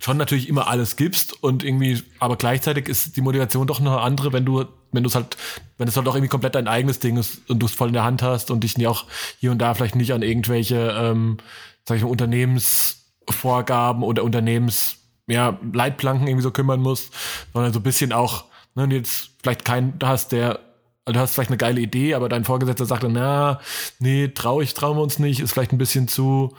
[0.00, 4.00] schon natürlich immer alles gibst und irgendwie, aber gleichzeitig ist die Motivation doch noch eine
[4.00, 5.36] andere, wenn du, wenn du es halt,
[5.78, 7.94] wenn es halt auch irgendwie komplett dein eigenes Ding ist und du es voll in
[7.94, 9.04] der Hand hast und dich auch
[9.40, 11.38] hier und da vielleicht nicht an irgendwelche, ähm,
[11.84, 17.14] sag ich mal, Unternehmensvorgaben oder Unternehmens, ja, Leitplanken irgendwie so kümmern musst,
[17.52, 20.60] sondern so ein bisschen auch, ne, und jetzt vielleicht keinen hast, der
[21.06, 23.60] also du hast vielleicht eine geile Idee, aber dein Vorgesetzter sagt dann, na,
[23.98, 26.56] nee, trau ich, trauen wir uns nicht, ist vielleicht ein bisschen zu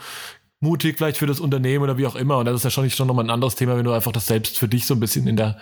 [0.60, 2.38] mutig vielleicht für das Unternehmen oder wie auch immer.
[2.38, 4.58] Und das ist ja schon, schon nochmal ein anderes Thema, wenn du einfach das selbst
[4.58, 5.58] für dich so ein bisschen in der,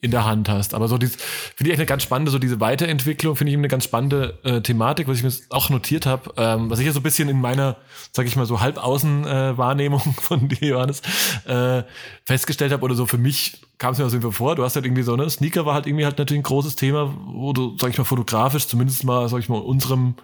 [0.00, 0.74] in der Hand hast.
[0.74, 1.16] Aber so dies
[1.56, 4.60] finde ich echt eine ganz spannende, so diese Weiterentwicklung finde ich eine ganz spannende äh,
[4.60, 7.40] Thematik, was ich mir auch notiert habe, ähm, was ich ja so ein bisschen in
[7.40, 7.76] meiner,
[8.12, 11.02] sag ich mal so Halbaußen-Wahrnehmung äh, von dir, Johannes,
[11.46, 11.82] äh,
[12.24, 15.04] festgestellt habe oder so für mich kam es mir so vor, du hast halt irgendwie
[15.04, 17.98] so, ne, Sneaker war halt irgendwie halt natürlich ein großes Thema, wo du, sag ich
[17.98, 20.16] mal, fotografisch zumindest mal, sag ich mal, unserem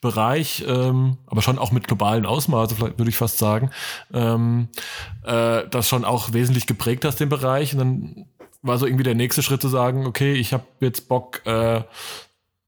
[0.00, 3.70] Bereich, ähm, aber schon auch mit globalen Ausmaßen, vielleicht würde ich fast sagen,
[4.14, 4.68] ähm,
[5.24, 7.74] äh, das schon auch wesentlich geprägt hast, den Bereich.
[7.74, 8.26] Und dann
[8.62, 11.82] war so irgendwie der nächste Schritt zu sagen, okay, ich habe jetzt Bock, äh,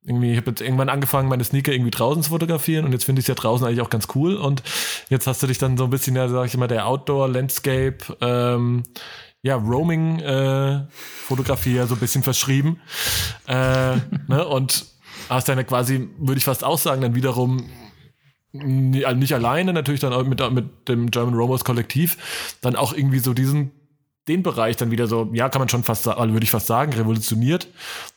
[0.04, 3.20] irgendwie, ich habe jetzt irgendwann angefangen, meine Sneaker irgendwie draußen zu fotografieren und jetzt finde
[3.20, 4.36] ich es ja draußen eigentlich auch ganz cool.
[4.36, 4.62] Und
[5.08, 8.82] jetzt hast du dich dann so ein bisschen, ja, sag ich mal, der Outdoor-Landscape, ähm,
[9.42, 12.80] ja, Roaming-Fotografie äh, ja so ein bisschen verschrieben.
[13.46, 13.96] äh,
[14.28, 14.46] ne?
[14.46, 14.91] Und
[15.28, 17.68] hast dann quasi, würde ich fast auch sagen, dann wiederum
[18.54, 23.32] also nicht alleine, natürlich dann mit, mit dem German Romos Kollektiv, dann auch irgendwie so
[23.32, 23.70] diesen,
[24.28, 26.92] den Bereich dann wieder so, ja, kann man schon fast, also würde ich fast sagen,
[26.92, 27.68] revolutioniert,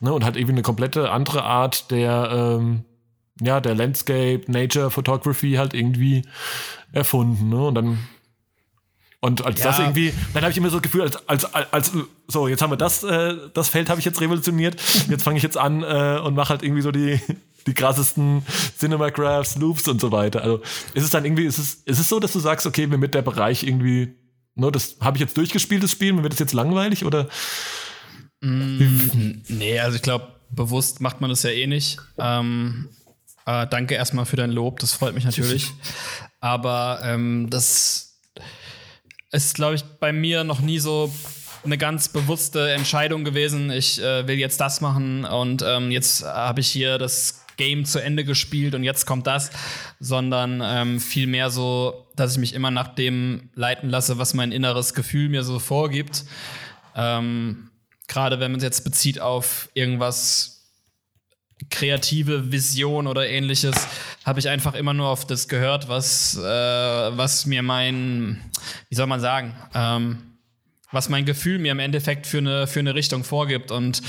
[0.01, 2.83] ne, und hat irgendwie eine komplette andere Art der, ähm,
[3.41, 6.23] ja, der Landscape, Nature Photography halt irgendwie
[6.91, 7.99] erfunden, ne, und dann
[9.25, 9.65] und als ja.
[9.65, 11.91] das irgendwie, dann habe ich immer so das Gefühl, als, als, als,
[12.27, 14.79] so, jetzt haben wir das, äh, das Feld habe ich jetzt revolutioniert.
[15.09, 17.19] Jetzt fange ich jetzt an äh, und mache halt irgendwie so die,
[17.65, 18.45] die krassesten
[18.77, 20.43] Cinemagraphs, Loops und so weiter.
[20.43, 20.61] Also
[20.93, 23.15] ist es dann irgendwie, ist es, ist es so, dass du sagst, okay, mir mit
[23.15, 24.13] der Bereich irgendwie,
[24.53, 27.27] ne, das habe ich jetzt durchgespielt, das Spiel, mir wird das jetzt langweilig oder?
[28.41, 31.97] Mm, nee, also ich glaube, bewusst macht man das ja eh nicht.
[32.19, 32.89] Ähm,
[33.47, 35.71] äh, danke erstmal für dein Lob, das freut mich natürlich.
[36.41, 38.14] Aber ähm, das
[39.35, 41.13] ist, glaube ich, bei mir noch nie so
[41.63, 43.71] eine ganz bewusste Entscheidung gewesen.
[43.71, 48.01] Ich äh, will jetzt das machen und ähm, jetzt habe ich hier das Game zu
[48.01, 49.49] Ende gespielt und jetzt kommt das,
[49.99, 54.93] sondern ähm, vielmehr so, dass ich mich immer nach dem leiten lasse, was mein inneres
[54.93, 56.25] Gefühl mir so vorgibt.
[56.95, 57.69] Ähm,
[58.07, 60.54] Gerade wenn man es jetzt bezieht auf irgendwas
[61.69, 63.75] kreative Vision oder ähnliches,
[64.25, 68.41] habe ich einfach immer nur auf das gehört, was, äh, was mir mein,
[68.89, 70.17] wie soll man sagen, ähm,
[70.91, 73.71] was mein Gefühl mir im Endeffekt für eine, für eine Richtung vorgibt.
[73.71, 74.01] Und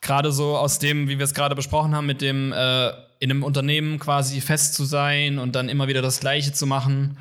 [0.00, 2.88] gerade so aus dem, wie wir es gerade besprochen haben, mit dem äh,
[3.20, 7.18] in einem Unternehmen quasi fest zu sein und dann immer wieder das Gleiche zu machen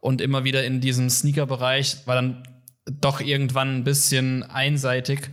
[0.00, 2.42] und immer wieder in diesem Sneaker-Bereich, war dann
[2.86, 5.30] doch irgendwann ein bisschen einseitig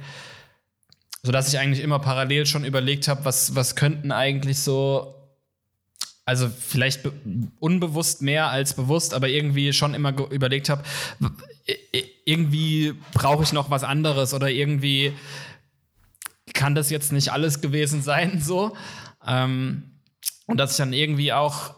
[1.23, 5.15] sodass ich eigentlich immer parallel schon überlegt habe, was, was könnten eigentlich so,
[6.25, 7.01] also vielleicht
[7.59, 10.83] unbewusst mehr als bewusst, aber irgendwie schon immer überlegt habe,
[12.25, 15.13] irgendwie brauche ich noch was anderes oder irgendwie
[16.53, 18.75] kann das jetzt nicht alles gewesen sein, so.
[19.25, 19.91] Ähm,
[20.47, 21.75] und dass ich dann irgendwie auch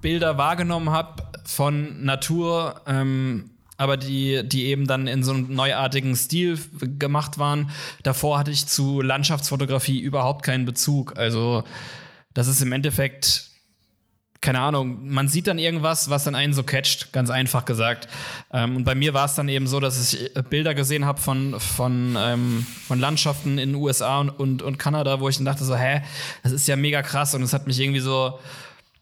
[0.00, 3.51] Bilder wahrgenommen habe von Natur, ähm,
[3.82, 6.56] aber die, die eben dann in so einem neuartigen Stil
[7.00, 7.70] gemacht waren.
[8.04, 11.18] Davor hatte ich zu Landschaftsfotografie überhaupt keinen Bezug.
[11.18, 11.64] Also,
[12.32, 13.50] das ist im Endeffekt,
[14.40, 18.06] keine Ahnung, man sieht dann irgendwas, was dann einen so catcht, ganz einfach gesagt.
[18.52, 21.58] Ähm, und bei mir war es dann eben so, dass ich Bilder gesehen habe von,
[21.58, 25.64] von, ähm, von Landschaften in den USA und, und, und Kanada, wo ich dann dachte
[25.64, 26.02] so, hä,
[26.44, 28.38] das ist ja mega krass und es hat mich irgendwie so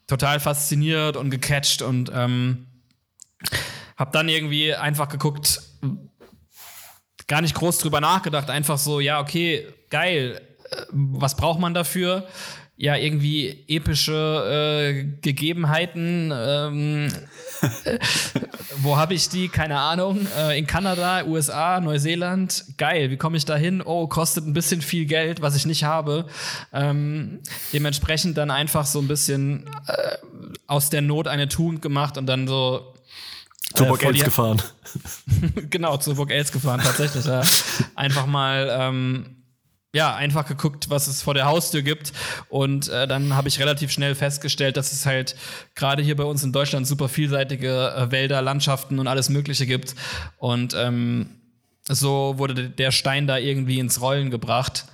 [0.06, 2.66] total fasziniert und gecatcht und ähm,
[4.00, 5.60] hab dann irgendwie einfach geguckt,
[7.26, 10.40] gar nicht groß drüber nachgedacht, einfach so, ja, okay, geil,
[10.70, 12.26] äh, was braucht man dafür?
[12.78, 14.14] Ja, irgendwie epische
[14.90, 16.32] äh, Gegebenheiten.
[16.34, 17.08] Ähm,
[17.84, 17.98] äh,
[18.78, 19.48] wo habe ich die?
[19.48, 20.26] Keine Ahnung.
[20.38, 22.64] Äh, in Kanada, USA, Neuseeland.
[22.78, 23.82] Geil, wie komme ich da hin?
[23.84, 26.24] Oh, kostet ein bisschen viel Geld, was ich nicht habe.
[26.72, 27.40] Ähm,
[27.74, 30.16] dementsprechend dann einfach so ein bisschen äh,
[30.66, 32.94] aus der Not eine Tugend gemacht und dann so
[33.74, 34.62] zu Burg Els gefahren.
[35.70, 37.24] genau, zu Burg Els gefahren, tatsächlich.
[37.24, 37.42] ja.
[37.94, 39.36] Einfach mal, ähm,
[39.92, 42.12] ja, einfach geguckt, was es vor der Haustür gibt.
[42.48, 45.34] Und äh, dann habe ich relativ schnell festgestellt, dass es halt
[45.74, 49.96] gerade hier bei uns in Deutschland super vielseitige äh, Wälder, Landschaften und alles Mögliche gibt.
[50.36, 51.40] Und ähm,
[51.88, 54.84] so wurde der Stein da irgendwie ins Rollen gebracht.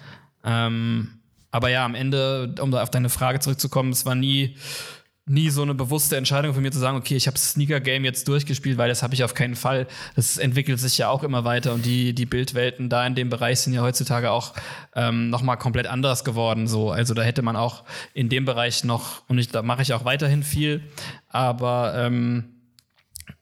[0.44, 1.20] Ähm,
[1.50, 4.56] aber ja, am Ende, um da auf deine Frage zurückzukommen, es war nie
[5.28, 8.28] nie so eine bewusste Entscheidung von mir zu sagen, okay, ich habe Sneaker Game jetzt
[8.28, 9.88] durchgespielt, weil das habe ich auf keinen Fall.
[10.14, 13.60] Das entwickelt sich ja auch immer weiter und die die Bildwelten da in dem Bereich
[13.60, 14.54] sind ja heutzutage auch
[14.94, 16.68] ähm, noch mal komplett anders geworden.
[16.68, 17.82] So, also da hätte man auch
[18.14, 20.84] in dem Bereich noch und ich, da mache ich auch weiterhin viel,
[21.28, 22.52] aber ähm,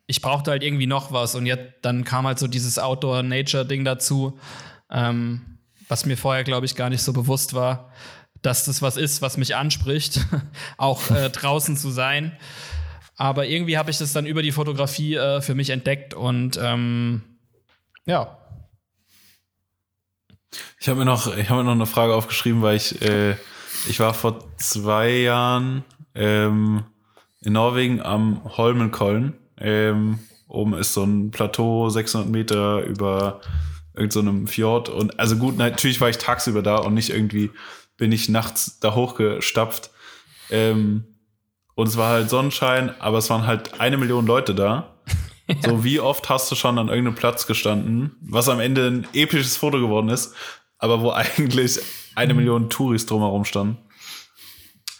[0.07, 4.39] ich brauchte halt irgendwie noch was und jetzt dann kam halt so dieses Outdoor-Nature-Ding dazu,
[4.91, 5.59] ähm,
[5.89, 7.91] was mir vorher, glaube ich, gar nicht so bewusst war
[8.45, 10.27] dass das was ist, was mich anspricht,
[10.77, 12.37] auch äh, draußen zu sein.
[13.17, 17.23] Aber irgendwie habe ich das dann über die Fotografie äh, für mich entdeckt und ähm,
[18.07, 18.39] ja.
[20.79, 23.37] Ich habe mir noch, ich habe mir noch eine Frage aufgeschrieben, weil ich, äh,
[23.89, 25.85] ich war vor zwei Jahren
[26.15, 26.85] ähm,
[27.41, 29.35] in Norwegen am Holmenkollen.
[29.59, 30.19] Ähm,
[30.49, 33.41] oben ist so ein Plateau, 600 Meter über
[33.95, 37.51] irgendeinem so Fjord und also gut, natürlich war ich tagsüber da und nicht irgendwie
[37.97, 39.91] bin ich nachts da hochgestapft.
[40.51, 41.05] Ähm,
[41.75, 44.95] und es war halt Sonnenschein, aber es waren halt eine Million Leute da.
[45.49, 45.57] ja.
[45.63, 49.59] So wie oft hast du schon an irgendeinem Platz gestanden, was am Ende ein episches
[49.59, 50.35] Foto geworden ist,
[50.79, 51.79] aber wo eigentlich
[52.15, 52.39] eine mhm.
[52.39, 53.77] Million Touris drumherum standen.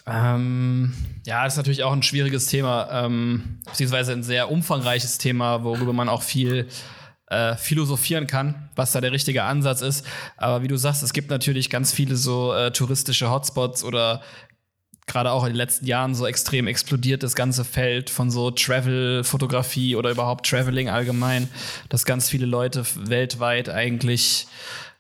[0.07, 0.93] Ähm,
[1.25, 5.95] ja, das ist natürlich auch ein schwieriges Thema, ähm, beziehungsweise ein sehr umfangreiches Thema, worüber
[5.95, 6.69] man auch viel
[7.27, 10.07] äh, philosophieren kann, was da der richtige Ansatz ist.
[10.37, 14.23] Aber wie du sagst, es gibt natürlich ganz viele so äh, touristische Hotspots oder
[15.07, 19.97] gerade auch in den letzten Jahren so extrem explodiert das ganze Feld von so Travel-Fotografie
[19.97, 21.49] oder überhaupt Traveling allgemein,
[21.89, 24.47] dass ganz viele Leute weltweit eigentlich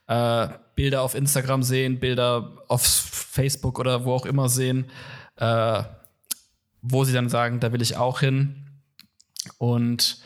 [0.07, 4.91] äh, Bilder auf Instagram sehen, Bilder auf Facebook oder wo auch immer sehen,
[5.37, 5.83] äh,
[6.83, 8.67] wo sie dann sagen, da will ich auch hin.
[9.59, 10.19] Und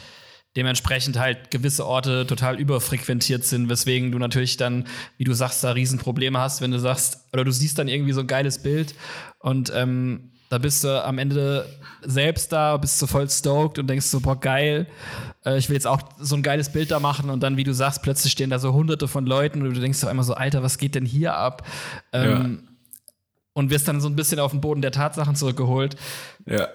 [0.58, 5.70] dementsprechend halt gewisse Orte total überfrequentiert sind, weswegen du natürlich dann, wie du sagst, da
[5.70, 8.96] Riesenprobleme hast, wenn du sagst, oder du siehst dann irgendwie so ein geiles Bild
[9.38, 11.64] und ähm, da bist du am Ende
[12.02, 14.88] selbst da, bist du voll stoked und denkst so, boah, geil,
[15.44, 17.72] äh, ich will jetzt auch so ein geiles Bild da machen und dann, wie du
[17.72, 20.64] sagst, plötzlich stehen da so hunderte von Leuten und du denkst doch einmal so, Alter,
[20.64, 21.64] was geht denn hier ab?
[22.12, 22.68] Ähm, ja.
[23.52, 25.94] Und wirst dann so ein bisschen auf den Boden der Tatsachen zurückgeholt.
[26.48, 26.68] Ja.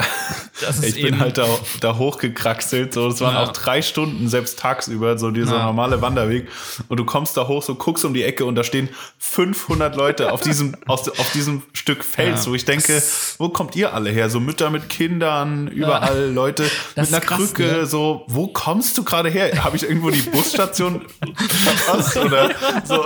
[0.84, 1.48] ich bin halt da,
[1.82, 2.94] da hochgekraxelt.
[2.94, 3.44] So, es waren ja.
[3.44, 5.66] auch drei Stunden, selbst tagsüber, so dieser ja.
[5.66, 6.48] normale Wanderweg.
[6.90, 10.32] Und du kommst da hoch, so guckst um die Ecke und da stehen 500 Leute
[10.32, 12.52] auf diesem, aus, auf diesem Stück Fels, ja.
[12.52, 13.02] wo ich denke,
[13.40, 14.30] wo kommt ihr alle her?
[14.30, 17.86] So Mütter mit Kindern, überall Leute das mit einer krass, Krücke, ne?
[17.88, 19.64] so, wo kommst du gerade her?
[19.64, 21.02] Habe ich irgendwo die Busstation
[21.36, 22.52] verpasst oder
[22.84, 23.04] so?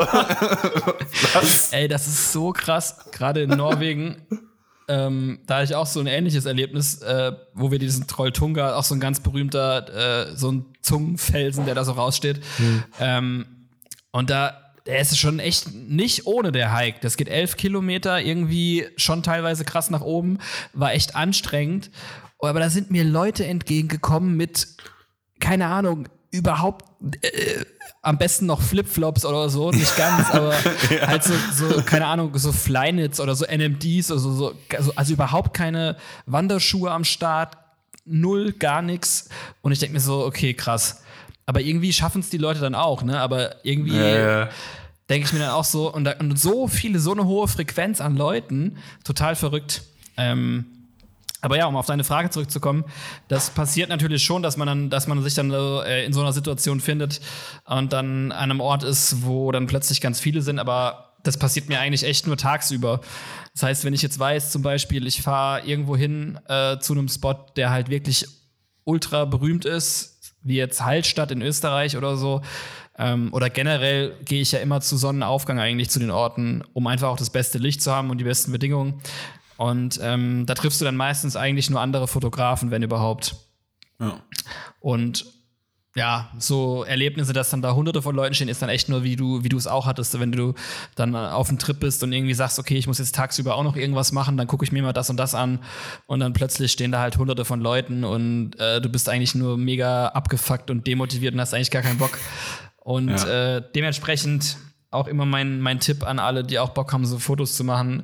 [1.34, 1.72] Was?
[1.72, 4.18] Ey, das ist so krass, gerade in Norwegen
[4.88, 8.84] ähm, da hatte ich auch so ein ähnliches Erlebnis, äh, wo wir diesen Trolltunga, auch
[8.84, 12.40] so ein ganz berühmter, äh, so ein Zungenfelsen, der da so raussteht.
[12.58, 12.84] Mhm.
[13.00, 13.46] Ähm,
[14.12, 17.00] und da, der ist schon echt nicht ohne der Hike.
[17.02, 20.40] Das geht elf Kilometer, irgendwie schon teilweise krass nach oben,
[20.74, 21.92] war echt anstrengend.
[22.40, 24.68] Aber da sind mir Leute entgegengekommen mit,
[25.40, 26.86] keine Ahnung, überhaupt
[27.22, 27.64] äh,
[28.02, 30.54] am besten noch Flipflops oder so, nicht ganz, aber
[30.90, 31.08] ja.
[31.08, 34.54] halt so, so, keine Ahnung, so Flynits oder so NMDs, also, so,
[34.96, 37.58] also, überhaupt keine Wanderschuhe am Start,
[38.06, 39.30] null, gar nichts.
[39.62, 41.04] Und ich denke mir so, okay, krass.
[41.46, 43.20] Aber irgendwie schaffen es die Leute dann auch, ne?
[43.20, 44.50] Aber irgendwie ja.
[45.10, 48.02] denke ich mir dann auch so, und, da, und so viele, so eine hohe Frequenz
[48.02, 49.84] an Leuten, total verrückt.
[50.18, 50.66] Ähm,
[51.48, 52.84] aber ja, um auf deine Frage zurückzukommen,
[53.30, 56.34] das passiert natürlich schon, dass man dann, dass man sich dann äh, in so einer
[56.34, 57.22] Situation findet
[57.64, 61.70] und dann an einem Ort ist, wo dann plötzlich ganz viele sind, aber das passiert
[61.70, 63.00] mir eigentlich echt nur tagsüber.
[63.54, 67.08] Das heißt, wenn ich jetzt weiß, zum Beispiel, ich fahre irgendwo hin äh, zu einem
[67.08, 68.28] Spot, der halt wirklich
[68.84, 72.42] ultra berühmt ist, wie jetzt Hallstatt in Österreich oder so,
[72.98, 77.08] ähm, oder generell gehe ich ja immer zu Sonnenaufgang eigentlich zu den Orten, um einfach
[77.08, 79.02] auch das beste Licht zu haben und die besten Bedingungen.
[79.58, 83.36] Und ähm, da triffst du dann meistens eigentlich nur andere Fotografen, wenn überhaupt.
[84.00, 84.22] Ja.
[84.80, 85.26] Und
[85.98, 89.16] ja, so Erlebnisse, dass dann da hunderte von Leuten stehen, ist dann echt nur, wie
[89.16, 90.54] du, wie du es auch hattest, wenn du
[90.94, 93.76] dann auf dem Trip bist und irgendwie sagst, okay, ich muss jetzt tagsüber auch noch
[93.76, 95.60] irgendwas machen, dann gucke ich mir mal das und das an
[96.06, 99.58] und dann plötzlich stehen da halt hunderte von Leuten und äh, du bist eigentlich nur
[99.58, 102.20] mega abgefuckt und demotiviert und hast eigentlich gar keinen Bock.
[102.78, 103.58] Und ja.
[103.58, 104.58] äh, dementsprechend
[104.92, 108.04] auch immer mein, mein Tipp an alle, die auch Bock haben, so Fotos zu machen,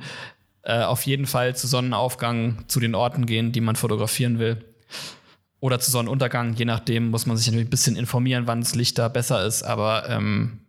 [0.63, 4.63] äh, auf jeden Fall zu Sonnenaufgang zu den Orten gehen, die man fotografieren will.
[5.59, 8.97] Oder zu Sonnenuntergang, je nachdem muss man sich natürlich ein bisschen informieren, wann das Licht
[8.97, 9.63] da besser ist.
[9.63, 10.59] Aber ähm,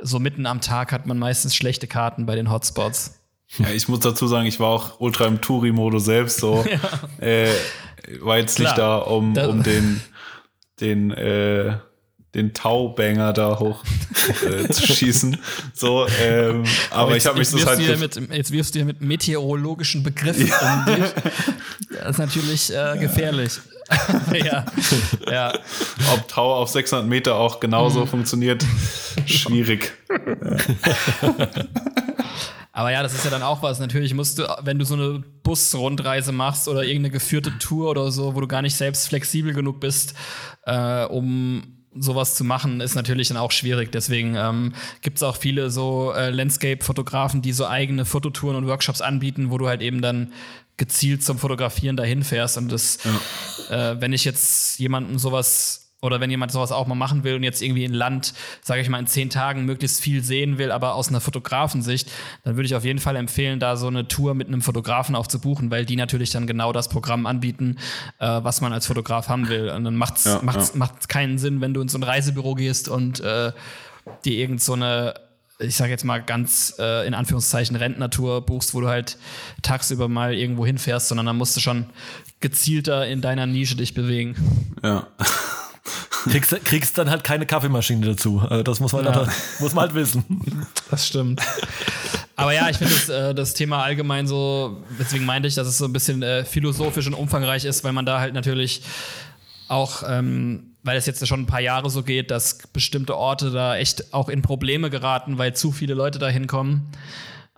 [0.00, 3.20] so mitten am Tag hat man meistens schlechte Karten bei den Hotspots.
[3.58, 6.64] Ja, ich muss dazu sagen, ich war auch ultra im Touri-Modus selbst so.
[7.20, 7.24] ja.
[7.24, 7.52] äh,
[8.20, 8.68] war jetzt Klar.
[8.68, 10.00] nicht da, um, um den,
[10.80, 11.78] den, äh,
[12.36, 13.82] den Taubanger da hoch
[14.46, 15.38] äh, zu schießen.
[15.72, 18.00] So, ähm, aber jetzt, ich habe mich das halt.
[18.20, 21.04] mit, jetzt wirfst du hier mit meteorologischen Begriffen um dich.
[21.88, 23.52] Das ist natürlich äh, gefährlich.
[24.44, 24.66] ja,
[25.30, 25.52] ja.
[26.12, 28.08] Ob Tau auf 600 Meter auch genauso Mhm.
[28.08, 28.64] funktioniert,
[29.24, 29.92] schwierig.
[32.72, 33.78] Aber ja, das ist ja dann auch was.
[33.80, 38.34] Natürlich musst du, wenn du so eine Busrundreise machst oder irgendeine geführte Tour oder so,
[38.34, 40.14] wo du gar nicht selbst flexibel genug bist,
[40.66, 43.92] äh, um sowas zu machen, ist natürlich dann auch schwierig.
[43.92, 49.00] Deswegen ähm, gibt es auch viele so äh, Landscape-Fotografen, die so eigene Fototouren und Workshops
[49.00, 50.32] anbieten, wo du halt eben dann
[50.76, 52.58] gezielt zum Fotografieren dahin fährst.
[52.58, 52.98] Und das,
[53.70, 57.42] äh, wenn ich jetzt jemandem sowas oder wenn jemand sowas auch mal machen will und
[57.42, 58.32] jetzt irgendwie in Land,
[58.62, 62.10] sage ich mal, in zehn Tagen möglichst viel sehen will, aber aus einer Fotografensicht,
[62.44, 65.26] dann würde ich auf jeden Fall empfehlen, da so eine Tour mit einem Fotografen auch
[65.26, 67.76] zu buchen, weil die natürlich dann genau das Programm anbieten,
[68.18, 69.68] äh, was man als Fotograf haben will.
[69.70, 70.78] Und dann macht's, Ja, macht's, ja.
[70.78, 73.52] macht's keinen Sinn, wenn du in so ein Reisebüro gehst und äh,
[74.24, 75.14] dir irgend so eine
[75.58, 79.16] ich sage jetzt mal ganz äh, in Anführungszeichen Rentnertour buchst, wo du halt
[79.62, 81.86] tagsüber mal irgendwo hinfährst, sondern dann musst du schon
[82.40, 84.36] gezielter in deiner Nische dich bewegen.
[84.82, 85.06] Ja.
[86.28, 88.40] Kriegst, kriegst dann halt keine Kaffeemaschine dazu.
[88.40, 89.14] Also das muss man, Ja.
[89.14, 89.30] halt,
[89.60, 90.66] muss man halt wissen.
[90.90, 91.40] Das stimmt.
[92.34, 95.78] Aber ja, ich finde das, äh, das Thema allgemein so, deswegen meinte ich, dass es
[95.78, 98.82] so ein bisschen äh, philosophisch und umfangreich ist, weil man da halt natürlich
[99.68, 103.76] auch, ähm, weil es jetzt schon ein paar Jahre so geht, dass bestimmte Orte da
[103.76, 106.88] echt auch in Probleme geraten, weil zu viele Leute da hinkommen.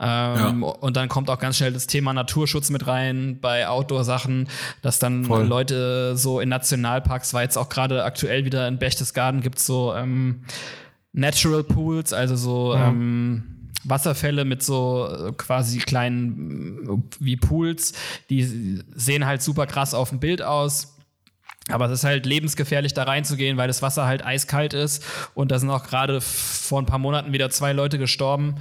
[0.00, 4.48] Ähm, Und dann kommt auch ganz schnell das Thema Naturschutz mit rein bei Outdoor-Sachen,
[4.82, 5.46] dass dann Voll.
[5.46, 9.94] Leute so in Nationalparks, war jetzt auch gerade aktuell wieder in Berchtesgaden, gibt es so
[9.94, 10.44] ähm,
[11.12, 17.92] Natural Pools, also so ähm, Wasserfälle mit so äh, quasi kleinen wie Pools,
[18.30, 20.94] die sehen halt super krass auf dem Bild aus.
[21.70, 25.04] Aber es ist halt lebensgefährlich, da reinzugehen, weil das Wasser halt eiskalt ist.
[25.34, 28.54] Und da sind auch gerade vor ein paar Monaten wieder zwei Leute gestorben.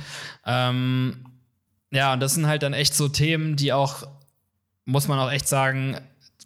[0.45, 1.26] Ähm,
[1.91, 4.07] ja, und das sind halt dann echt so Themen, die auch,
[4.85, 5.97] muss man auch echt sagen,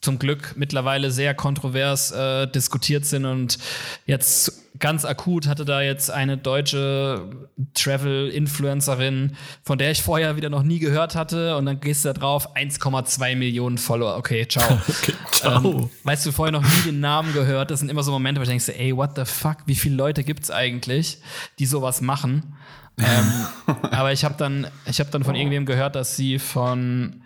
[0.02, 3.26] zum Glück mittlerweile sehr kontrovers äh, diskutiert sind.
[3.26, 3.60] Und
[4.08, 7.30] jetzt ganz akut hatte da jetzt eine deutsche
[7.76, 11.56] Travel-Influencerin, von der ich vorher wieder noch nie gehört hatte.
[11.56, 14.18] Und dann gehst du da drauf, 1,2 Millionen Follower.
[14.18, 14.80] Okay, ciao.
[15.02, 15.64] Okay, ciao.
[15.64, 17.72] Ähm, weißt du, vorher noch nie den Namen gehört.
[17.72, 19.96] Das sind immer so Momente, wo ich denke, so, ey, what the fuck, wie viele
[19.96, 21.20] Leute gibt es eigentlich,
[21.60, 22.56] die sowas machen?
[23.02, 27.22] Ähm, aber ich habe dann, ich habe dann von irgendwem gehört, dass sie von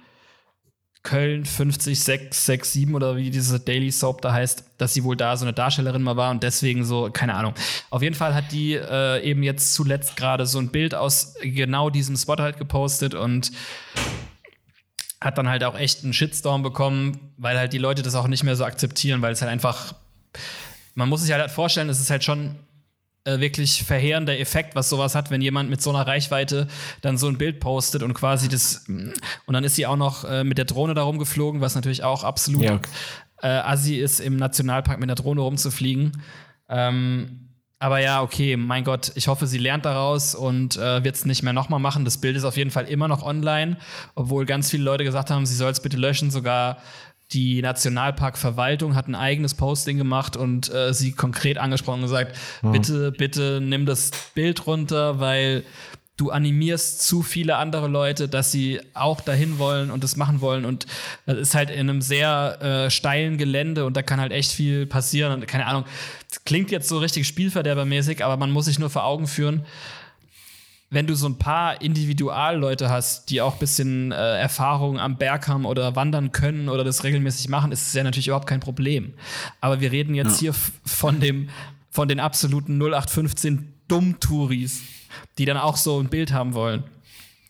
[1.06, 5.54] Köln 50667 oder wie diese Daily Soap da heißt, dass sie wohl da so eine
[5.54, 7.54] Darstellerin mal war und deswegen so, keine Ahnung.
[7.92, 11.90] Auf jeden Fall hat die äh, eben jetzt zuletzt gerade so ein Bild aus genau
[11.90, 13.52] diesem Spot halt gepostet und
[15.22, 18.44] hat dann halt auch echt einen Shitstorm bekommen, weil halt die Leute das auch nicht
[18.44, 19.94] mehr so akzeptieren, weil es halt einfach,
[20.96, 22.56] man muss sich halt vorstellen, es ist halt schon
[23.26, 26.68] äh, wirklich verheerender Effekt, was sowas hat, wenn jemand mit so einer Reichweite
[27.02, 30.44] dann so ein Bild postet und quasi das, und dann ist sie auch noch äh,
[30.44, 32.80] mit der Drohne da rumgeflogen, was natürlich auch absolut Ja.
[33.42, 36.24] äh, assi ist, im Nationalpark mit der Drohne rumzufliegen.
[36.70, 37.42] Ähm,
[37.78, 41.44] aber ja, okay, mein Gott, ich hoffe, sie lernt daraus und äh, wird es nicht
[41.44, 42.06] mehr nochmal machen.
[42.06, 43.78] Das Bild ist auf jeden Fall immer noch online,
[44.16, 46.32] obwohl ganz viele Leute gesagt haben, sie soll es bitte löschen.
[46.32, 46.78] Sogar
[47.32, 53.12] die Nationalparkverwaltung hat ein eigenes Posting gemacht und äh, sie konkret angesprochen und gesagt, bitte,
[53.12, 55.64] bitte nimm das Bild runter, weil
[56.18, 60.64] du animierst zu viele andere Leute, dass sie auch dahin wollen und das machen wollen.
[60.64, 60.86] Und
[61.26, 64.86] das ist halt in einem sehr äh, steilen Gelände und da kann halt echt viel
[64.86, 65.34] passieren.
[65.34, 65.84] Und keine Ahnung,
[66.30, 69.66] das klingt jetzt so richtig spielverderbermäßig, aber man muss sich nur vor Augen führen,
[70.96, 75.48] wenn du so ein paar Individualleute hast, die auch ein bisschen äh, Erfahrung am Berg
[75.48, 79.14] haben oder wandern können oder das regelmäßig machen, ist es ja natürlich überhaupt kein Problem.
[79.62, 81.50] Aber wir reden jetzt hier f- von dem,
[81.92, 84.82] von den absoluten 0815 Dummtouris,
[85.38, 86.84] die dann auch so ein Bild haben wollen.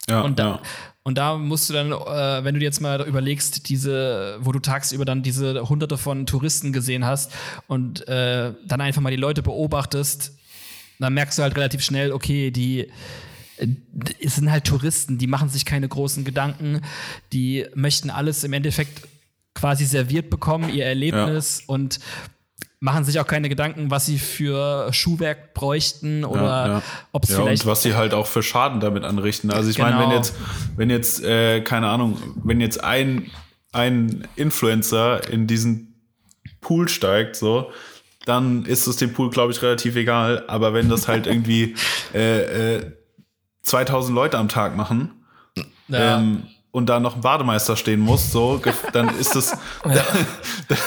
[0.09, 0.61] Ja, Und da, ja.
[1.03, 4.59] und da musst du dann, äh, wenn du dir jetzt mal überlegst, diese, wo du
[4.59, 7.31] tagsüber dann diese hunderte von Touristen gesehen hast
[7.67, 10.33] und äh, dann einfach mal die Leute beobachtest,
[10.99, 12.87] dann merkst du halt relativ schnell, okay, die
[14.19, 16.81] es sind halt Touristen, die machen sich keine großen Gedanken,
[17.31, 19.07] die möchten alles im Endeffekt
[19.53, 21.99] quasi serviert bekommen, ihr Erlebnis und
[22.79, 26.81] machen sich auch keine Gedanken, was sie für Schuhwerk bräuchten oder ja, ja.
[27.11, 29.51] ob es ja, vielleicht und was sie halt auch für Schaden damit anrichten.
[29.51, 30.09] Also ich meine, Genau.
[30.09, 30.35] wenn jetzt,
[30.75, 33.31] wenn jetzt, äh, keine Ahnung, wenn jetzt ein,
[33.71, 35.95] ein Influencer in diesen
[36.61, 37.71] Pool steigt, so,
[38.25, 40.43] dann ist es dem Pool, glaube ich, relativ egal.
[40.47, 41.75] Aber wenn das halt irgendwie
[42.13, 42.91] äh, äh,
[43.65, 45.11] 2000 Leute am Tag machen
[45.87, 46.17] Ja.
[46.17, 48.61] ähm, und da noch ein Bademeister stehen muss, so,
[48.91, 49.51] dann ist es,
[49.83, 49.97] dann,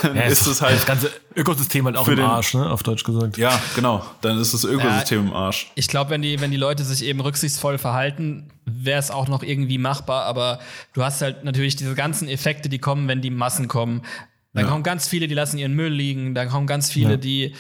[0.02, 0.76] dann ja, ist es halt.
[0.76, 3.38] Das ganze Ökosystem halt auch im den, Arsch, ne, auf Deutsch gesagt.
[3.38, 4.04] Ja, genau.
[4.20, 5.72] Dann ist das Ökosystem ja, im Arsch.
[5.76, 9.42] Ich glaube, wenn die, wenn die Leute sich eben rücksichtsvoll verhalten, wäre es auch noch
[9.42, 10.58] irgendwie machbar, aber
[10.92, 14.02] du hast halt natürlich diese ganzen Effekte, die kommen, wenn die Massen kommen.
[14.52, 14.70] Dann ja.
[14.70, 17.54] kommen ganz viele, die lassen ihren Müll liegen, dann kommen ganz viele, die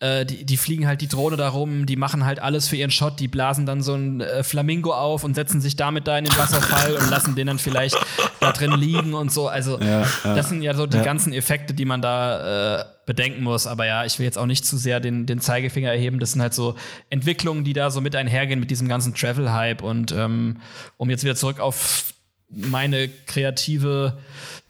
[0.00, 2.90] äh, die, die fliegen halt die Drohne da rum, die machen halt alles für ihren
[2.90, 6.24] Shot, die blasen dann so ein äh, Flamingo auf und setzen sich damit da in
[6.24, 7.98] den Wasserfall und lassen den dann vielleicht
[8.40, 9.48] da drin liegen und so.
[9.48, 10.34] Also, ja, ja.
[10.34, 11.02] das sind ja so die ja.
[11.02, 13.66] ganzen Effekte, die man da äh, bedenken muss.
[13.66, 16.18] Aber ja, ich will jetzt auch nicht zu sehr den, den Zeigefinger erheben.
[16.18, 16.76] Das sind halt so
[17.10, 19.82] Entwicklungen, die da so mit einhergehen mit diesem ganzen Travel-Hype.
[19.82, 20.56] Und ähm,
[20.96, 22.14] um jetzt wieder zurück auf
[22.48, 24.18] meine kreative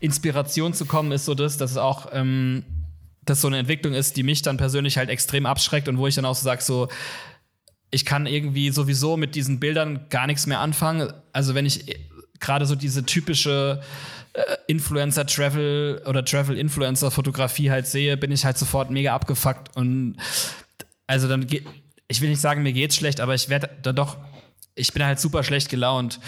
[0.01, 2.64] Inspiration zu kommen, ist so das, dass es auch ähm,
[3.31, 6.14] das so eine Entwicklung ist, die mich dann persönlich halt extrem abschreckt und wo ich
[6.14, 6.89] dann auch so sage, so,
[7.91, 11.12] ich kann irgendwie sowieso mit diesen Bildern gar nichts mehr anfangen.
[11.33, 11.97] Also wenn ich
[12.39, 13.81] gerade so diese typische
[14.33, 20.16] äh, Influencer-Travel oder Travel-Influencer-Fotografie halt sehe, bin ich halt sofort mega abgefuckt und
[21.07, 21.66] also dann geht,
[22.09, 24.18] ich will nicht sagen, mir geht's schlecht, aber ich werde da doch,
[24.74, 26.20] ich bin halt super schlecht gelaunt.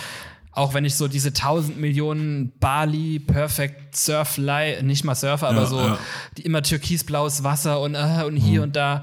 [0.52, 5.66] Auch wenn ich so diese 1000 Millionen Bali Perfect Surf nicht mal Surfer, aber ja,
[5.66, 5.98] so ja.
[6.36, 8.64] die immer türkisblaues Wasser und, äh, und hier mhm.
[8.64, 9.02] und da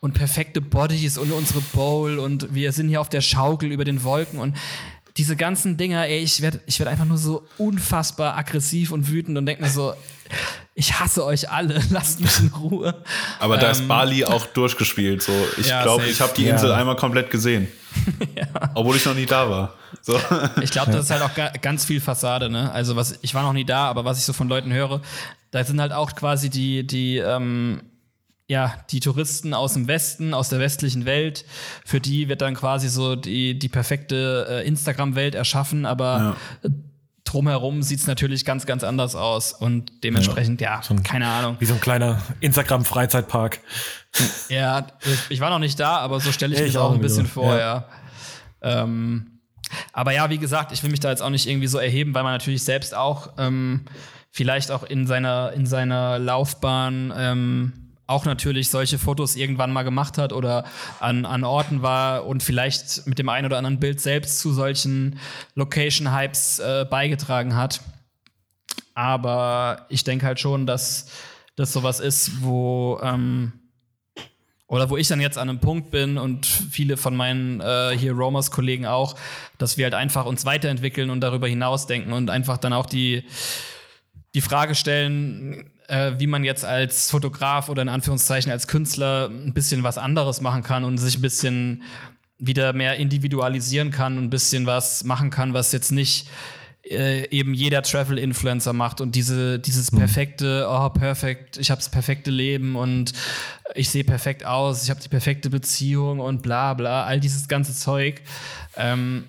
[0.00, 4.02] und perfekte Bodies und unsere Bowl und wir sind hier auf der Schaukel über den
[4.02, 4.56] Wolken und
[5.16, 9.36] diese ganzen Dinger, ey, ich werde ich werd einfach nur so unfassbar aggressiv und wütend
[9.36, 9.94] und denke mir so,
[10.74, 13.02] ich hasse euch alle, lasst mich in Ruhe.
[13.40, 15.22] Aber ähm, da ist ähm, Bali auch durchgespielt.
[15.22, 16.76] So, ich ja, glaube, ich habe die Insel ja.
[16.76, 17.66] einmal komplett gesehen.
[18.36, 18.46] ja.
[18.74, 19.74] Obwohl ich noch nie da war.
[20.02, 20.18] So.
[20.62, 22.70] Ich glaube, das ist halt auch ganz viel Fassade, ne?
[22.72, 25.00] Also was, ich war noch nie da, aber was ich so von Leuten höre,
[25.50, 27.82] da sind halt auch quasi die, die, ähm,
[28.46, 31.44] ja, die Touristen aus dem Westen, aus der westlichen Welt,
[31.84, 36.70] für die wird dann quasi so die, die perfekte äh, Instagram-Welt erschaffen, aber ja.
[37.24, 41.28] drumherum sieht es natürlich ganz, ganz anders aus und dementsprechend, ja, ja so ein, keine
[41.28, 41.56] Ahnung.
[41.58, 43.60] Wie so ein kleiner Instagram-Freizeitpark.
[44.48, 44.86] Ja,
[45.28, 47.32] ich war noch nicht da, aber so stelle ich, ich mich auch ein bisschen wieder.
[47.32, 47.58] vor, ja.
[47.58, 48.82] ja.
[48.82, 49.37] Ähm,
[49.92, 52.22] aber ja, wie gesagt, ich will mich da jetzt auch nicht irgendwie so erheben, weil
[52.22, 53.84] man natürlich selbst auch ähm,
[54.30, 57.72] vielleicht auch in seiner, in seiner Laufbahn ähm,
[58.06, 60.64] auch natürlich solche Fotos irgendwann mal gemacht hat oder
[60.98, 65.18] an, an Orten war und vielleicht mit dem einen oder anderen Bild selbst zu solchen
[65.54, 67.82] Location-Hypes äh, beigetragen hat.
[68.94, 71.10] Aber ich denke halt schon, dass
[71.54, 73.52] das sowas ist, wo ähm,
[74.68, 78.12] oder wo ich dann jetzt an einem Punkt bin und viele von meinen äh, hier
[78.12, 79.16] Romers-Kollegen auch,
[79.56, 83.24] dass wir halt einfach uns weiterentwickeln und darüber hinaus denken und einfach dann auch die,
[84.34, 89.54] die Frage stellen, äh, wie man jetzt als Fotograf oder in Anführungszeichen als Künstler ein
[89.54, 91.82] bisschen was anderes machen kann und sich ein bisschen
[92.38, 96.28] wieder mehr individualisieren kann und ein bisschen was machen kann, was jetzt nicht
[96.90, 99.98] äh, eben jeder Travel-Influencer macht und diese, dieses mhm.
[99.98, 103.12] perfekte, oh, perfekt, ich habe das perfekte Leben und
[103.74, 107.74] ich sehe perfekt aus, ich habe die perfekte Beziehung und bla bla, all dieses ganze
[107.74, 108.22] Zeug.
[108.76, 109.24] Ähm,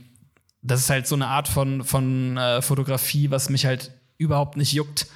[0.61, 4.73] das ist halt so eine Art von, von äh, Fotografie, was mich halt überhaupt nicht
[4.73, 5.07] juckt.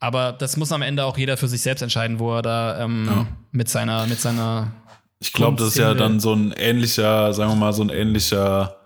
[0.00, 3.06] Aber das muss am Ende auch jeder für sich selbst entscheiden, wo er da ähm,
[3.06, 3.26] ja.
[3.52, 4.72] mit seiner, mit seiner.
[5.20, 8.78] Ich glaube, das ist ja dann so ein ähnlicher, sagen wir mal, so ein ähnlicher,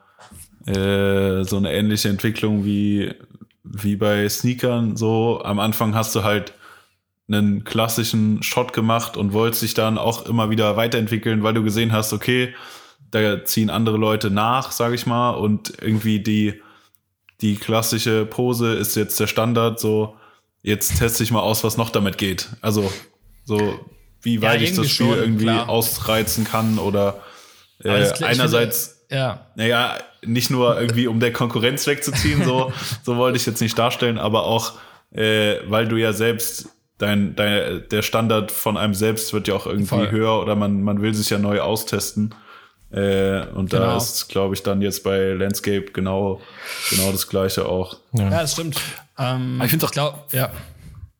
[0.66, 3.14] äh, so eine ähnliche Entwicklung wie,
[3.64, 4.96] wie bei Sneakern.
[4.96, 6.52] So, am Anfang hast du halt
[7.28, 11.92] einen klassischen Shot gemacht und wolltest dich dann auch immer wieder weiterentwickeln, weil du gesehen
[11.92, 12.54] hast, okay,
[13.10, 16.60] da ziehen andere Leute nach, sag ich mal, und irgendwie die,
[17.40, 20.16] die klassische Pose ist jetzt der Standard, so
[20.62, 22.48] jetzt teste ich mal aus, was noch damit geht.
[22.60, 22.92] Also
[23.44, 23.78] so,
[24.22, 25.68] wie weit ja, ich das Spiel schon, irgendwie klar.
[25.68, 27.22] ausreizen kann oder
[27.82, 29.46] äh, einerseits, finde, ja.
[29.54, 32.72] naja, nicht nur irgendwie, um der Konkurrenz wegzuziehen, so,
[33.02, 34.74] so wollte ich jetzt nicht darstellen, aber auch,
[35.12, 39.66] äh, weil du ja selbst dein, dein, der Standard von einem selbst wird ja auch
[39.66, 40.10] irgendwie Voll.
[40.10, 42.34] höher oder man, man will sich ja neu austesten.
[42.90, 43.84] Äh, und genau.
[43.84, 46.40] da ist, glaube ich, dann jetzt bei Landscape genau,
[46.90, 47.96] genau das Gleiche auch.
[48.12, 48.80] Ja, ja das stimmt.
[49.18, 50.50] Ähm, ich finde es auch, ja.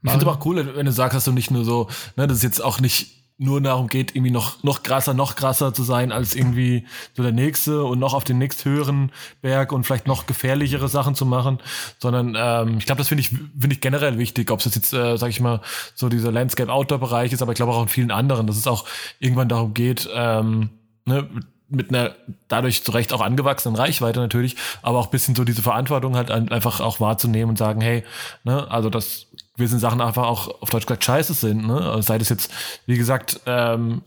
[0.02, 2.42] Ich finde auch cool, wenn du sagst, dass du nicht nur so, ne, dass es
[2.44, 6.34] jetzt auch nicht nur darum geht, irgendwie noch, noch krasser, noch krasser zu sein als
[6.34, 11.14] irgendwie so der nächste und noch auf den nächsthöheren Berg und vielleicht noch gefährlichere Sachen
[11.14, 11.58] zu machen,
[11.98, 15.18] sondern ähm, ich glaube, das finde ich, finde ich generell wichtig, ob es jetzt, äh,
[15.18, 15.60] sag ich mal,
[15.94, 18.86] so dieser Landscape-Outdoor-Bereich ist, aber ich glaube auch in vielen anderen, dass es auch
[19.18, 20.70] irgendwann darum geht, ähm,
[21.04, 21.28] ne,
[21.68, 22.14] mit einer
[22.48, 26.80] dadurch zu Recht auch angewachsenen Reichweite natürlich, aber auch bisschen so diese Verantwortung halt einfach
[26.80, 28.04] auch wahrzunehmen und sagen, hey,
[28.44, 29.26] ne, also dass
[29.56, 31.80] gewisse Sachen einfach auch auf Deutsch gesagt scheiße sind, ne?
[31.80, 32.50] Also sei das jetzt,
[32.86, 34.02] wie gesagt, ähm,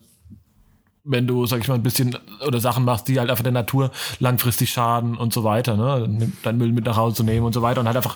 [1.03, 3.91] wenn du, sag ich mal, ein bisschen oder Sachen machst, die halt einfach der Natur
[4.19, 6.31] langfristig schaden und so weiter, ne?
[6.43, 8.15] Dein Müll mit nach Hause zu nehmen und so weiter und halt einfach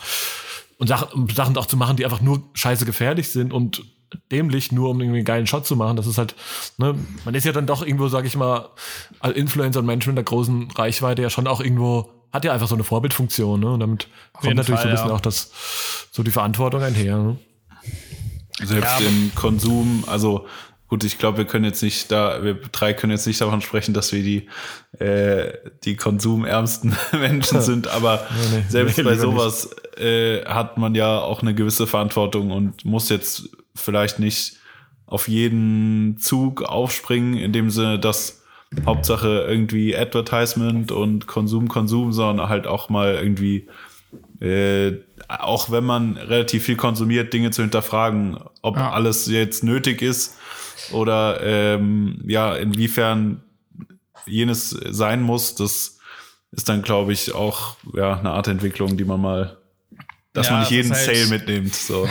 [0.78, 3.84] und Sachen, Sachen auch zu machen, die einfach nur scheiße gefährlich sind und
[4.32, 5.98] dämlich, nur um irgendwie einen geilen Shot zu machen.
[5.98, 6.36] Das ist halt,
[6.78, 6.96] ne,
[7.26, 8.70] man ist ja dann doch irgendwo, sag ich mal,
[9.20, 12.68] als Influencer und Mensch mit der großen Reichweite ja schon auch irgendwo, hat ja einfach
[12.68, 13.72] so eine Vorbildfunktion, ne?
[13.72, 15.14] Und damit kommt natürlich Fall, so ein bisschen ja.
[15.14, 15.52] auch das,
[16.12, 17.18] so die Verantwortung einher.
[17.18, 17.38] Ne?
[18.62, 20.48] Selbst ja, im Konsum, also
[20.88, 23.94] gut, ich glaube, wir können jetzt nicht da, wir drei können jetzt nicht davon sprechen,
[23.94, 24.48] dass wir die,
[25.04, 25.54] äh,
[25.84, 31.20] die konsumärmsten Menschen sind, aber nee, nee, selbst nee, bei sowas äh, hat man ja
[31.20, 34.58] auch eine gewisse Verantwortung und muss jetzt vielleicht nicht
[35.06, 38.43] auf jeden Zug aufspringen, in dem Sinne, dass
[38.86, 43.68] Hauptsache irgendwie Advertisement und Konsum, Konsum, sondern halt auch mal irgendwie
[44.40, 48.92] äh, auch wenn man relativ viel konsumiert, Dinge zu hinterfragen, ob ja.
[48.92, 50.38] alles jetzt nötig ist
[50.92, 53.42] oder ähm, ja, inwiefern
[54.26, 56.00] jenes sein muss, das
[56.52, 59.58] ist dann, glaube ich, auch ja, eine Art Entwicklung, die man mal,
[60.34, 61.74] dass ja, man nicht jeden halt, Sale mitnimmt.
[61.74, 62.08] So.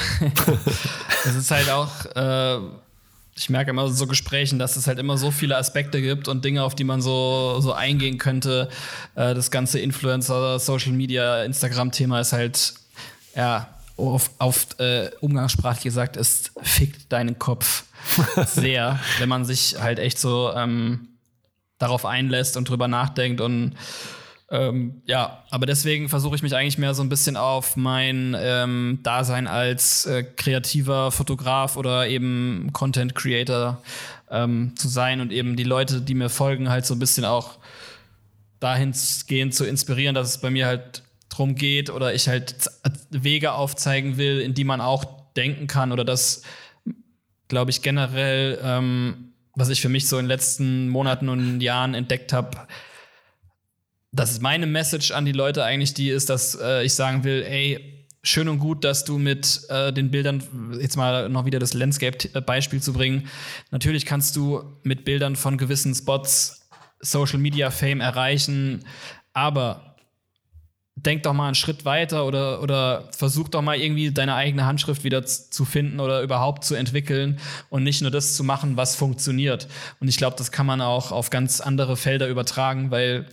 [1.25, 2.59] es ist halt auch, äh,
[3.35, 6.63] ich merke immer so Gesprächen, dass es halt immer so viele Aspekte gibt und Dinge,
[6.63, 8.69] auf die man so, so eingehen könnte.
[9.15, 12.75] Äh, das ganze Influencer, Social Media, Instagram-Thema ist halt,
[13.35, 17.85] ja, auf, auf äh, umgangssprachlich gesagt, es fickt deinen Kopf
[18.47, 21.09] sehr, wenn man sich halt echt so ähm,
[21.79, 23.75] darauf einlässt und drüber nachdenkt und
[24.53, 29.01] ähm, ja, aber deswegen versuche ich mich eigentlich mehr so ein bisschen auf mein ähm,
[29.03, 33.83] Dasein als äh, kreativer Fotograf oder eben Content Creator
[34.31, 37.59] ähm, zu sein und eben die Leute, die mir folgen, halt so ein bisschen auch
[38.61, 42.55] dahingehend zu inspirieren, dass es bei mir halt drum geht oder ich halt
[43.11, 45.05] Wege aufzeigen will, in die man auch
[45.35, 46.43] denken kann oder das
[47.53, 51.93] glaube ich, generell, ähm, was ich für mich so in den letzten Monaten und Jahren
[51.93, 52.57] entdeckt habe,
[54.13, 57.43] das ist meine Message an die Leute eigentlich, die ist, dass äh, ich sagen will,
[57.43, 60.43] ey, schön und gut, dass du mit äh, den Bildern,
[60.81, 63.29] jetzt mal noch wieder das Landscape-Beispiel zu bringen,
[63.71, 66.69] natürlich kannst du mit Bildern von gewissen Spots
[67.01, 68.85] Social Media Fame erreichen,
[69.33, 69.97] aber
[70.95, 75.05] denk doch mal einen Schritt weiter oder, oder versuch doch mal irgendwie deine eigene Handschrift
[75.05, 77.41] wieder zu finden oder überhaupt zu entwickeln
[77.71, 79.69] und nicht nur das zu machen, was funktioniert.
[80.01, 83.27] Und ich glaube, das kann man auch auf ganz andere Felder übertragen, weil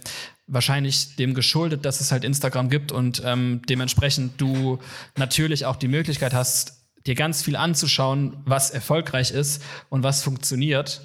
[0.50, 4.80] wahrscheinlich dem geschuldet, dass es halt Instagram gibt und ähm, dementsprechend du
[5.16, 11.02] natürlich auch die Möglichkeit hast, dir ganz viel anzuschauen, was erfolgreich ist und was funktioniert.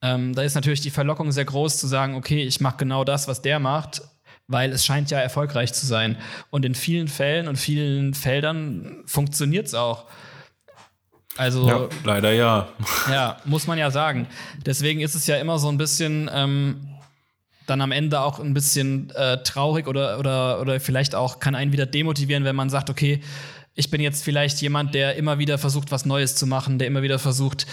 [0.00, 3.28] Ähm, da ist natürlich die Verlockung sehr groß zu sagen, okay, ich mache genau das,
[3.28, 4.02] was der macht
[4.48, 6.16] weil es scheint ja erfolgreich zu sein.
[6.50, 10.06] Und in vielen Fällen und vielen Feldern funktioniert es auch.
[11.36, 12.68] Also ja, leider ja.
[13.08, 14.26] Ja, muss man ja sagen.
[14.66, 16.88] Deswegen ist es ja immer so ein bisschen ähm,
[17.68, 21.72] dann am Ende auch ein bisschen äh, traurig oder, oder, oder vielleicht auch kann einen
[21.72, 23.20] wieder demotivieren, wenn man sagt, okay,
[23.74, 27.02] ich bin jetzt vielleicht jemand, der immer wieder versucht, was Neues zu machen, der immer
[27.02, 27.66] wieder versucht,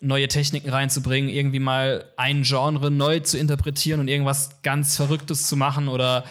[0.00, 5.56] neue Techniken reinzubringen, irgendwie mal ein Genre neu zu interpretieren und irgendwas ganz Verrücktes zu
[5.56, 6.24] machen oder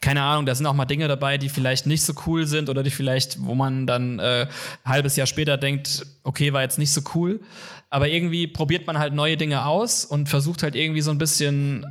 [0.00, 2.82] keine Ahnung, da sind auch mal Dinge dabei, die vielleicht nicht so cool sind oder
[2.82, 4.48] die vielleicht, wo man dann äh,
[4.82, 7.40] ein halbes Jahr später denkt, okay, war jetzt nicht so cool.
[7.88, 11.86] Aber irgendwie probiert man halt neue Dinge aus und versucht halt irgendwie so ein bisschen,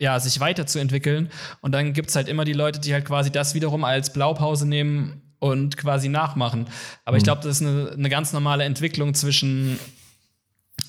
[0.00, 1.30] ja, sich weiterzuentwickeln.
[1.60, 5.22] Und dann gibt's halt immer die Leute, die halt quasi das wiederum als Blaupause nehmen
[5.38, 6.66] und quasi nachmachen.
[7.04, 7.18] Aber mhm.
[7.18, 9.78] ich glaube, das ist eine, eine ganz normale Entwicklung zwischen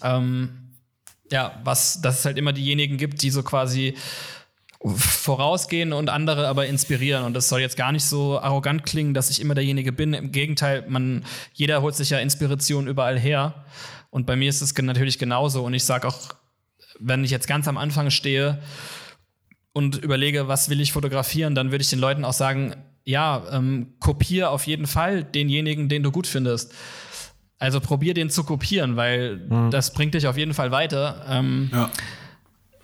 [0.02, 0.50] ähm,
[1.32, 3.96] ja, was, dass es halt immer diejenigen gibt, die so quasi
[4.84, 7.24] vorausgehen und andere aber inspirieren.
[7.24, 10.14] Und das soll jetzt gar nicht so arrogant klingen, dass ich immer derjenige bin.
[10.14, 11.24] Im Gegenteil, man,
[11.54, 13.66] jeder holt sich ja Inspiration überall her.
[14.10, 15.64] Und bei mir ist es natürlich genauso.
[15.64, 16.34] Und ich sage auch,
[17.00, 18.62] wenn ich jetzt ganz am Anfang stehe
[19.74, 23.94] und überlege, was will ich fotografieren, dann würde ich den Leuten auch sagen, ja, ähm,
[24.00, 26.74] kopiere auf jeden Fall denjenigen, den du gut findest.
[27.58, 29.72] Also probier den zu kopieren, weil mhm.
[29.72, 31.26] das bringt dich auf jeden Fall weiter.
[31.30, 31.90] Ähm, ja.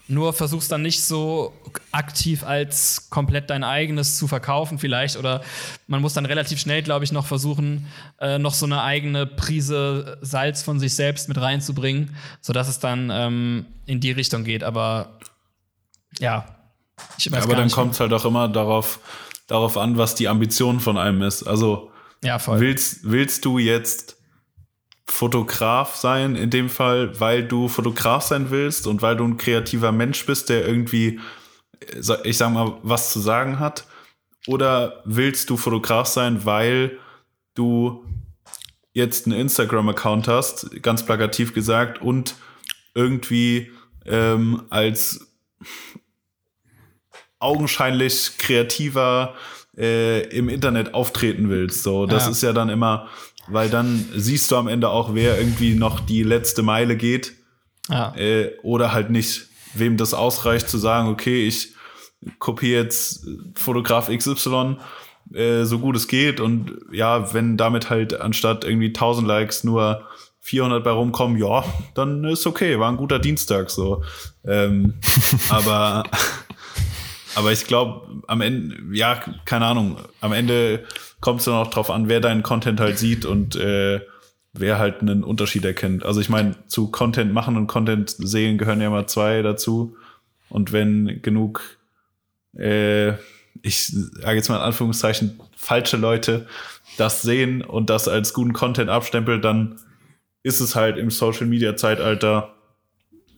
[0.10, 1.54] Nur versuch's dann nicht so
[1.92, 5.18] aktiv als komplett dein eigenes zu verkaufen, vielleicht.
[5.18, 5.42] Oder
[5.88, 7.88] man muss dann relativ schnell, glaube ich, noch versuchen,
[8.20, 13.10] äh, noch so eine eigene Prise Salz von sich selbst mit reinzubringen, sodass es dann
[13.12, 14.64] ähm, in die Richtung geht.
[14.64, 15.20] Aber
[16.20, 16.57] ja,
[17.18, 19.00] ich weiß Aber dann kommt es halt auch immer darauf,
[19.48, 21.44] darauf an, was die Ambition von einem ist.
[21.44, 21.92] Also
[22.24, 24.18] ja, willst, willst du jetzt
[25.06, 29.92] Fotograf sein in dem Fall, weil du Fotograf sein willst und weil du ein kreativer
[29.92, 31.20] Mensch bist, der irgendwie,
[32.24, 33.88] ich sag mal, was zu sagen hat?
[34.48, 36.98] Oder willst du Fotograf sein, weil
[37.54, 38.06] du
[38.94, 42.36] jetzt einen Instagram-Account hast, ganz plakativ gesagt, und
[42.96, 43.72] irgendwie
[44.06, 45.28] ähm, als
[47.40, 49.34] augenscheinlich kreativer
[49.78, 51.84] äh, im Internet auftreten willst.
[51.84, 52.32] So, das Ja.
[52.32, 53.08] ist ja dann immer,
[53.48, 57.34] weil dann siehst du am Ende auch, wer irgendwie noch die letzte Meile geht
[57.90, 58.14] Ja.
[58.16, 61.74] äh, oder halt nicht, wem das ausreicht zu sagen, okay, ich
[62.40, 64.78] kopiere jetzt Fotograf XY
[65.34, 70.08] äh, so gut es geht und ja, wenn damit halt anstatt irgendwie 1000 Likes nur
[70.40, 74.04] 400 bei rumkommen, ja, dann ist okay, war ein guter Dienstag so.
[74.46, 74.96] Ähm,
[75.50, 76.04] aber
[77.38, 80.84] aber ich glaube, am Ende, ja, keine Ahnung, am Ende
[81.22, 84.02] kommt es dann auch drauf an, wer deinen Content halt sieht und äh,
[84.54, 86.04] wer halt einen Unterschied erkennt.
[86.04, 89.96] Also ich meine, zu Content machen und Content sehen gehören ja mal zwei dazu.
[90.50, 91.62] Und wenn genug,
[92.58, 93.10] äh,
[93.62, 96.48] ich sage jetzt mal in Anführungszeichen, falsche Leute
[96.98, 99.80] das sehen und das als guten Content abstempelt, dann
[100.42, 102.56] ist es halt im Social Media Zeitalter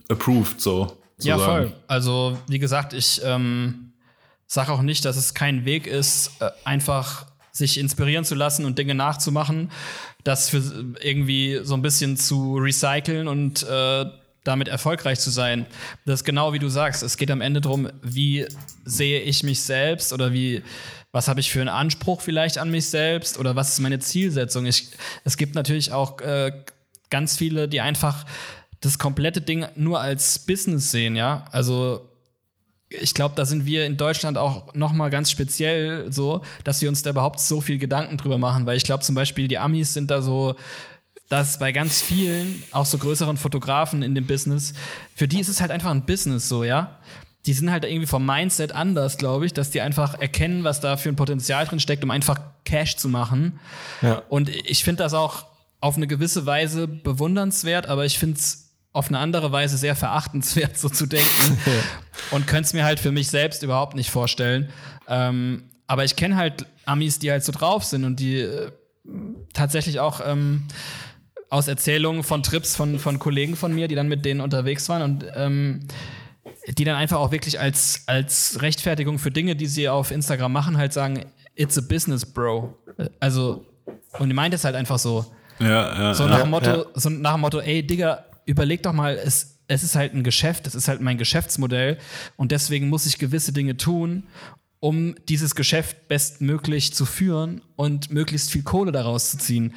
[0.08, 0.96] approved so.
[1.18, 1.74] Ja, voll.
[1.88, 3.89] Also, wie gesagt, ich ähm,
[4.50, 8.78] sage auch nicht, dass es kein Weg ist, äh, einfach sich inspirieren zu lassen und
[8.80, 9.72] Dinge nachzumachen,
[10.24, 10.62] das für
[11.02, 14.06] irgendwie so ein bisschen zu recyceln und äh,
[14.44, 15.68] damit erfolgreich zu sein.
[16.06, 17.04] Das ist genau wie du sagst.
[17.04, 18.48] Es geht am Ende darum, wie
[18.86, 20.64] sehe ich mich selbst oder wie,
[21.12, 24.66] was habe ich für einen Anspruch vielleicht an mich selbst oder was ist meine Zielsetzung.
[24.66, 24.88] Ich,
[25.26, 26.52] es gibt natürlich auch äh,
[27.12, 28.26] ganz viele, die einfach
[28.82, 31.46] das komplette Ding nur als Business sehen, ja.
[31.52, 32.09] Also
[32.90, 36.90] ich glaube, da sind wir in Deutschland auch noch mal ganz speziell so, dass wir
[36.90, 39.94] uns da überhaupt so viel Gedanken drüber machen, weil ich glaube zum Beispiel die Amis
[39.94, 40.56] sind da so,
[41.30, 44.74] dass bei ganz vielen, auch so größeren Fotografen in dem Business,
[45.16, 47.00] für die ist es halt einfach ein Business so, ja.
[47.46, 50.98] Die sind halt irgendwie vom Mindset anders, glaube ich, dass die einfach erkennen, was da
[50.98, 53.60] für ein Potenzial drin steckt, um einfach Cash zu machen.
[54.02, 54.24] Ja.
[54.28, 55.46] Und ich finde das auch
[55.80, 60.78] auf eine gewisse Weise bewundernswert, aber ich finde es auf eine andere Weise sehr verachtenswert,
[60.78, 61.58] so zu denken.
[62.32, 64.70] und könnte es mir halt für mich selbst überhaupt nicht vorstellen.
[65.08, 68.72] Ähm, aber ich kenne halt Amis, die halt so drauf sind und die äh,
[69.54, 70.68] tatsächlich auch ähm,
[71.50, 75.02] aus Erzählungen von Trips von, von Kollegen von mir, die dann mit denen unterwegs waren
[75.02, 75.88] und ähm,
[76.68, 80.78] die dann einfach auch wirklich als, als Rechtfertigung für Dinge, die sie auf Instagram machen,
[80.78, 81.26] halt sagen,
[81.56, 82.78] it's a business, bro.
[83.20, 83.66] Also,
[84.20, 85.26] und die meint es halt einfach so.
[85.60, 86.30] Ja, ja, So ja.
[86.30, 86.86] nach dem Motto, ja.
[86.94, 90.66] so nach dem Motto, ey, Digga, überleg doch mal, es, es ist halt ein Geschäft,
[90.66, 92.00] es ist halt mein Geschäftsmodell
[92.36, 94.24] und deswegen muss ich gewisse Dinge tun,
[94.80, 99.76] um dieses Geschäft bestmöglich zu führen und möglichst viel Kohle daraus zu ziehen.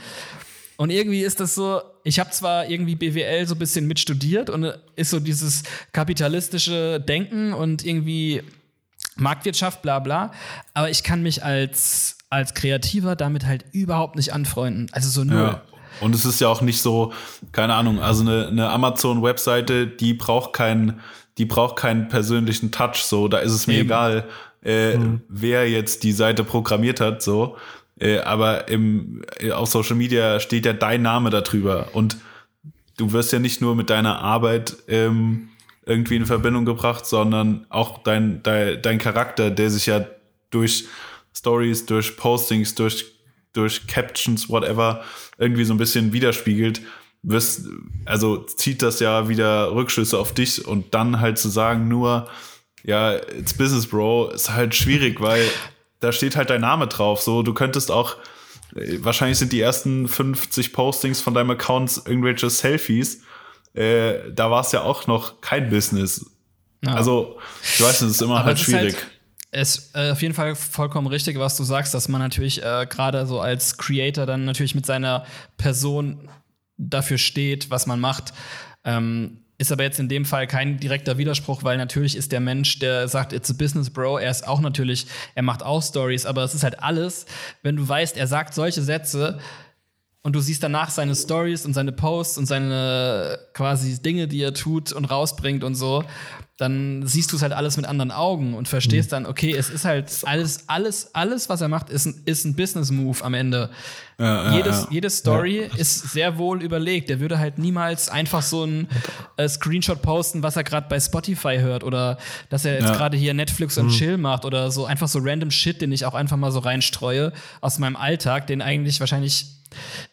[0.79, 4.73] Und irgendwie ist das so, ich habe zwar irgendwie BWL so ein bisschen mitstudiert und
[4.97, 8.43] ist so dieses kapitalistische Denken und irgendwie
[9.17, 10.33] Marktwirtschaft, bla bla,
[10.73, 14.89] aber ich kann mich als, als Kreativer damit halt überhaupt nicht anfreunden.
[14.93, 15.37] Also so null.
[15.37, 15.63] Ja.
[16.01, 17.13] Und es ist ja auch nicht so,
[17.53, 21.01] keine Ahnung, also eine, eine Amazon-Webseite, die braucht keinen,
[21.39, 23.03] die braucht keinen persönlichen Touch.
[23.05, 23.87] So, da ist es mir Eben.
[23.87, 24.25] egal,
[24.63, 24.97] äh,
[25.29, 27.23] wer jetzt die Seite programmiert hat.
[27.23, 27.57] So,
[27.99, 32.17] äh, aber im, äh, auf Social Media steht ja dein Name darüber und
[32.97, 35.49] du wirst ja nicht nur mit deiner Arbeit ähm,
[35.87, 40.05] irgendwie in Verbindung gebracht, sondern auch dein, dein, dein Charakter, der sich ja
[40.51, 40.87] durch
[41.35, 43.13] Stories, durch Postings, durch,
[43.53, 45.03] durch Captions, whatever,
[45.39, 46.81] irgendwie so ein bisschen widerspiegelt,
[47.23, 47.67] wirst,
[48.05, 52.29] also zieht das ja wieder Rückschlüsse auf dich und dann halt zu sagen, nur,
[52.83, 55.47] ja, it's business, bro, ist halt schwierig, weil
[56.01, 57.21] da steht halt dein Name drauf.
[57.21, 58.17] So, du könntest auch,
[58.75, 63.23] äh, wahrscheinlich sind die ersten 50 Postings von deinem Account irgendwelche Selfies.
[63.75, 66.27] Äh, da war es ja auch noch kein Business.
[66.85, 66.95] Ja.
[66.95, 68.95] Also, ich weiß nicht, es ist immer Aber halt ist schwierig.
[68.97, 69.07] halt-
[69.53, 73.27] ist äh, auf jeden Fall vollkommen richtig, was du sagst, dass man natürlich äh, gerade
[73.27, 75.27] so als Creator dann natürlich mit seiner
[75.59, 76.29] Person
[76.79, 78.33] dafür steht, was man macht.
[78.85, 82.79] Ähm, ist aber jetzt in dem Fall kein direkter Widerspruch, weil natürlich ist der Mensch,
[82.81, 86.43] der sagt, it's a business, bro, er ist auch natürlich, er macht auch Stories, aber
[86.43, 87.27] es ist halt alles,
[87.63, 89.39] wenn du weißt, er sagt solche Sätze,
[90.25, 94.55] und du siehst danach seine Stories und seine Posts und seine quasi Dinge, die er
[94.55, 96.05] tut und rausbringt und so,
[96.63, 99.85] dann siehst du es halt alles mit anderen Augen und verstehst dann, okay, es ist
[99.85, 103.69] halt alles, alles, alles, was er macht, ist ein, ist ein Business-Move am Ende.
[104.19, 104.87] Ja, ja, Jedes, ja.
[104.91, 107.11] Jede Story ist sehr wohl überlegt.
[107.11, 108.89] Der würde halt niemals einfach so ein
[109.37, 112.17] äh, Screenshot posten, was er gerade bei Spotify hört oder
[112.49, 112.97] dass er jetzt Ja.
[112.97, 116.15] gerade hier Netflix und Chill macht oder so einfach so random Shit, den ich auch
[116.15, 119.47] einfach mal so reinstreue aus meinem Alltag, den eigentlich wahrscheinlich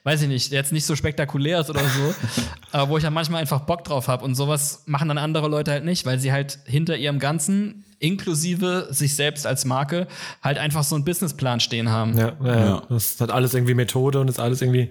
[0.06, 2.16] weiß ich nicht, jetzt nicht so spektakulär ist oder so,
[2.72, 4.24] aber wo ich ja manchmal einfach Bock drauf habe.
[4.24, 8.88] Und sowas machen dann andere Leute halt nicht, weil sie halt hinter ihrem Ganzen, inklusive
[8.92, 10.08] sich selbst als Marke,
[10.42, 12.18] halt einfach so einen Businessplan stehen haben.
[12.18, 12.66] Ja, ja, Ja.
[12.66, 12.84] ja.
[12.90, 14.90] Das hat alles irgendwie Methode und ist alles irgendwie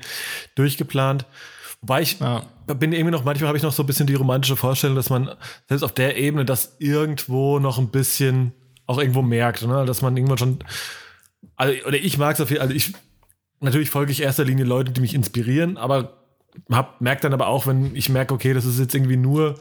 [0.54, 1.26] durchgeplant.
[1.80, 2.42] Wobei ich ja.
[2.66, 5.30] bin irgendwie noch, manchmal habe ich noch so ein bisschen die romantische Vorstellung, dass man
[5.68, 8.52] selbst auf der Ebene das irgendwo noch ein bisschen
[8.86, 9.84] auch irgendwo merkt, ne?
[9.84, 10.58] dass man irgendwann schon,
[11.56, 12.94] also, oder ich mag es auf jeden Fall, also ich,
[13.60, 16.24] natürlich folge ich erster Linie Leuten, die mich inspirieren, aber
[16.70, 19.56] hab, merkt dann aber auch, wenn ich merke, okay, das ist jetzt irgendwie nur,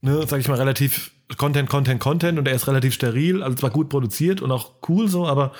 [0.00, 3.70] ne, sag ich mal, relativ Content, Content, Content und er ist relativ steril, also zwar
[3.70, 5.52] gut produziert und auch cool so, aber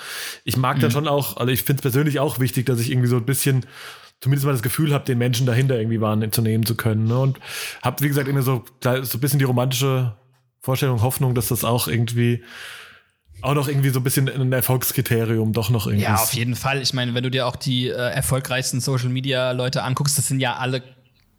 [0.45, 0.81] ich mag mhm.
[0.81, 3.25] dann schon auch, also ich finde es persönlich auch wichtig, dass ich irgendwie so ein
[3.25, 3.65] bisschen
[4.21, 7.05] zumindest mal das Gefühl habe, den Menschen dahinter irgendwie wahrnehmen zu können.
[7.05, 7.19] Ne?
[7.19, 7.39] Und
[7.83, 10.15] habe, wie gesagt, immer so, so ein bisschen die romantische
[10.59, 12.43] Vorstellung, Hoffnung, dass das auch irgendwie
[13.41, 16.05] auch noch irgendwie so ein bisschen ein Erfolgskriterium doch noch irgendwie.
[16.05, 16.81] Ja, auf jeden Fall.
[16.81, 20.39] Ich meine, wenn du dir auch die äh, erfolgreichsten Social Media Leute anguckst, das sind
[20.39, 20.81] ja alle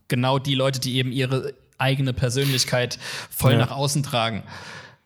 [0.07, 2.99] genau die Leute, die eben ihre eigene Persönlichkeit
[3.31, 3.59] voll ja.
[3.59, 4.43] nach außen tragen.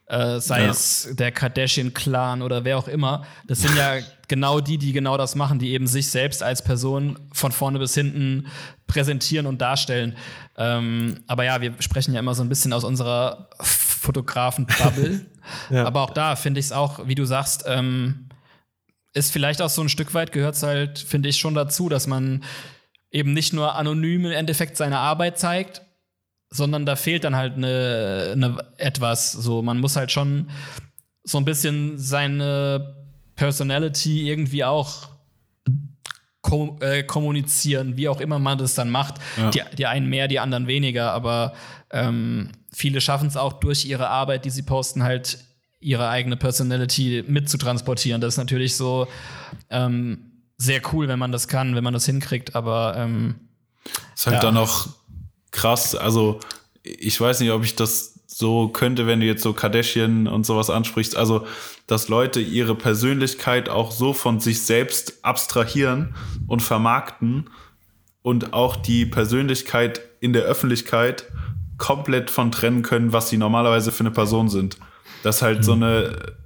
[0.07, 0.70] Äh, sei ja.
[0.70, 3.24] es der Kardashian-Clan oder wer auch immer.
[3.47, 3.94] Das sind ja
[4.28, 7.94] genau die, die genau das machen, die eben sich selbst als Person von vorne bis
[7.94, 8.47] hinten
[8.86, 10.16] präsentieren und darstellen.
[10.59, 15.27] Ähm, aber ja, wir sprechen ja immer so ein bisschen aus unserer Fotografen-Bubble.
[15.70, 15.85] ja.
[15.86, 18.28] Aber auch da finde ich es auch, wie du sagst, ähm,
[19.15, 22.07] ist vielleicht auch so ein Stück weit gehört es halt, finde ich, schon dazu, dass
[22.07, 22.44] man
[23.11, 25.82] eben nicht nur anonym im Endeffekt seine Arbeit zeigt,
[26.53, 29.33] sondern da fehlt dann halt eine, eine etwas.
[29.33, 30.51] So, man muss halt schon
[31.24, 32.95] so ein bisschen seine
[33.37, 35.09] Personality irgendwie auch
[36.43, 39.15] ko äh, kommunizieren, wie auch immer man das dann macht.
[39.39, 39.51] Ja.
[39.51, 41.55] Die, die einen mehr, die anderen weniger, aber
[41.91, 45.39] ähm, viele schaffen es auch durch ihre Arbeit, die sie posten, halt
[45.81, 48.20] ihre eigene Personality mitzutransportieren.
[48.20, 49.09] Das ist natürlich so
[49.70, 53.37] ähm, sehr cool, wenn man das kann, wenn man das hinkriegt, aber ähm,
[54.15, 54.43] ist halt ja.
[54.43, 54.89] dann auch
[55.53, 55.95] krass.
[55.95, 56.41] Also,
[56.83, 60.70] ich weiß nicht, ob ich das so könnte, wenn du jetzt so Kardashian und sowas
[60.70, 61.16] ansprichst.
[61.16, 61.47] Also,
[61.87, 66.15] dass Leute ihre Persönlichkeit auch so von sich selbst abstrahieren
[66.47, 67.51] und vermarkten
[68.23, 71.27] und auch die Persönlichkeit in der Öffentlichkeit
[71.77, 74.79] komplett von trennen können, was sie normalerweise für eine Person sind.
[75.23, 75.62] Das ist halt mhm.
[75.62, 76.37] so eine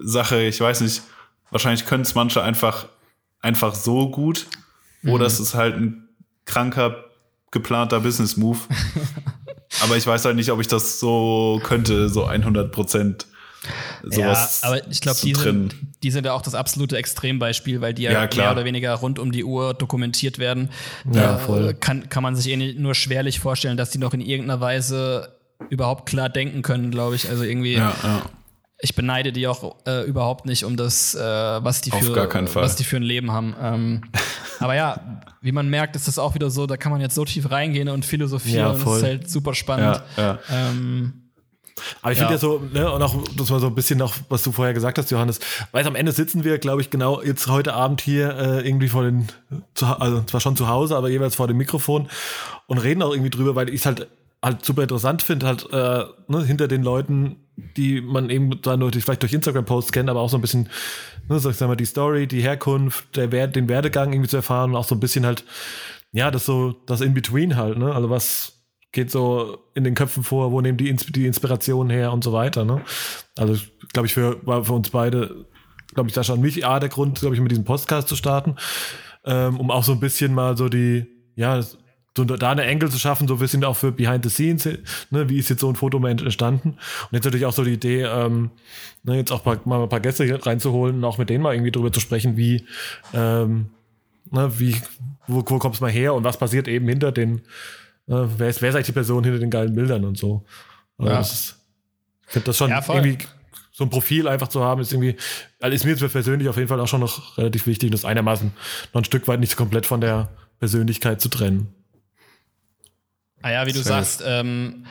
[0.00, 1.02] Sache, ich weiß nicht,
[1.50, 2.86] wahrscheinlich können es manche einfach,
[3.40, 4.46] einfach so gut
[5.02, 5.10] mhm.
[5.10, 6.08] oder es ist halt ein
[6.46, 7.04] kranker
[7.50, 8.58] geplanter Business Move.
[9.82, 13.26] aber ich weiß halt nicht, ob ich das so könnte, so 100 Prozent.
[14.04, 17.92] Sowas ja, aber ich glaube, die, sind, die sind ja auch das absolute Extrembeispiel, weil
[17.92, 20.70] die ja, ja mehr oder weniger rund um die Uhr dokumentiert werden.
[21.04, 21.74] Ja, da voll.
[21.74, 25.36] Kann, kann man sich eh nur schwerlich vorstellen, dass die noch in irgendeiner Weise
[25.70, 27.28] überhaupt klar denken können, glaube ich.
[27.28, 28.22] Also irgendwie ja, ja
[28.80, 32.14] ich beneide die auch äh, überhaupt nicht um das, äh, was, die für,
[32.54, 33.56] was die für ein Leben haben.
[33.60, 34.02] Ähm,
[34.60, 37.24] aber ja, wie man merkt, ist das auch wieder so, da kann man jetzt so
[37.24, 38.58] tief reingehen und philosophieren.
[38.58, 40.02] Ja, und das ist halt super spannend.
[40.16, 40.38] Ja, ja.
[40.50, 41.28] Ähm,
[42.02, 44.42] aber ich finde ja so, ne, und auch, das war so ein bisschen noch, was
[44.42, 45.40] du vorher gesagt hast, Johannes,
[45.72, 49.04] weil am Ende sitzen wir, glaube ich, genau jetzt heute Abend hier äh, irgendwie vor
[49.04, 49.28] den,
[49.80, 52.08] also zwar schon zu Hause, aber jeweils vor dem Mikrofon
[52.66, 54.08] und reden auch irgendwie drüber, weil ich es halt
[54.42, 57.36] halt super interessant finde, halt äh, ne, hinter den Leuten,
[57.76, 60.68] die man eben dann durch, vielleicht durch Instagram-Posts kennt, aber auch so ein bisschen,
[61.28, 64.70] ne, sag ich mal, die Story, die Herkunft, der Wert, den Werdegang irgendwie zu erfahren
[64.70, 65.44] und auch so ein bisschen halt,
[66.12, 67.92] ja, das so, das In-Between halt, ne?
[67.92, 68.58] Also was
[68.92, 72.64] geht so in den Köpfen vor, wo nehmen die, die Inspiration her und so weiter,
[72.64, 72.82] ne?
[73.36, 73.60] Also,
[73.92, 75.46] glaube ich, für, war für uns beide,
[75.94, 78.56] glaube ich, da schon mich A, der Grund, glaube ich, mit diesem Podcast zu starten,
[79.24, 81.60] ähm, um auch so ein bisschen mal so die, ja,
[82.18, 84.68] so da eine Engel zu schaffen, so wir sind auch für Behind the Scenes,
[85.10, 86.70] ne, wie ist jetzt so ein Fotomoment entstanden.
[86.70, 88.50] Und jetzt natürlich auch so die Idee, ähm,
[89.04, 91.92] ne, jetzt auch mal, ein paar Gäste reinzuholen und auch mit denen mal irgendwie drüber
[91.92, 92.64] zu sprechen, wie,
[93.14, 93.70] ähm,
[94.30, 94.76] ne, wie,
[95.26, 97.38] wo, wo kommt es mal her und was passiert eben hinter den,
[98.08, 100.44] äh, wer, ist, wer ist eigentlich die Person hinter den geilen Bildern und so.
[100.98, 101.20] Also ja.
[101.20, 101.56] ist,
[102.26, 103.18] ich finde das schon ja, irgendwie
[103.70, 105.14] so ein Profil einfach zu haben, ist irgendwie,
[105.60, 108.52] also ist mir jetzt persönlich auf jeden Fall auch schon noch relativ wichtig, das einigermaßen
[108.92, 111.72] noch ein Stück weit nicht komplett von der Persönlichkeit zu trennen.
[113.42, 114.84] Ah ja, wie du sagst, ähm,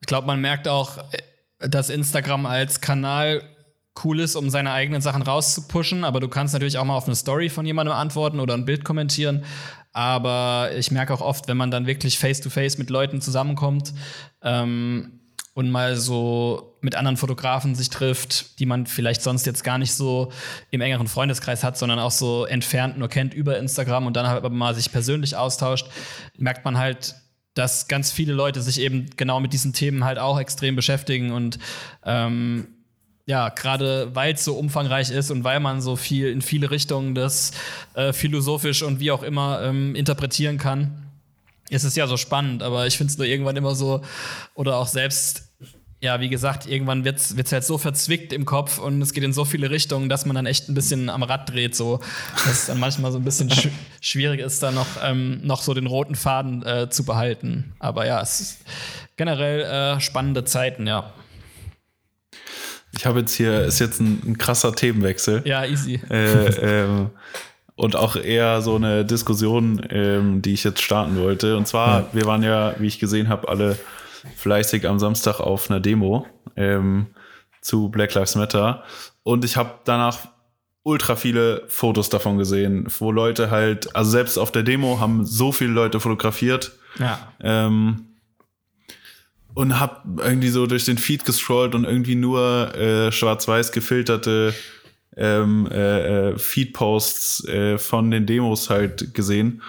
[0.00, 3.42] ich glaube, man merkt auch, äh, dass Instagram als Kanal
[4.02, 7.14] cool ist, um seine eigenen Sachen rauszupushen, aber du kannst natürlich auch mal auf eine
[7.14, 9.44] Story von jemandem antworten oder ein Bild kommentieren.
[9.92, 13.94] Aber ich merke auch oft, wenn man dann wirklich face-to-face -face mit Leuten zusammenkommt
[14.42, 15.20] ähm,
[15.54, 19.94] und mal so mit anderen Fotografen sich trifft, die man vielleicht sonst jetzt gar nicht
[19.94, 20.32] so
[20.72, 24.36] im engeren Freundeskreis hat, sondern auch so entfernt nur kennt über Instagram und dann halt
[24.36, 25.86] aber mal sich persönlich austauscht,
[26.36, 27.14] merkt man halt,
[27.54, 31.58] dass ganz viele Leute sich eben genau mit diesen Themen halt auch extrem beschäftigen und
[32.04, 32.68] ähm,
[33.26, 37.14] ja, gerade weil es so umfangreich ist und weil man so viel in viele Richtungen
[37.14, 37.52] das
[37.94, 41.04] äh, philosophisch und wie auch immer ähm, interpretieren kann,
[41.70, 42.62] ist es ja so spannend.
[42.62, 44.02] Aber ich finde es nur irgendwann immer so,
[44.54, 45.43] oder auch selbst
[46.04, 49.32] ja, wie gesagt, irgendwann wird es halt so verzwickt im Kopf und es geht in
[49.32, 52.00] so viele Richtungen, dass man dann echt ein bisschen am Rad dreht, so.
[52.44, 53.68] Dass es dann manchmal so ein bisschen sch
[54.02, 57.72] schwierig ist, da noch, ähm, noch so den roten Faden äh, zu behalten.
[57.78, 58.58] Aber ja, es ist
[59.16, 61.10] generell äh, spannende Zeiten, ja.
[62.92, 65.40] Ich habe jetzt hier, ist jetzt ein, ein krasser Themenwechsel.
[65.46, 66.02] Ja, easy.
[66.10, 67.10] Äh, ähm,
[67.76, 71.56] und auch eher so eine Diskussion, ähm, die ich jetzt starten wollte.
[71.56, 72.06] Und zwar, ja.
[72.12, 73.78] wir waren ja, wie ich gesehen habe, alle
[74.36, 76.26] fleißig am Samstag auf einer Demo
[76.56, 77.06] ähm,
[77.60, 78.84] zu Black Lives Matter.
[79.22, 80.18] Und ich habe danach
[80.82, 85.50] ultra viele Fotos davon gesehen, wo Leute halt, also selbst auf der Demo haben so
[85.50, 86.72] viele Leute fotografiert.
[86.98, 87.32] Ja.
[87.40, 88.06] Ähm,
[89.54, 94.52] und hab irgendwie so durch den Feed gescrollt und irgendwie nur äh, schwarz-weiß gefilterte
[95.16, 99.62] ähm, äh, äh, Feed-Posts äh, von den Demos halt gesehen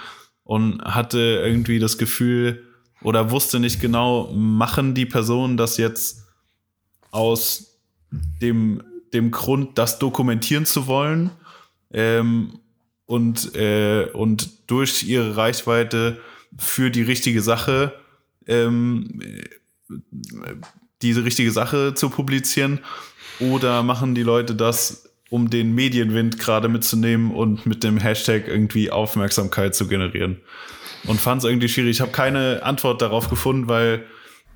[0.43, 2.64] und hatte irgendwie das Gefühl
[3.05, 6.25] oder wusste nicht genau, machen die Personen das jetzt
[7.11, 7.77] aus
[8.41, 8.81] dem,
[9.13, 11.29] dem Grund, das dokumentieren zu wollen
[11.93, 12.59] ähm,
[13.05, 16.17] und, äh, und durch ihre Reichweite
[16.57, 17.93] für die richtige Sache
[18.47, 19.21] ähm,
[21.03, 22.79] diese richtige Sache zu publizieren
[23.39, 28.89] oder machen die Leute das, um den Medienwind gerade mitzunehmen und mit dem Hashtag irgendwie
[28.89, 30.41] Aufmerksamkeit zu generieren?
[31.07, 31.91] Und fand es irgendwie schwierig.
[31.91, 34.05] Ich habe keine Antwort darauf gefunden, weil,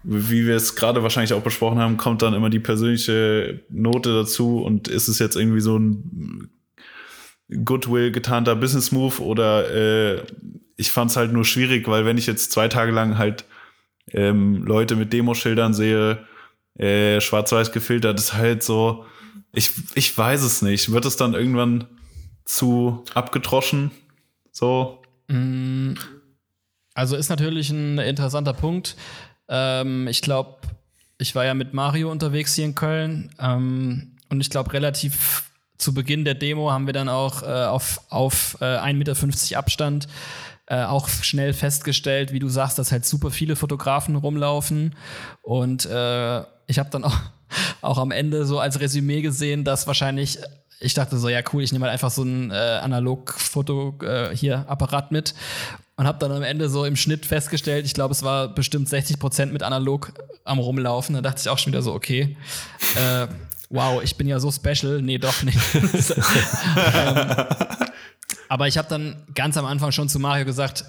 [0.03, 4.61] wie wir es gerade wahrscheinlich auch besprochen haben, kommt dann immer die persönliche Note dazu
[4.61, 6.49] und ist es jetzt irgendwie so ein
[7.63, 10.23] Goodwill getarnter Business Move oder äh,
[10.77, 13.45] ich fand es halt nur schwierig, weil wenn ich jetzt zwei Tage lang halt
[14.11, 16.25] ähm, Leute mit Demoschildern sehe,
[16.77, 19.05] äh, schwarz-weiß gefiltert, ist halt so,
[19.51, 20.91] ich, ich weiß es nicht.
[20.91, 21.87] Wird es dann irgendwann
[22.45, 23.91] zu abgedroschen?
[24.51, 25.01] So?
[25.27, 25.93] Mm,
[26.99, 28.97] also ist natürlich ein interessanter Punkt.
[29.47, 30.57] Ähm, ich glaube,
[31.17, 35.93] ich war ja mit Mario unterwegs hier in Köln ähm, und ich glaube, relativ zu
[35.93, 40.09] Beginn der Demo haben wir dann auch äh, auf, auf äh, 1,50 Meter Abstand
[40.65, 44.93] äh, auch schnell festgestellt, wie du sagst, dass halt super viele Fotografen rumlaufen.
[45.41, 47.17] Und äh, ich habe dann auch,
[47.79, 50.37] auch am Ende so als Resümee gesehen, dass wahrscheinlich
[50.81, 54.65] ich dachte so, ja cool, ich nehme halt einfach so ein äh, Analog-Foto äh, hier
[54.69, 55.33] Apparat mit
[55.99, 59.19] und habe dann am Ende so im Schnitt festgestellt, ich glaube, es war bestimmt 60
[59.19, 60.13] Prozent mit Analog
[60.45, 61.13] am rumlaufen.
[61.13, 62.37] Da dachte ich auch schon wieder so, okay,
[62.95, 63.27] äh,
[63.69, 65.01] wow, ich bin ja so special.
[65.01, 65.57] Nee, doch nicht.
[66.95, 67.45] ähm,
[68.47, 70.85] aber ich habe dann ganz am Anfang schon zu Mario gesagt,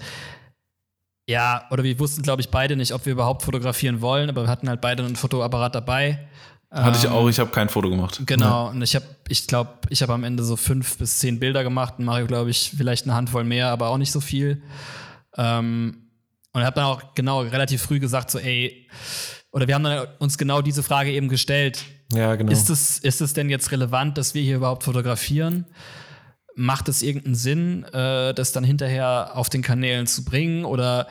[1.27, 4.49] ja, oder wir wussten, glaube ich, beide nicht, ob wir überhaupt fotografieren wollen, aber wir
[4.49, 6.25] hatten halt beide einen Fotoapparat dabei.
[6.71, 8.21] Hatte ich ähm, auch, ich habe kein Foto gemacht.
[8.25, 11.65] Genau, und ich habe, ich glaube, ich habe am Ende so fünf bis zehn Bilder
[11.65, 14.61] gemacht und Mario, glaube ich, vielleicht eine Handvoll mehr, aber auch nicht so viel.
[15.37, 16.07] Ähm,
[16.53, 18.89] und habe dann auch genau relativ früh gesagt, so, ey,
[19.51, 21.83] oder wir haben dann uns genau diese Frage eben gestellt.
[22.11, 22.51] Ja, genau.
[22.51, 25.65] Ist es, ist es denn jetzt relevant, dass wir hier überhaupt fotografieren?
[26.55, 30.65] macht es irgendeinen Sinn, äh, das dann hinterher auf den Kanälen zu bringen?
[30.65, 31.07] Oder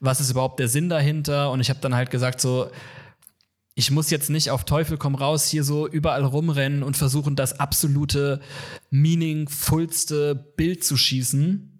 [0.00, 1.50] was ist überhaupt der Sinn dahinter?
[1.50, 2.70] Und ich habe dann halt gesagt, so,
[3.74, 7.58] ich muss jetzt nicht auf Teufel komm raus hier so überall rumrennen und versuchen, das
[7.58, 8.40] absolute,
[8.90, 11.73] meaningfulste Bild zu schießen.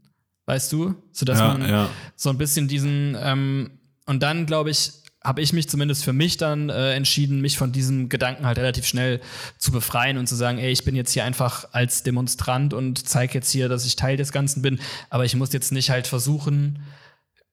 [0.46, 0.94] Weißt du?
[1.12, 1.88] Sodass ja, man ja.
[2.16, 4.92] so ein bisschen diesen, ähm, und dann, glaube ich,
[5.24, 8.86] habe ich mich zumindest für mich dann äh, entschieden, mich von diesem Gedanken halt relativ
[8.86, 9.20] schnell
[9.56, 13.32] zu befreien und zu sagen, ey, ich bin jetzt hier einfach als Demonstrant und zeige
[13.32, 16.80] jetzt hier, dass ich Teil des Ganzen bin, aber ich muss jetzt nicht halt versuchen,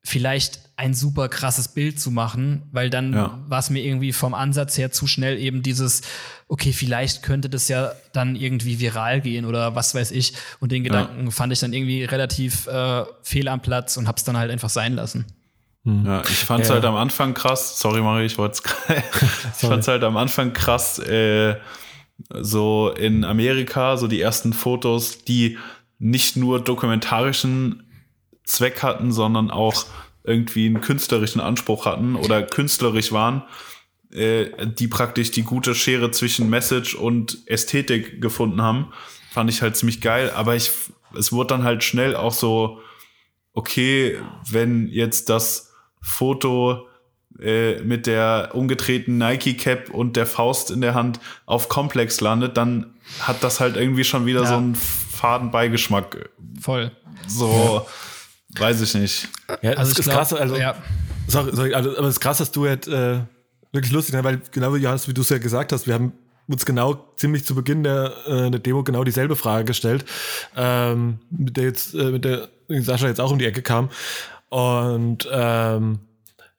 [0.04, 3.40] vielleicht ein super krasses Bild zu machen, weil dann ja.
[3.48, 6.02] war es mir irgendwie vom Ansatz her zu schnell eben dieses,
[6.48, 10.34] okay, vielleicht könnte das ja dann irgendwie viral gehen oder was weiß ich.
[10.60, 11.32] Und den Gedanken ja.
[11.32, 14.96] fand ich dann irgendwie relativ äh, fehl am Platz und hab's dann halt einfach sein
[14.96, 15.26] lassen.
[15.86, 16.06] Hm.
[16.06, 16.76] Ja, ich fand es ja.
[16.76, 19.04] halt am Anfang krass, sorry Marie, ich wollte es
[19.62, 21.58] Ich fand es halt am Anfang krass, äh,
[22.40, 25.58] so in Amerika, so die ersten Fotos, die
[26.00, 27.84] nicht nur dokumentarischen
[28.44, 29.86] Zweck hatten, sondern auch
[30.24, 33.44] irgendwie einen künstlerischen Anspruch hatten oder künstlerisch waren,
[34.12, 38.92] äh, die praktisch die gute Schere zwischen Message und Ästhetik gefunden haben,
[39.32, 40.32] fand ich halt ziemlich geil.
[40.32, 40.72] Aber ich,
[41.18, 42.80] es wurde dann halt schnell auch so,
[43.54, 44.18] okay,
[44.50, 46.88] wenn jetzt das Foto
[47.40, 52.58] äh, mit der umgedrehten Nike Cap und der Faust in der Hand auf Komplex landet,
[52.58, 54.48] dann hat das halt irgendwie schon wieder ja.
[54.48, 56.30] so einen faden Beigeschmack.
[56.60, 56.92] Voll.
[57.28, 57.94] So, ja.
[58.58, 59.28] Weiß ich nicht.
[59.62, 60.76] Ja, also ist glaub, krass, also, ja.
[61.28, 63.20] sorry, sorry, also, aber es ist krass, dass du jetzt äh,
[63.72, 66.14] wirklich lustig, ne, weil genau wie Johannes, wie du es ja gesagt hast, wir haben
[66.48, 70.06] uns genau ziemlich zu Beginn der, äh, der Demo genau dieselbe Frage gestellt,
[70.56, 73.90] ähm, mit der jetzt, äh, mit der Sascha jetzt auch um die Ecke kam.
[74.50, 76.00] Und ähm,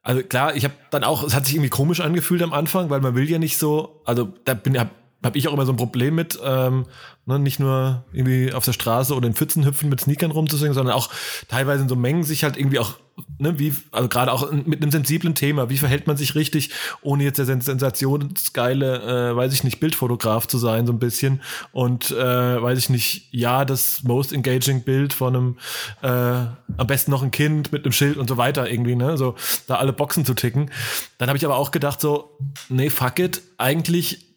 [0.02, 3.01] also klar, ich habe dann auch, es hat sich irgendwie komisch angefühlt am Anfang, weil
[3.01, 4.90] man will ja nicht so, also da bin hab,
[5.23, 6.86] hab ich auch immer so ein Problem mit, ähm,
[7.27, 10.94] ne, nicht nur irgendwie auf der Straße oder in Pfützen hüpfen mit Sneakern rumzusingen, sondern
[10.94, 11.11] auch
[11.49, 12.94] teilweise in so Mengen sich halt irgendwie auch
[13.39, 16.70] ne, wie, also gerade auch mit einem sensiblen Thema, wie verhält man sich richtig,
[17.03, 21.43] ohne jetzt der sensationsgeile, äh, weiß ich nicht, Bildfotograf zu sein, so ein bisschen.
[21.73, 25.59] Und äh, weiß ich nicht, ja, das most engaging Bild von einem,
[26.03, 29.16] äh, am besten noch ein Kind mit einem Schild und so weiter irgendwie, ne?
[29.16, 29.35] So
[29.66, 30.70] da alle Boxen zu ticken.
[31.19, 32.39] Dann habe ich aber auch gedacht, so,
[32.69, 34.32] nee, fuck it, eigentlich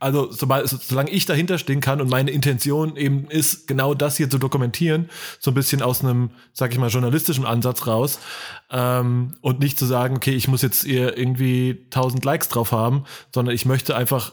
[0.00, 4.30] also sobald, solange ich dahinter stehen kann und meine Intention eben ist, genau das hier
[4.30, 8.18] zu dokumentieren, so ein bisschen aus einem, sag ich mal, journalistischen Ansatz raus
[8.70, 13.04] ähm, und nicht zu sagen, okay, ich muss jetzt hier irgendwie 1000 Likes drauf haben,
[13.32, 14.32] sondern ich möchte einfach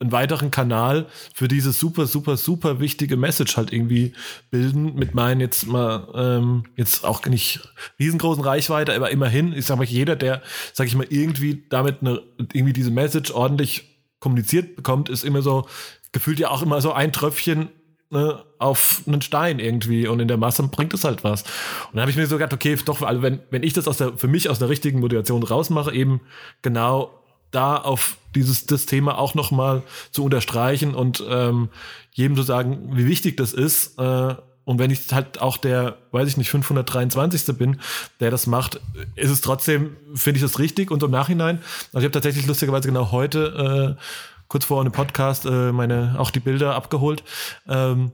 [0.00, 4.14] einen weiteren Kanal für diese super, super, super wichtige Message halt irgendwie
[4.50, 7.60] bilden mit meinen jetzt mal ähm, jetzt auch nicht
[8.00, 12.20] riesengroßen Reichweite, aber immerhin, ich sag mal, jeder, der, sag ich mal, irgendwie damit eine,
[12.52, 13.91] irgendwie diese Message ordentlich
[14.22, 15.66] kommuniziert bekommt, ist immer so,
[16.12, 17.68] gefühlt ja auch immer so ein Tröpfchen
[18.10, 21.42] ne, auf einen Stein irgendwie und in der Masse bringt es halt was.
[21.42, 23.96] Und dann habe ich mir so gedacht, okay, doch, also wenn, wenn ich das aus
[23.96, 26.20] der, für mich aus der richtigen Motivation rausmache, eben
[26.62, 27.10] genau
[27.50, 31.68] da auf dieses das Thema auch nochmal zu unterstreichen und ähm,
[32.12, 33.98] jedem zu sagen, wie wichtig das ist.
[33.98, 37.56] Äh, und wenn ich halt auch der, weiß ich nicht, 523.
[37.56, 37.80] bin,
[38.20, 38.80] der das macht,
[39.16, 41.58] ist es trotzdem, finde ich das richtig und im Nachhinein.
[41.92, 44.02] Also ich habe tatsächlich lustigerweise genau heute, äh,
[44.48, 47.24] kurz vor einem Podcast, äh, meine, auch die Bilder abgeholt.
[47.68, 48.12] Ähm,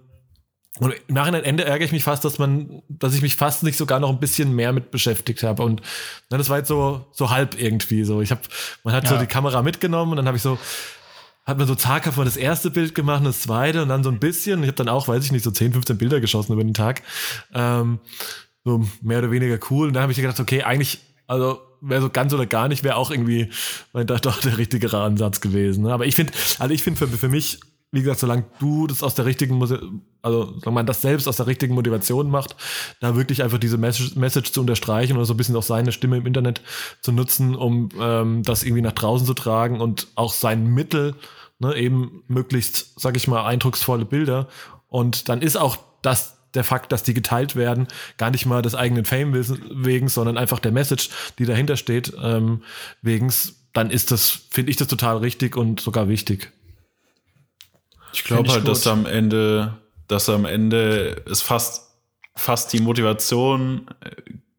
[0.80, 3.76] und im Nachhinein Ende ärgere ich mich fast, dass man, dass ich mich fast nicht
[3.76, 5.64] sogar noch ein bisschen mehr mit beschäftigt habe.
[5.64, 5.82] Und
[6.30, 8.22] na, das war jetzt so, so halb irgendwie so.
[8.22, 8.42] Ich habe,
[8.84, 9.10] man hat ja.
[9.10, 10.56] so die Kamera mitgenommen und dann habe ich so,
[11.48, 14.18] hat man so zaghaft mal das erste Bild gemacht das zweite und dann so ein
[14.18, 14.62] bisschen.
[14.62, 17.02] Ich habe dann auch, weiß ich nicht, so 10, 15 Bilder geschossen über den Tag.
[17.54, 18.00] Ähm,
[18.64, 19.88] so mehr oder weniger cool.
[19.88, 22.96] Und dann habe ich gedacht, okay, eigentlich, also wäre so ganz oder gar nicht, wäre
[22.96, 23.48] auch irgendwie,
[23.92, 25.84] weil da doch der richtigere Ansatz gewesen.
[25.84, 25.92] Ne?
[25.92, 27.60] Aber ich finde, also ich finde für, für mich,
[27.92, 29.58] wie gesagt, solange du das aus der richtigen,
[30.20, 32.56] also solange man das selbst aus der richtigen Motivation macht,
[33.00, 36.18] da wirklich einfach diese Message, Message zu unterstreichen oder so ein bisschen auch seine Stimme
[36.18, 36.60] im Internet
[37.00, 41.14] zu nutzen, um ähm, das irgendwie nach draußen zu tragen und auch sein Mittel
[41.58, 44.48] ne, eben möglichst, sag ich mal, eindrucksvolle Bilder.
[44.88, 48.74] Und dann ist auch das der Fakt, dass die geteilt werden, gar nicht mal des
[48.74, 52.62] eigenen Fame wegen, sondern einfach der Message, die dahinter steht, ähm,
[53.02, 53.32] wegen,
[53.74, 56.50] dann ist das, finde ich das total richtig und sogar wichtig.
[58.14, 58.70] Ich glaube halt, gut.
[58.70, 59.76] dass am Ende,
[60.08, 61.92] dass am Ende ist fast,
[62.34, 63.90] fast die Motivation,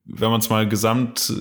[0.05, 1.33] wenn man es mal gesamt,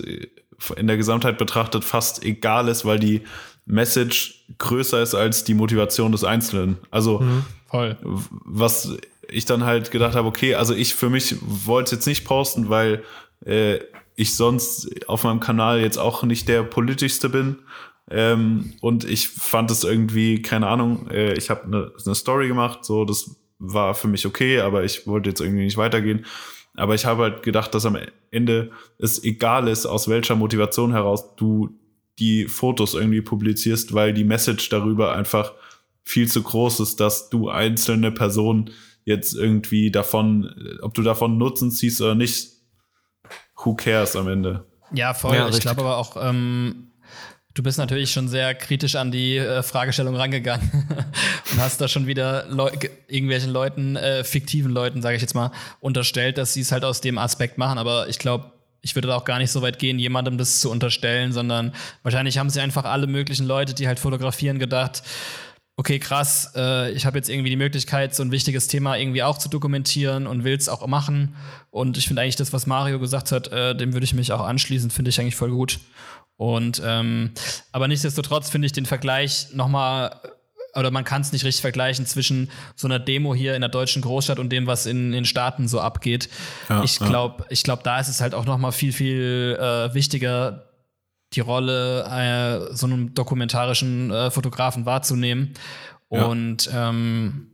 [0.76, 3.22] in der Gesamtheit betrachtet, fast egal ist, weil die
[3.68, 6.78] Message größer ist als die Motivation des Einzelnen.
[6.90, 7.44] Also, mhm,
[8.44, 8.96] was
[9.28, 12.70] ich dann halt gedacht habe, okay, also ich für mich wollte es jetzt nicht posten,
[12.70, 13.04] weil
[13.44, 13.78] äh,
[14.16, 17.58] ich sonst auf meinem Kanal jetzt auch nicht der politischste bin.
[18.10, 22.86] Ähm, und ich fand es irgendwie, keine Ahnung, äh, ich habe eine ne Story gemacht,
[22.86, 26.24] so, das war für mich okay, aber ich wollte jetzt irgendwie nicht weitergehen.
[26.74, 27.98] Aber ich habe halt gedacht, dass am
[28.30, 31.70] Ende es egal ist, aus welcher Motivation heraus du
[32.18, 35.52] die Fotos irgendwie publizierst, weil die Message darüber einfach
[36.02, 38.70] viel zu groß ist, dass du einzelne Personen
[39.04, 40.50] jetzt irgendwie davon,
[40.82, 42.50] ob du davon Nutzen ziehst oder nicht,
[43.56, 44.66] who cares am Ende.
[44.92, 45.34] Ja, voll.
[45.34, 46.92] Ja, ich glaube aber auch, ähm,
[47.54, 50.70] du bist natürlich schon sehr kritisch an die äh, Fragestellung rangegangen
[51.52, 52.70] und hast da schon wieder Leu
[53.08, 55.50] irgendwelchen Leuten, äh, fiktiven Leuten, sage ich jetzt mal,
[55.80, 57.78] unterstellt, dass sie es halt aus dem Aspekt machen.
[57.78, 60.70] Aber ich glaube, ich würde da auch gar nicht so weit gehen, jemandem das zu
[60.70, 61.72] unterstellen, sondern
[62.02, 65.02] wahrscheinlich haben sie einfach alle möglichen Leute, die halt fotografieren, gedacht,
[65.76, 69.38] okay, krass, äh, ich habe jetzt irgendwie die Möglichkeit, so ein wichtiges Thema irgendwie auch
[69.38, 71.36] zu dokumentieren und will es auch machen.
[71.70, 74.40] Und ich finde eigentlich das, was Mario gesagt hat, äh, dem würde ich mich auch
[74.40, 75.78] anschließen, finde ich eigentlich voll gut.
[76.36, 77.32] Und ähm,
[77.72, 80.20] aber nichtsdestotrotz finde ich den Vergleich nochmal
[80.74, 84.02] oder man kann es nicht richtig vergleichen zwischen so einer Demo hier in der deutschen
[84.02, 86.28] Großstadt und dem, was in den Staaten so abgeht.
[86.68, 87.46] Ja, ich glaube, ja.
[87.50, 90.66] ich glaube, da ist es halt auch noch mal viel, viel äh, wichtiger,
[91.34, 95.54] die Rolle äh, so einem dokumentarischen äh, Fotografen wahrzunehmen.
[96.10, 96.24] Ja.
[96.24, 97.50] Und ähm,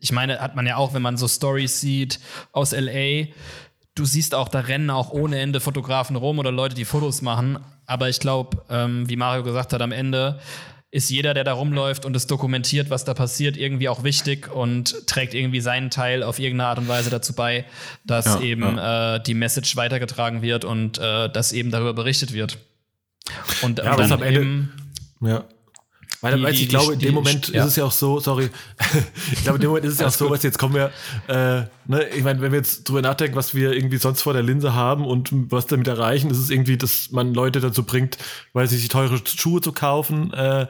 [0.00, 2.20] ich meine, hat man ja auch, wenn man so Stories sieht
[2.52, 3.26] aus LA,
[3.94, 7.58] du siehst auch, da rennen auch ohne Ende Fotografen rum oder Leute, die Fotos machen.
[7.86, 10.38] Aber ich glaube, ähm, wie Mario gesagt hat, am Ende
[10.90, 15.06] ist jeder, der da rumläuft und es dokumentiert, was da passiert, irgendwie auch wichtig und
[15.06, 17.64] trägt irgendwie seinen Teil auf irgendeine Art und Weise dazu bei,
[18.04, 19.16] dass ja, eben ja.
[19.16, 22.58] Äh, die Message weitergetragen wird und äh, dass eben darüber berichtet wird.
[23.62, 24.72] Und, ja, und dann eben,
[25.20, 25.44] ja.
[26.20, 27.62] Weil, weil ich glaube, in dem Moment ja.
[27.62, 28.48] ist es ja auch so, sorry,
[29.32, 30.90] ich glaube, in dem Moment ist es ja auch so, was jetzt kommen wir,
[31.28, 34.42] äh, ne, ich meine, wenn wir jetzt drüber nachdenken, was wir irgendwie sonst vor der
[34.42, 38.18] Linse haben und was damit erreichen, ist es irgendwie, dass man Leute dazu bringt,
[38.52, 40.66] weil sie sich teure Schuhe zu kaufen äh,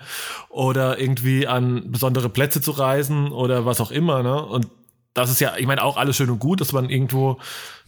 [0.48, 4.44] oder irgendwie an besondere Plätze zu reisen oder was auch immer, ne?
[4.44, 4.66] Und
[5.14, 7.38] das ist ja, ich meine, auch alles schön und gut, dass man irgendwo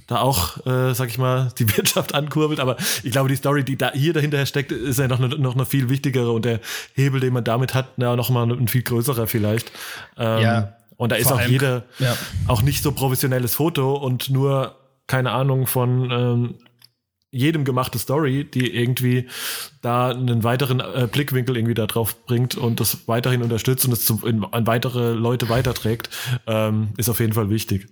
[0.08, 2.58] da auch, äh, sag ich mal, die Wirtschaft ankurbelt.
[2.58, 5.54] Aber ich glaube, die Story, die da hier dahinter steckt, ist ja noch eine, noch
[5.54, 6.60] eine viel wichtigere und der
[6.94, 9.70] Hebel, den man damit hat, ja, noch mal ein viel größerer vielleicht.
[10.16, 10.72] Ähm, ja.
[10.96, 12.16] Und da ist auch allem, jeder ja.
[12.48, 14.74] auch nicht so professionelles Foto und nur
[15.06, 16.54] keine Ahnung von ähm,
[17.30, 19.28] jedem gemachte Story, die irgendwie
[19.82, 24.04] da einen weiteren äh, Blickwinkel irgendwie da drauf bringt und das weiterhin unterstützt und es
[24.06, 26.08] zu, in, an weitere Leute weiterträgt,
[26.46, 27.86] ähm, ist auf jeden Fall wichtig.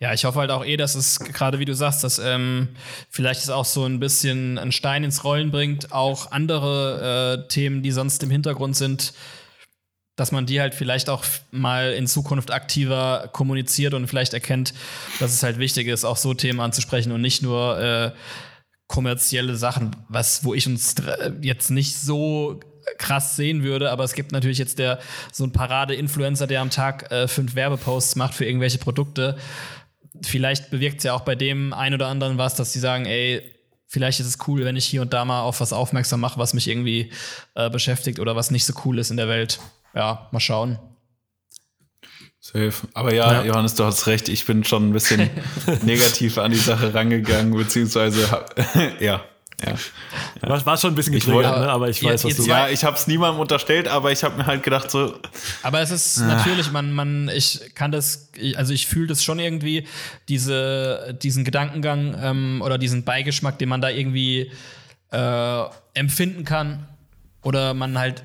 [0.00, 2.68] Ja, ich hoffe halt auch eh, dass es gerade, wie du sagst, dass ähm,
[3.10, 7.82] vielleicht es auch so ein bisschen einen Stein ins Rollen bringt, auch andere äh, Themen,
[7.82, 9.14] die sonst im Hintergrund sind,
[10.16, 14.74] dass man die halt vielleicht auch mal in Zukunft aktiver kommuniziert und vielleicht erkennt,
[15.18, 18.10] dass es halt wichtig ist, auch so Themen anzusprechen und nicht nur äh,
[18.86, 20.94] kommerzielle Sachen, was, wo ich uns
[21.40, 22.60] jetzt nicht so
[22.98, 24.98] krass sehen würde, aber es gibt natürlich jetzt der
[25.32, 29.36] so ein Parade-Influencer, der am Tag äh, fünf Werbeposts macht für irgendwelche Produkte.
[30.22, 33.42] Vielleicht bewirkt es ja auch bei dem einen oder anderen was, dass sie sagen, ey,
[33.86, 36.54] vielleicht ist es cool, wenn ich hier und da mal auf was aufmerksam mache, was
[36.54, 37.10] mich irgendwie
[37.54, 39.60] äh, beschäftigt oder was nicht so cool ist in der Welt.
[39.94, 40.78] Ja, mal schauen.
[42.40, 42.74] Safe.
[42.92, 44.28] Aber ja, ja, Johannes, du hast recht.
[44.28, 45.30] Ich bin schon ein bisschen
[45.82, 48.44] negativ an die Sache rangegangen, beziehungsweise
[49.00, 49.24] ja,
[49.62, 49.74] ja.
[50.48, 51.68] War, war schon ein bisschen getriggert, ne?
[51.68, 54.36] aber ich weiß, jetzt, was du Ja, ich habe es niemandem unterstellt, aber ich habe
[54.36, 55.18] mir halt gedacht so.
[55.62, 56.26] Aber es ist ah.
[56.26, 59.86] natürlich, man, man, ich kann das, also ich fühle das schon irgendwie,
[60.28, 64.50] diese, diesen Gedankengang ähm, oder diesen Beigeschmack, den man da irgendwie
[65.10, 65.64] äh,
[65.94, 66.88] empfinden kann.
[67.42, 68.24] Oder man halt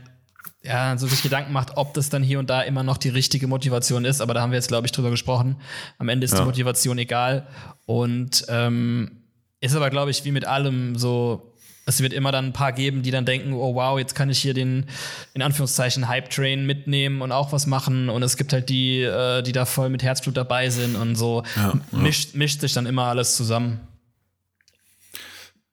[0.64, 3.48] ja, so sich Gedanken macht, ob das dann hier und da immer noch die richtige
[3.48, 4.22] Motivation ist.
[4.22, 5.56] Aber da haben wir jetzt, glaube ich, drüber gesprochen.
[5.98, 6.40] Am Ende ist ja.
[6.40, 7.48] die Motivation egal.
[7.86, 9.19] Und ähm,
[9.61, 11.53] ist aber, glaube ich, wie mit allem so,
[11.86, 14.40] es wird immer dann ein paar geben, die dann denken, oh wow, jetzt kann ich
[14.40, 14.86] hier den,
[15.34, 18.10] in Anführungszeichen, Hype-Train mitnehmen und auch was machen.
[18.10, 21.44] Und es gibt halt die, äh, die da voll mit Herzblut dabei sind und so
[21.56, 23.81] ja, mischt, mischt sich dann immer alles zusammen.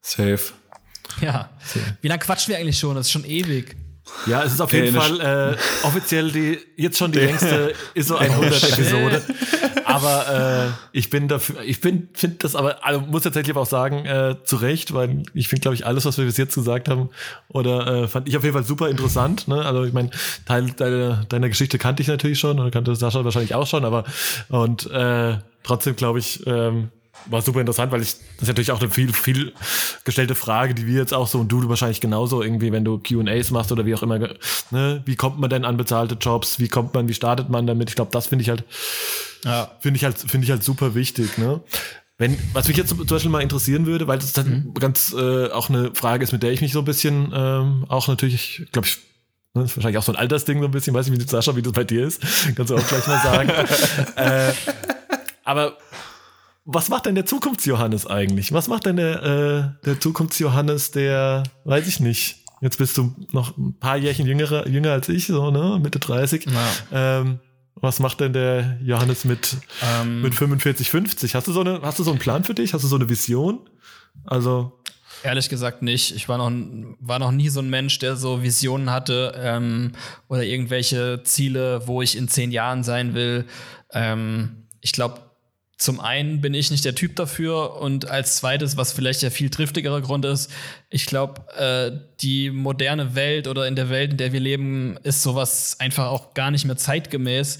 [0.01, 0.41] Safe.
[1.21, 1.51] Ja.
[1.65, 1.97] Safe.
[2.01, 2.95] Wie lange quatschen wir eigentlich schon?
[2.95, 3.77] Das ist schon ewig.
[4.27, 5.21] Ja, es ist auf jeden Fall
[5.53, 9.23] äh, offiziell die jetzt schon die längste ISO 100 Episode.
[9.97, 13.67] Aber äh, ich bin dafür, ich bin finde das aber also muss tatsächlich aber auch
[13.67, 16.89] sagen äh, zu Recht, weil ich finde glaube ich alles, was wir bis jetzt gesagt
[16.89, 17.11] haben
[17.49, 19.49] oder äh, fand ich auf jeden Fall super interessant.
[19.49, 19.65] Ne?
[19.65, 20.11] Also ich meine
[20.45, 24.05] Teil deiner, deiner Geschichte kannte ich natürlich schon und kannte Sascha wahrscheinlich auch schon, aber
[24.49, 26.91] und äh, trotzdem glaube ich ähm,
[27.27, 29.53] war super interessant, weil ich, das ist natürlich auch eine viel, viel
[30.05, 33.51] gestellte Frage, die wir jetzt auch so und du wahrscheinlich genauso irgendwie, wenn du QAs
[33.51, 34.19] machst oder wie auch immer,
[34.71, 37.89] ne, wie kommt man denn an bezahlte Jobs, wie kommt man, wie startet man damit?
[37.89, 38.65] Ich glaube, das finde ich halt,
[39.45, 39.71] ja.
[39.81, 41.61] finde ich halt, finde ich halt super wichtig, ne?
[42.19, 44.75] Wenn, was mich jetzt zum Beispiel mal interessieren würde, weil das dann mhm.
[44.75, 48.09] ganz äh, auch eine Frage ist, mit der ich mich so ein bisschen ähm, auch
[48.09, 48.99] natürlich, glaube ich,
[49.53, 51.55] ne, ist wahrscheinlich auch so ein Altersding so ein bisschen, weiß nicht, wie du Sascha,
[51.57, 52.23] wie das bei dir ist,
[52.55, 53.51] kannst du auch gleich mal sagen.
[54.17, 54.53] äh,
[55.45, 55.77] aber
[56.67, 58.53] was macht denn der Zukunftsjohannes eigentlich?
[58.53, 63.57] Was macht denn der, äh, der Zukunftsjohannes, der, weiß ich nicht, jetzt bist du noch
[63.57, 66.47] ein paar Jährchen jünger, jünger als ich, so, ne, Mitte 30.
[66.47, 67.21] Ja.
[67.21, 67.39] Ähm,
[67.77, 71.35] was macht denn der Johannes mit, ähm, mit 45, 50?
[71.37, 72.75] Hast du so eine, hast du so einen Plan für dich?
[72.75, 73.61] Hast du so eine Vision?
[74.25, 74.81] Also.
[75.23, 76.17] Ehrlich gesagt nicht.
[76.17, 76.51] Ich war noch,
[77.01, 79.93] war noch nie so ein Mensch, der so Visionen hatte ähm,
[80.29, 83.45] oder irgendwelche Ziele, wo ich in zehn Jahren sein will.
[83.93, 85.26] Ähm, ich glaube,
[85.79, 89.51] zum einen bin ich nicht der Typ dafür und als zweites, was vielleicht der viel
[89.51, 90.51] triftigere Grund ist,
[90.89, 95.23] ich glaube, äh, die moderne Welt oder in der Welt, in der wir leben, ist
[95.23, 97.59] sowas einfach auch gar nicht mehr zeitgemäß,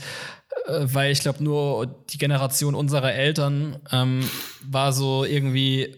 [0.67, 4.29] äh, weil ich glaube, nur die Generation unserer Eltern ähm,
[4.63, 5.95] war so irgendwie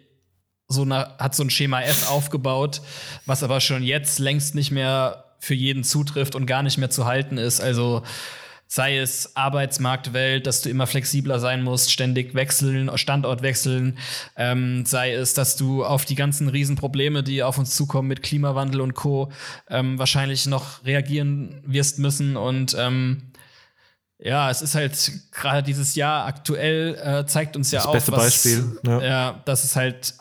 [0.66, 2.82] so eine, hat so ein Schema F aufgebaut,
[3.26, 7.06] was aber schon jetzt längst nicht mehr für jeden zutrifft und gar nicht mehr zu
[7.06, 7.60] halten ist.
[7.60, 8.02] Also
[8.70, 13.98] sei es Arbeitsmarktwelt, dass du immer flexibler sein musst, ständig wechseln, Standort wechseln,
[14.36, 18.82] ähm, sei es, dass du auf die ganzen Riesenprobleme, die auf uns zukommen mit Klimawandel
[18.82, 19.32] und Co.,
[19.70, 23.32] ähm, wahrscheinlich noch reagieren wirst müssen und ähm,
[24.18, 28.12] ja, es ist halt gerade dieses Jahr aktuell äh, zeigt uns ja das auch, beste
[28.12, 28.78] was, Beispiel.
[28.84, 29.02] Ja.
[29.02, 30.14] ja, dass es halt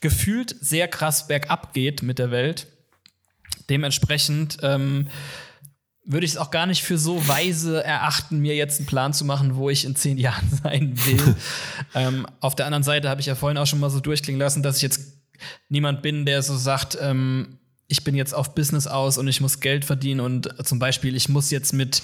[0.00, 2.68] gefühlt sehr krass bergab geht mit der Welt.
[3.68, 5.08] Dementsprechend ähm,
[6.04, 9.24] würde ich es auch gar nicht für so weise erachten, mir jetzt einen Plan zu
[9.24, 11.36] machen, wo ich in zehn Jahren sein will.
[11.94, 14.62] ähm, auf der anderen Seite habe ich ja vorhin auch schon mal so durchklingen lassen,
[14.62, 15.00] dass ich jetzt
[15.68, 17.58] niemand bin, der so sagt, ähm,
[17.88, 21.28] ich bin jetzt auf Business aus und ich muss Geld verdienen und zum Beispiel, ich
[21.28, 22.02] muss jetzt mit,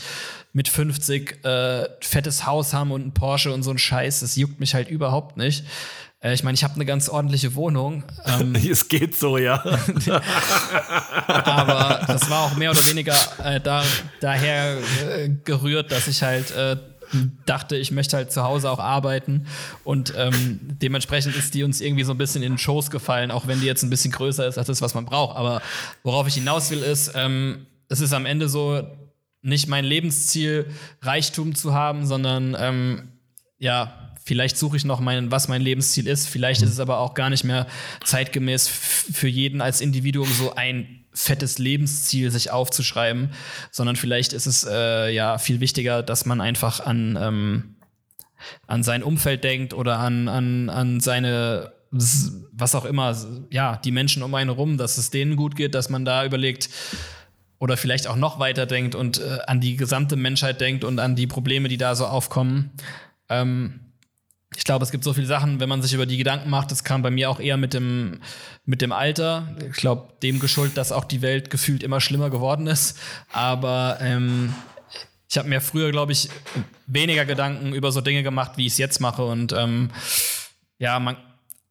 [0.53, 4.61] mit 50 äh, fettes Haus haben und ein Porsche und so ein Scheiß, das juckt
[4.61, 5.65] mich halt überhaupt nicht.
[6.21, 8.05] Äh, ich meine, ich habe eine ganz ordentliche Wohnung.
[8.27, 9.63] Ähm, es geht so, ja.
[11.27, 13.85] aber das war auch mehr oder weniger äh, da,
[14.21, 16.77] daher äh, gerührt, dass ich halt äh,
[17.47, 19.47] dachte, ich möchte halt zu Hause auch arbeiten
[19.83, 23.47] und ähm, dementsprechend ist die uns irgendwie so ein bisschen in den Schoß gefallen, auch
[23.47, 25.37] wenn die jetzt ein bisschen größer ist als das, was man braucht.
[25.37, 25.63] Aber
[26.03, 28.83] worauf ich hinaus will, ist, ähm, es ist am Ende so
[29.41, 30.67] nicht mein Lebensziel,
[31.01, 33.09] Reichtum zu haben, sondern ähm,
[33.59, 33.98] ja,
[34.29, 36.29] vielleicht suche ich noch meinen, was mein Lebensziel ist.
[36.29, 37.67] Vielleicht ist es aber auch gar nicht mehr
[38.05, 43.31] zeitgemäß für jeden als Individuum so ein fettes Lebensziel sich aufzuschreiben,
[43.71, 47.77] sondern vielleicht ist es äh, ja viel wichtiger, dass man einfach an, ähm,
[48.67, 53.17] an sein Umfeld denkt oder an, an, an seine was auch immer,
[53.51, 56.69] ja, die Menschen um einen rum, dass es denen gut geht, dass man da überlegt
[57.59, 61.17] oder vielleicht auch noch weiter denkt und äh, an die gesamte Menschheit denkt und an
[61.17, 62.73] die Probleme, die da so aufkommen.
[63.31, 63.88] Ähm,
[64.59, 66.83] ich glaube, es gibt so viele Sachen, wenn man sich über die Gedanken macht, das
[66.83, 68.19] kam bei mir auch eher mit dem,
[68.67, 69.55] mit dem Alter.
[69.71, 72.99] Ich glaube, dem geschuldet, dass auch die Welt gefühlt immer schlimmer geworden ist.
[73.31, 74.53] Aber ähm,
[75.31, 76.29] ich habe mir früher, glaube ich,
[76.89, 79.25] weniger Gedanken über so Dinge gemacht, wie ich es jetzt mache.
[79.25, 79.91] Und ähm,
[80.81, 81.17] ja, man,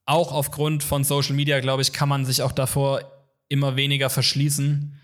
[0.05, 3.01] auch aufgrund von Social Media, glaube ich, kann man sich auch davor
[3.49, 4.97] immer weniger verschließen,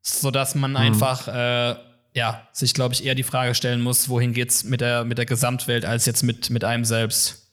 [0.00, 0.76] sodass man mhm.
[0.76, 1.74] einfach äh,
[2.14, 5.26] ja, sich, glaube ich, eher die Frage stellen muss, wohin geht's mit der, mit der
[5.26, 7.50] Gesamtwelt als jetzt mit, mit einem selbst.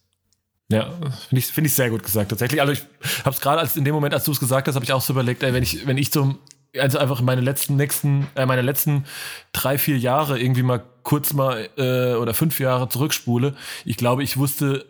[0.70, 2.62] Ja, finde ich, find ich sehr gut gesagt, tatsächlich.
[2.62, 2.82] Also ich
[3.26, 5.02] habe es gerade als in dem Moment, als du es gesagt hast, habe ich auch
[5.02, 6.36] so überlegt, ey, wenn ich, wenn ich so,
[6.78, 9.06] also einfach meine letzten, nächsten, äh, meine letzten
[9.52, 14.38] drei, vier Jahre irgendwie mal kurz mal äh, oder fünf Jahre zurückspule, ich glaube, ich
[14.38, 14.86] wusste,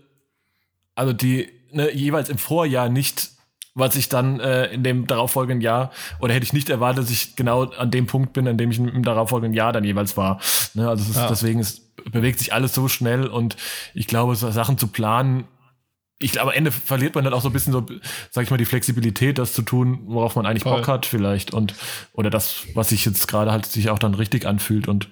[0.95, 3.31] also die ne, jeweils im Vorjahr nicht,
[3.73, 7.35] was ich dann äh, in dem darauffolgenden Jahr oder hätte ich nicht erwartet, dass ich
[7.35, 10.39] genau an dem Punkt bin, an dem ich im darauffolgenden Jahr dann jeweils war.
[10.73, 11.27] Ne, also ist, ja.
[11.27, 13.55] deswegen ist, bewegt sich alles so schnell und
[13.93, 15.45] ich glaube, so Sachen zu planen,
[16.21, 17.85] ich glaube, am Ende verliert man dann auch so ein bisschen so,
[18.29, 20.77] sag ich mal, die Flexibilität, das zu tun, worauf man eigentlich Voll.
[20.77, 21.51] Bock hat, vielleicht.
[21.51, 21.73] Und,
[22.13, 25.09] oder das, was sich jetzt gerade halt sich auch dann richtig anfühlt und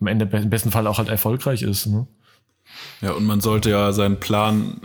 [0.00, 1.86] am Ende im besten Fall auch halt erfolgreich ist.
[1.86, 2.06] Ne?
[3.00, 4.80] Ja, und man sollte ja seinen Plan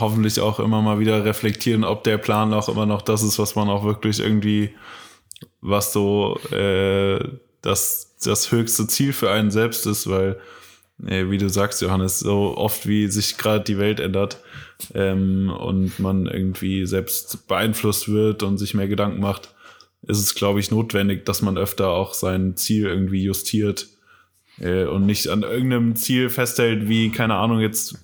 [0.00, 3.54] hoffentlich auch immer mal wieder reflektieren, ob der Plan auch immer noch das ist, was
[3.54, 4.70] man auch wirklich irgendwie,
[5.60, 7.18] was so äh,
[7.62, 10.38] das, das höchste Ziel für einen selbst ist, weil,
[11.06, 14.40] äh, wie du sagst, Johannes, so oft wie sich gerade die Welt ändert
[14.94, 19.54] ähm, und man irgendwie selbst beeinflusst wird und sich mehr Gedanken macht,
[20.02, 23.88] ist es, glaube ich, notwendig, dass man öfter auch sein Ziel irgendwie justiert
[24.60, 28.03] äh, und nicht an irgendeinem Ziel festhält, wie, keine Ahnung, jetzt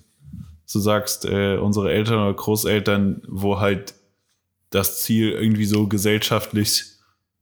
[0.71, 3.93] du sagst, äh, unsere Eltern oder Großeltern, wo halt
[4.69, 6.85] das Ziel irgendwie so gesellschaftlich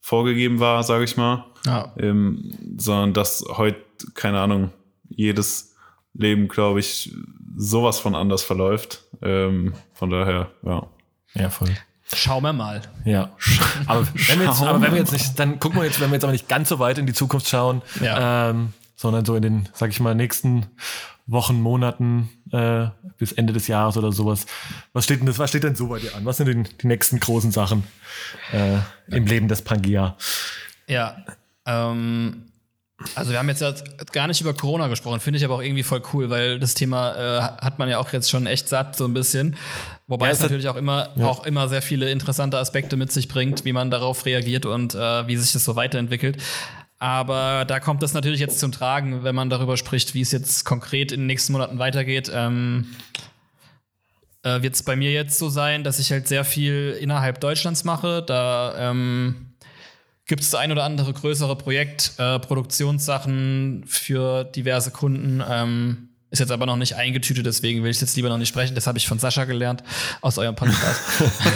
[0.01, 1.45] vorgegeben war, sage ich mal.
[1.65, 1.93] Ja.
[1.97, 3.79] Ähm, sondern dass heute,
[4.13, 4.71] keine Ahnung,
[5.09, 5.75] jedes
[6.13, 7.13] Leben, glaube ich,
[7.55, 9.03] sowas von anders verläuft.
[9.21, 10.87] Ähm, von daher, ja.
[11.33, 11.69] Ja, voll.
[12.11, 12.81] Schauen wir mal.
[13.05, 13.29] Ja.
[13.85, 16.15] Aber wenn wir, jetzt, aber wenn wir jetzt nicht, dann gucken wir jetzt, wenn wir
[16.15, 18.49] jetzt aber nicht ganz so weit in die Zukunft schauen, ja.
[18.49, 20.65] ähm, sondern so in den, sag ich mal, nächsten
[21.27, 24.45] Wochen, Monaten äh, bis Ende des Jahres oder sowas.
[24.93, 26.25] Was steht denn das, was steht denn so bei dir an?
[26.25, 27.83] Was sind denn die nächsten großen Sachen
[28.51, 28.77] äh,
[29.15, 30.15] im Leben des Pangea?
[30.87, 31.17] Ja,
[31.65, 32.49] ähm,
[33.15, 33.63] also wir haben jetzt
[34.11, 37.15] gar nicht über Corona gesprochen, finde ich aber auch irgendwie voll cool, weil das Thema
[37.15, 39.55] äh, hat man ja auch jetzt schon echt satt so ein bisschen.
[40.07, 41.25] Wobei ja, es natürlich auch immer ja.
[41.25, 45.27] auch immer sehr viele interessante Aspekte mit sich bringt, wie man darauf reagiert und äh,
[45.27, 46.37] wie sich das so weiterentwickelt.
[46.99, 50.65] Aber da kommt es natürlich jetzt zum Tragen, wenn man darüber spricht, wie es jetzt
[50.65, 52.29] konkret in den nächsten Monaten weitergeht.
[52.33, 52.87] Ähm,
[54.43, 57.85] äh, Wird es bei mir jetzt so sein, dass ich halt sehr viel innerhalb Deutschlands
[57.85, 58.21] mache.
[58.21, 59.53] Da ähm,
[60.25, 65.41] gibt es ein oder andere größere Projekt, äh, Produktionssachen für diverse Kunden.
[65.49, 68.75] Ähm, ist jetzt aber noch nicht eingetütet, deswegen will ich jetzt lieber noch nicht sprechen.
[68.75, 69.83] Das habe ich von Sascha gelernt
[70.21, 71.01] aus eurem Podcast.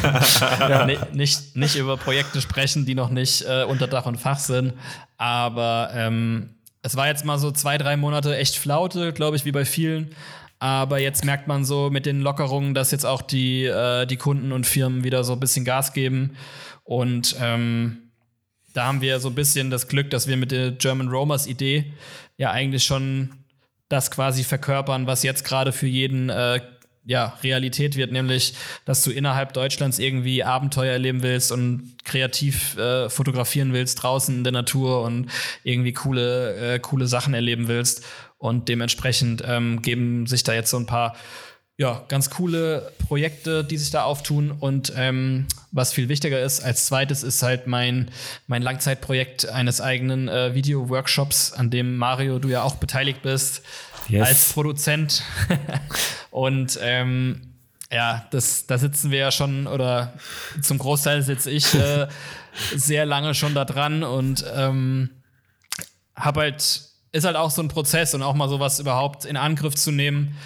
[0.59, 0.87] ja.
[1.13, 4.73] nicht, nicht über Projekte sprechen, die noch nicht äh, unter Dach und Fach sind.
[5.17, 9.51] Aber ähm, es war jetzt mal so zwei, drei Monate echt Flaute, glaube ich, wie
[9.51, 10.15] bei vielen.
[10.57, 14.51] Aber jetzt merkt man so mit den Lockerungen, dass jetzt auch die, äh, die Kunden
[14.51, 16.35] und Firmen wieder so ein bisschen Gas geben.
[16.83, 18.11] Und ähm,
[18.73, 21.93] da haben wir so ein bisschen das Glück, dass wir mit der German Romers Idee
[22.37, 23.42] ja eigentlich schon
[23.93, 26.59] das quasi verkörpern, was jetzt gerade für jeden äh,
[27.05, 28.53] ja, Realität wird, nämlich,
[28.85, 34.43] dass du innerhalb Deutschlands irgendwie Abenteuer erleben willst und kreativ äh, fotografieren willst draußen in
[34.43, 35.29] der Natur und
[35.63, 38.03] irgendwie coole, äh, coole Sachen erleben willst.
[38.37, 41.15] Und dementsprechend ähm, geben sich da jetzt so ein paar
[41.77, 44.51] ja, ganz coole Projekte, die sich da auftun.
[44.51, 48.11] Und ähm, was viel wichtiger ist, als zweites ist halt mein,
[48.47, 53.63] mein Langzeitprojekt eines eigenen äh, Video-Workshops, an dem Mario, du ja auch beteiligt bist,
[54.07, 54.27] yes.
[54.27, 55.23] als Produzent.
[56.31, 57.41] und ähm,
[57.91, 60.13] ja, das, da sitzen wir ja schon, oder
[60.61, 62.07] zum Großteil sitze ich äh,
[62.75, 65.09] sehr lange schon da dran und ähm,
[66.15, 66.81] habe halt,
[67.11, 70.37] ist halt auch so ein Prozess und auch mal sowas überhaupt in Angriff zu nehmen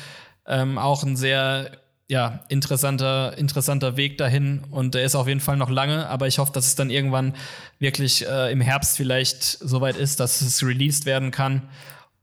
[0.48, 1.72] ähm, auch ein sehr
[2.10, 6.40] ja, interessanter, interessanter Weg dahin und der ist auf jeden Fall noch lange, aber ich
[6.40, 7.36] hoffe, dass es dann irgendwann
[7.80, 11.64] wirklich äh, im Herbst vielleicht soweit ist, dass es released werden kann.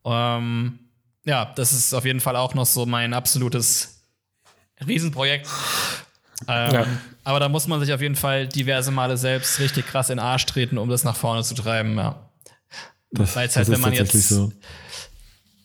[0.06, 0.78] Ähm,
[1.26, 4.02] ja, das ist auf jeden Fall auch noch so mein absolutes
[4.86, 5.48] Riesenprojekt.
[6.48, 6.86] Ähm, ja.
[7.22, 10.24] Aber da muss man sich auf jeden Fall diverse Male selbst richtig krass in den
[10.24, 12.30] Arsch treten, um das nach vorne zu treiben, ja.
[13.12, 14.52] Das, Weil halt, wenn man jetzt so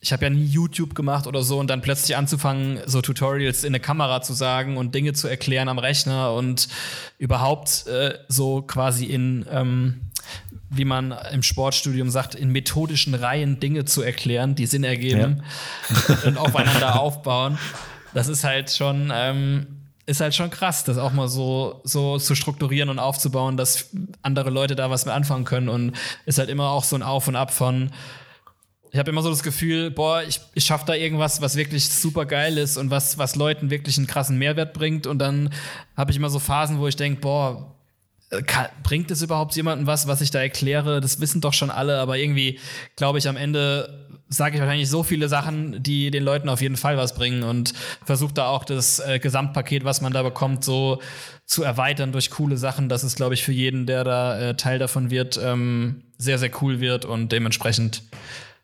[0.00, 3.68] ich habe ja nie YouTube gemacht oder so und dann plötzlich anzufangen, so Tutorials in
[3.68, 6.68] eine Kamera zu sagen und Dinge zu erklären am Rechner und
[7.18, 10.00] überhaupt äh, so quasi in, ähm,
[10.70, 15.42] wie man im Sportstudium sagt, in methodischen Reihen Dinge zu erklären, die Sinn ergeben
[15.90, 16.16] ja.
[16.24, 17.58] und aufeinander aufbauen.
[18.14, 19.66] Das ist halt schon, ähm,
[20.06, 23.90] ist halt schon krass, das auch mal so, so zu strukturieren und aufzubauen, dass
[24.22, 25.92] andere Leute da was mit anfangen können und
[26.24, 27.90] ist halt immer auch so ein Auf und Ab von,
[28.92, 32.26] ich habe immer so das Gefühl, boah, ich, ich schaffe da irgendwas, was wirklich super
[32.26, 35.06] geil ist und was, was Leuten wirklich einen krassen Mehrwert bringt.
[35.06, 35.50] Und dann
[35.96, 37.76] habe ich immer so Phasen, wo ich denke, boah,
[38.30, 41.00] äh, kann, bringt es überhaupt jemandem was, was ich da erkläre?
[41.00, 42.58] Das wissen doch schon alle, aber irgendwie
[42.96, 46.76] glaube ich, am Ende sage ich wahrscheinlich so viele Sachen, die den Leuten auf jeden
[46.76, 47.72] Fall was bringen und
[48.04, 51.00] versuche da auch das äh, Gesamtpaket, was man da bekommt, so
[51.46, 54.78] zu erweitern durch coole Sachen, dass es, glaube ich, für jeden, der da äh, Teil
[54.78, 58.04] davon wird, ähm, sehr, sehr cool wird und dementsprechend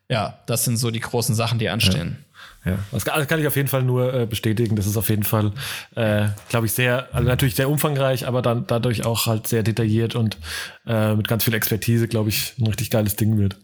[0.09, 2.25] ja, das sind so die großen Sachen, die anstehen.
[2.65, 2.73] Ja.
[2.73, 2.79] ja.
[2.93, 4.77] das kann ich auf jeden Fall nur äh, bestätigen.
[4.77, 5.53] Das ist auf jeden Fall,
[5.95, 10.15] äh, glaube ich, sehr, also natürlich sehr umfangreich, aber dann dadurch auch halt sehr detailliert
[10.15, 10.39] und
[10.87, 13.57] äh, mit ganz viel Expertise, glaube ich, ein richtig geiles Ding wird.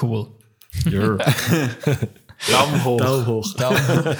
[0.00, 0.28] Cool.
[2.50, 2.98] Daumen hoch.
[2.98, 3.54] Daumen hoch.
[3.54, 4.14] Daumen hoch.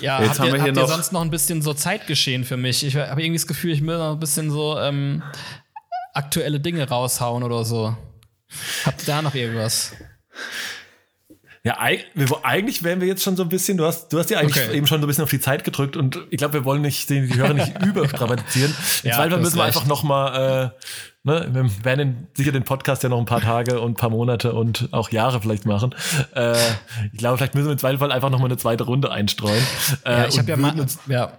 [0.00, 2.86] ja, Jetzt habt, ihr, habt ihr sonst noch ein bisschen so Zeitgeschehen für mich?
[2.86, 5.22] Ich habe irgendwie das Gefühl, ich will noch ein bisschen so ähm,
[6.14, 7.96] aktuelle Dinge raushauen oder so.
[8.84, 9.92] Habt ihr da noch irgendwas?
[11.64, 14.64] Ja, eigentlich wären wir jetzt schon so ein bisschen, du hast, du hast ja eigentlich
[14.64, 14.76] okay.
[14.76, 17.08] eben schon so ein bisschen auf die Zeit gedrückt und ich glaube, wir wollen nicht
[17.08, 18.74] die Hörer nicht überstrapazieren.
[19.04, 23.04] Im ja, Zweifel müssen wir einfach noch mal, äh, ne, wir werden sicher den Podcast
[23.04, 25.94] ja noch ein paar Tage und ein paar Monate und auch Jahre vielleicht machen.
[26.34, 26.56] Äh,
[27.12, 29.62] ich glaube, vielleicht müssen wir im Zweifel einfach noch mal eine zweite Runde einstreuen.
[30.04, 30.74] Äh, ja, ich habe ja mal,
[31.06, 31.32] ja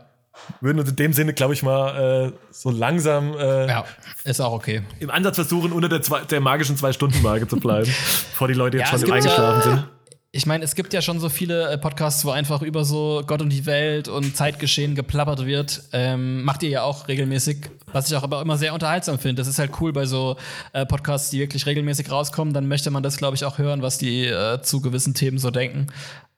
[0.62, 3.86] würden uns in dem Sinne, glaube ich, mal äh, so langsam äh, ja,
[4.24, 4.84] ist auch okay.
[5.00, 7.86] im Ansatz versuchen, unter der, zwei, der magischen Zwei-Stunden-Marke zu bleiben,
[8.32, 9.88] bevor die Leute jetzt ja, schon eingeschlafen ja, sind.
[10.36, 13.44] Ich meine, es gibt ja schon so viele äh, Podcasts, wo einfach über so Gott
[13.44, 15.84] und die Welt und Zeitgeschehen geplappert wird.
[15.94, 19.42] Ähm, macht ihr ja auch regelmäßig, was ich auch aber immer sehr unterhaltsam finde.
[19.42, 20.38] Das ist halt cool bei so
[20.74, 22.52] äh, Podcasts, die wirklich regelmäßig rauskommen.
[22.52, 25.52] Dann möchte man das, glaube ich, auch hören, was die äh, zu gewissen Themen so
[25.52, 25.86] denken.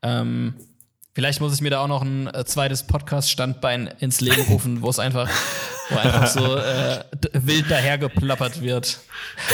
[0.02, 0.56] Ähm,
[1.15, 4.89] Vielleicht muss ich mir da auch noch ein äh, zweites Podcast-Standbein ins Leben rufen, wo
[4.89, 5.29] es einfach,
[5.89, 8.99] wo einfach so äh, wild dahergeplappert wird.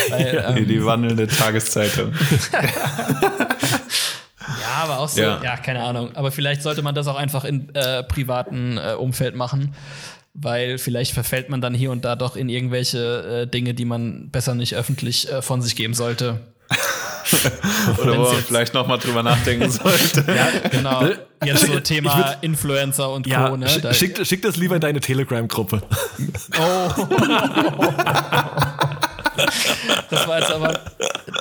[0.10, 2.14] Weil, ähm, die wandelnde Tageszeitung.
[2.52, 2.60] ja,
[4.82, 5.40] aber auch so, ja.
[5.44, 5.56] ja.
[5.56, 6.16] keine Ahnung.
[6.16, 9.76] Aber vielleicht sollte man das auch einfach in äh, privaten äh, Umfeld machen,
[10.34, 14.32] weil vielleicht verfällt man dann hier und da doch in irgendwelche äh, Dinge, die man
[14.32, 16.40] besser nicht öffentlich äh, von sich geben sollte.
[18.02, 20.26] Oder wo man vielleicht noch mal drüber nachdenken sollte.
[20.28, 21.06] ja, genau.
[21.44, 23.58] Jetzt so Thema würd, Influencer und ja, Co.
[23.58, 23.68] Ne?
[23.94, 25.82] Schick, schick das lieber in deine Telegram-Gruppe.
[26.60, 27.08] Oh.
[30.10, 30.80] Das war jetzt aber,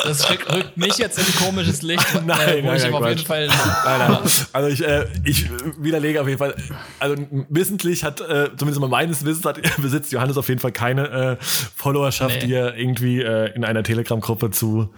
[0.05, 3.09] das rückt mich jetzt in ein komisches Licht, nein, äh, wo nein, ich nein, auf
[3.09, 3.49] jeden Fall.
[3.49, 4.19] Nein,
[4.53, 6.55] Also ich, äh, ich widerlege auf jeden Fall,
[6.99, 7.17] also
[7.49, 11.37] wissentlich hat, äh, zumindest mal meines Wissens hat, besitzt Johannes auf jeden Fall keine äh,
[11.41, 12.47] Followerschaft, nee.
[12.47, 14.91] die er irgendwie äh, in einer Telegram-Gruppe zu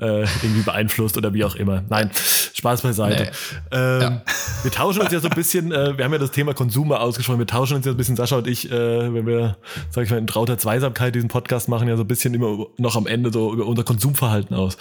[0.00, 1.82] äh, irgendwie beeinflusst oder wie auch immer.
[1.88, 2.10] Nein,
[2.54, 3.24] Spaß beiseite.
[3.24, 3.76] Nee.
[3.76, 4.22] Ähm, ja.
[4.62, 6.98] Wir tauschen uns ja so ein bisschen, äh, wir haben ja das Thema Konsum mal
[6.98, 9.56] ausgesprochen, wir tauschen uns ja ein bisschen, Sascha und ich, äh, wenn wir,
[9.90, 12.96] sag ich mal, in trauter Zweisamkeit diesen Podcast machen, ja so ein bisschen immer noch
[12.96, 14.76] am Ende so über unser Konsumverhalten aus.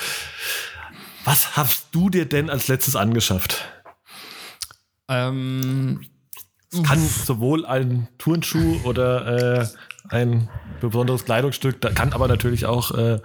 [1.24, 3.66] Was hast du dir denn als letztes angeschafft?
[5.08, 6.02] Ähm,
[6.72, 9.68] es kann sowohl ein Turnschuh oder äh,
[10.10, 10.50] ein
[10.82, 13.20] besonderes Kleidungsstück, da kann aber natürlich auch äh,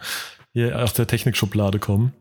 [0.53, 2.13] hier aus der Technikschublade kommen.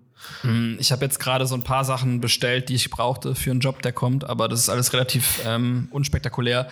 [0.42, 3.62] Hm, ich habe jetzt gerade so ein paar Sachen bestellt, die ich brauchte für einen
[3.62, 6.68] Job, der kommt, aber das ist alles relativ ähm, unspektakulär.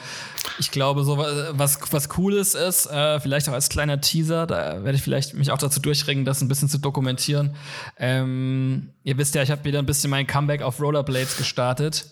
[0.59, 4.97] Ich glaube, so was, was Cooles ist, äh, vielleicht auch als kleiner Teaser, da werde
[4.97, 7.55] ich vielleicht mich auch dazu durchringen, das ein bisschen zu dokumentieren.
[7.97, 12.11] Ähm, ihr wisst ja, ich habe wieder ein bisschen mein Comeback auf Rollerblades gestartet.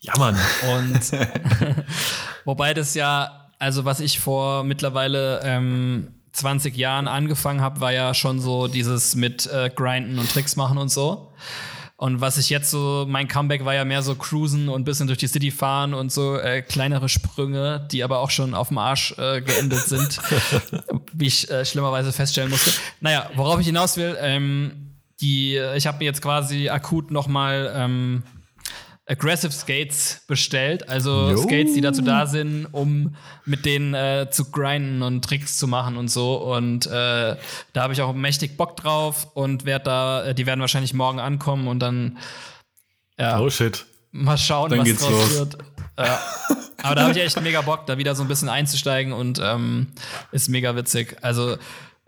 [0.00, 0.36] Ja, Mann.
[0.76, 1.00] Und
[2.44, 8.14] wobei das ja, also was ich vor mittlerweile ähm, 20 Jahren angefangen habe, war ja
[8.14, 11.32] schon so dieses mit äh, Grinden und Tricks machen und so.
[11.96, 15.08] Und was ich jetzt so, mein Comeback war ja mehr so cruisen und ein bisschen
[15.08, 18.78] durch die City fahren und so äh, kleinere Sprünge, die aber auch schon auf dem
[18.78, 20.20] Arsch äh, geendet sind,
[21.12, 22.70] wie ich äh, schlimmerweise feststellen musste.
[23.00, 28.22] Naja, worauf ich hinaus will, ähm, die, ich habe mir jetzt quasi akut nochmal ähm,
[29.10, 31.36] Aggressive Skates bestellt, also jo.
[31.38, 33.16] Skates, die dazu da sind, um
[33.46, 36.36] mit denen äh, zu grinden und Tricks zu machen und so.
[36.36, 36.90] Und äh,
[37.72, 41.20] da habe ich auch mächtig Bock drauf und werde da, äh, die werden wahrscheinlich morgen
[41.20, 42.18] ankommen und dann
[43.18, 43.86] ja, oh shit.
[44.12, 45.38] mal schauen, dann was draus los.
[45.38, 45.58] wird.
[45.98, 46.20] Ja.
[46.82, 49.88] Aber da habe ich echt mega Bock, da wieder so ein bisschen einzusteigen und ähm,
[50.32, 51.16] ist mega witzig.
[51.22, 51.56] Also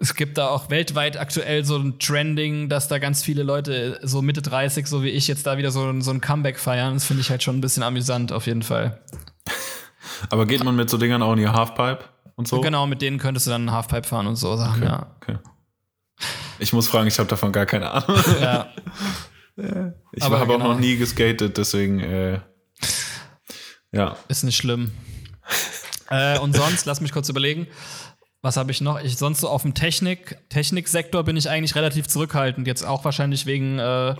[0.01, 4.23] es gibt da auch weltweit aktuell so ein Trending, dass da ganz viele Leute so
[4.23, 6.95] Mitte 30, so wie ich, jetzt da wieder so, so ein Comeback feiern.
[6.95, 8.99] Das finde ich halt schon ein bisschen amüsant, auf jeden Fall.
[10.31, 12.01] Aber geht man mit so Dingern auch in die Halfpipe
[12.35, 12.63] und so?
[12.63, 15.17] Genau, mit denen könntest du dann Halfpipe fahren und so Sachen, okay, ja.
[15.21, 15.39] Okay.
[16.59, 18.25] Ich muss fragen, ich habe davon gar keine Ahnung.
[18.41, 18.73] Ja.
[20.13, 20.55] ich habe genau.
[20.55, 22.41] auch noch nie geskatet, deswegen, äh,
[23.93, 24.17] ja.
[24.29, 24.93] Ist nicht schlimm.
[26.09, 27.67] äh, und sonst, lass mich kurz überlegen.
[28.43, 29.01] Was habe ich noch?
[29.01, 32.67] Ich sonst so auf dem Technik, Techniksektor bin ich eigentlich relativ zurückhaltend.
[32.67, 34.15] Jetzt auch wahrscheinlich wegen äh,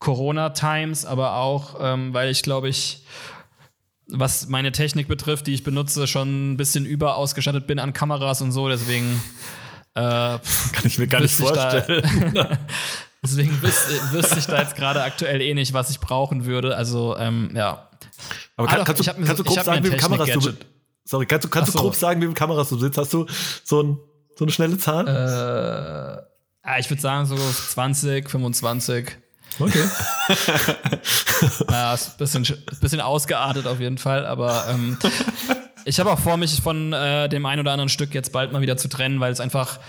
[0.00, 3.04] Corona-Times, aber auch, ähm, weil ich glaube ich,
[4.08, 8.50] was meine Technik betrifft, die ich benutze, schon ein bisschen überausgestattet bin an Kameras und
[8.50, 8.68] so.
[8.68, 9.22] Deswegen
[9.94, 12.34] äh, kann ich mir gar nicht vorstellen.
[12.34, 12.58] Da,
[13.22, 16.76] deswegen wüsste, wüsste ich da jetzt gerade aktuell eh nicht, was ich brauchen würde.
[16.76, 17.88] Also ähm, ja.
[18.56, 20.52] Aber kann, ah, doch, kannst, du, kannst du grob sagen, wie Kameras du
[21.08, 21.78] Sorry, kannst du, kannst so.
[21.78, 22.98] du grob sagen, wie viele Kameras du sitzt?
[22.98, 23.24] Hast du
[23.64, 23.98] so, ein,
[24.36, 26.26] so eine schnelle Zahl?
[26.66, 29.16] Äh, ich würde sagen so 20, 25.
[29.58, 29.84] Okay.
[31.70, 32.46] ja, ist ein bisschen,
[32.82, 34.98] bisschen ausgeartet auf jeden Fall, aber ähm,
[35.86, 38.60] ich habe auch vor, mich von äh, dem ein oder anderen Stück jetzt bald mal
[38.60, 39.80] wieder zu trennen, weil es einfach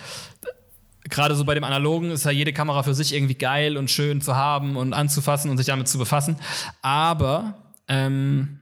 [1.04, 4.22] gerade so bei dem Analogen ist ja jede Kamera für sich irgendwie geil und schön
[4.22, 6.38] zu haben und anzufassen und sich damit zu befassen.
[6.82, 7.56] Aber
[7.90, 8.59] ähm,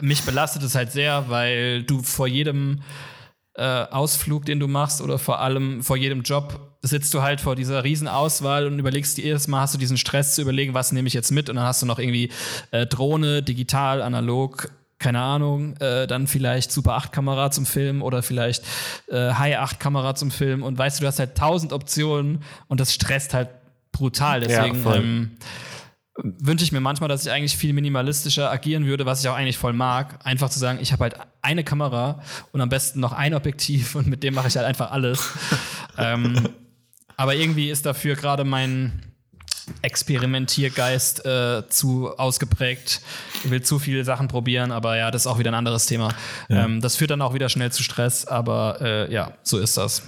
[0.00, 2.82] mich belastet es halt sehr, weil du vor jedem
[3.54, 7.56] äh, Ausflug, den du machst, oder vor allem vor jedem Job, sitzt du halt vor
[7.56, 11.08] dieser Riesenauswahl und überlegst dir jedes Mal, hast du diesen Stress zu überlegen, was nehme
[11.08, 11.48] ich jetzt mit?
[11.48, 12.30] Und dann hast du noch irgendwie
[12.70, 18.22] äh, Drohne, digital, analog, keine Ahnung, äh, dann vielleicht Super 8 Kamera zum Film oder
[18.22, 18.64] vielleicht
[19.08, 20.62] äh, High 8 Kamera zum Film.
[20.62, 23.48] Und weißt du, du hast halt tausend Optionen und das stresst halt
[23.92, 24.40] brutal.
[24.40, 24.82] Deswegen ja,
[26.22, 29.58] wünsche ich mir manchmal, dass ich eigentlich viel minimalistischer agieren würde, was ich auch eigentlich
[29.58, 30.18] voll mag.
[30.24, 32.22] Einfach zu sagen, ich habe halt eine Kamera
[32.52, 35.32] und am besten noch ein Objektiv und mit dem mache ich halt einfach alles.
[35.98, 36.48] ähm,
[37.16, 39.02] aber irgendwie ist dafür gerade mein
[39.82, 43.00] Experimentiergeist äh, zu ausgeprägt.
[43.44, 46.14] Ich will zu viele Sachen probieren, aber ja, das ist auch wieder ein anderes Thema.
[46.48, 46.64] Ja.
[46.64, 50.02] Ähm, das führt dann auch wieder schnell zu Stress, aber äh, ja, so ist das.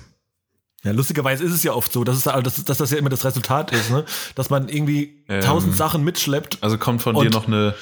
[0.84, 3.24] Ja, lustigerweise ist es ja oft so, dass, es, dass, dass das ja immer das
[3.24, 4.04] Resultat ist, ne?
[4.36, 6.58] dass man irgendwie ähm, tausend Sachen mitschleppt.
[6.60, 7.74] Also kommt von und, dir noch eine,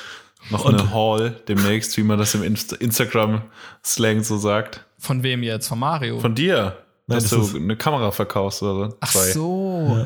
[0.51, 4.87] noch eine Hall demnächst, wie man das im Inst Instagram-Slang so sagt.
[4.99, 5.69] Von wem jetzt?
[5.69, 6.21] Von Mario?
[6.21, 6.79] Von dir.
[7.07, 8.97] Nein, dass du eine Kamera verkaufst oder so.
[9.01, 9.97] Ach so.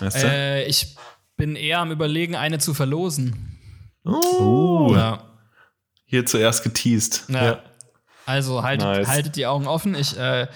[0.00, 0.06] Ja.
[0.06, 0.26] Weißt du?
[0.26, 0.96] äh, ich
[1.36, 3.58] bin eher am überlegen, eine zu verlosen.
[4.04, 4.92] Oh.
[4.94, 5.22] Ja.
[6.04, 7.24] Hier zuerst geteased.
[7.28, 7.44] Ja.
[7.44, 7.62] ja.
[8.26, 9.08] Also haltet, nice.
[9.08, 9.94] haltet die Augen offen.
[9.94, 10.46] Ich äh,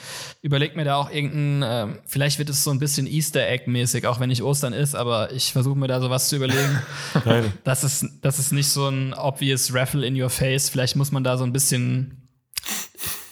[0.41, 4.21] überlege mir da auch irgendein, äh, vielleicht wird es so ein bisschen Easter Egg-mäßig, auch
[4.21, 6.83] wenn nicht Ostern ist, aber ich versuche mir da sowas zu überlegen.
[7.65, 10.71] das, ist, das ist nicht so ein obvious Raffle in your face.
[10.71, 12.29] Vielleicht muss man da so ein bisschen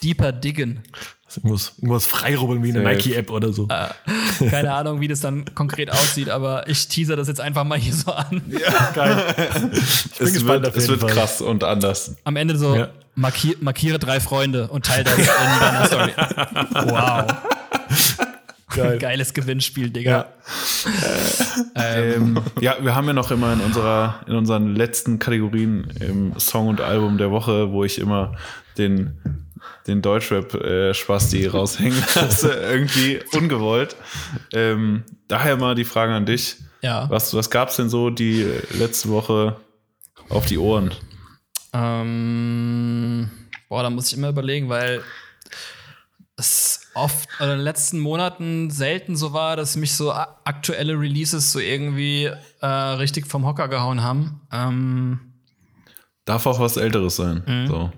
[0.02, 0.82] deeper diggen.
[1.36, 3.68] Irgendwas, irgendwas freirubbeln wie eine Nike-App oder so.
[3.68, 7.78] Äh, keine Ahnung, wie das dann konkret aussieht, aber ich teaser das jetzt einfach mal
[7.78, 8.42] hier so an.
[8.48, 9.24] Ja, geil.
[9.72, 11.10] Ich bin es gespannt wird, es wird Fall.
[11.10, 12.16] krass und anders.
[12.24, 12.88] Am Ende so, ja.
[13.14, 15.26] markier, markiere drei Freunde und teile das in
[15.60, 16.12] deiner Story.
[16.72, 17.26] Wow.
[18.74, 18.98] Geil.
[18.98, 20.10] Geiles Gewinnspiel, Digga.
[20.10, 20.26] Ja.
[21.74, 26.68] ähm, ja, wir haben ja noch immer in unserer, in unseren letzten Kategorien im Song
[26.68, 28.36] und Album der Woche, wo ich immer
[28.76, 29.45] den
[29.86, 33.96] den Deutschrap-Spasti äh, raushängen lasse, irgendwie ungewollt.
[34.52, 36.56] Ähm, daher mal die Frage an dich.
[36.82, 37.08] Ja.
[37.10, 39.56] Was, was gab es denn so die letzte Woche
[40.28, 40.92] auf die Ohren?
[41.72, 43.30] Ähm,
[43.68, 45.02] boah, da muss ich immer überlegen, weil
[46.36, 51.52] es oft oder in den letzten Monaten selten so war, dass mich so aktuelle Releases
[51.52, 52.30] so irgendwie
[52.60, 54.40] äh, richtig vom Hocker gehauen haben.
[54.52, 55.20] Ähm,
[56.24, 57.42] Darf auch was Älteres sein.
[57.46, 57.66] Mhm.
[57.68, 57.92] So.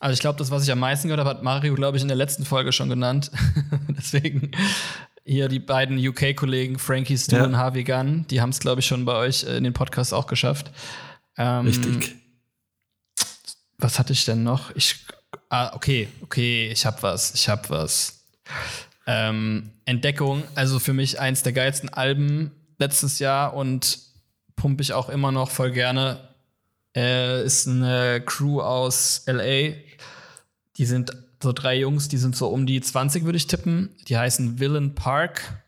[0.00, 2.08] Also ich glaube, das, was ich am meisten gehört habe, hat Mario, glaube ich, in
[2.08, 3.30] der letzten Folge schon genannt.
[3.88, 4.52] Deswegen
[5.24, 7.44] hier die beiden UK-Kollegen Frankie Stu ja.
[7.44, 10.26] und Harvey Gunn, die haben es, glaube ich, schon bei euch in den Podcast auch
[10.26, 10.70] geschafft.
[11.36, 12.16] Ähm, Richtig.
[13.76, 14.74] Was hatte ich denn noch?
[14.74, 15.04] Ich,
[15.50, 18.24] ah, okay, okay, ich habe was, ich habe was.
[19.06, 23.98] Ähm, Entdeckung, also für mich eins der geilsten Alben letztes Jahr und
[24.56, 26.28] pumpe ich auch immer noch voll gerne.
[26.96, 29.74] Äh, ist eine Crew aus LA.
[30.78, 33.90] Die sind so drei Jungs, die sind so um die 20, würde ich tippen.
[34.08, 35.62] Die heißen Villain Park.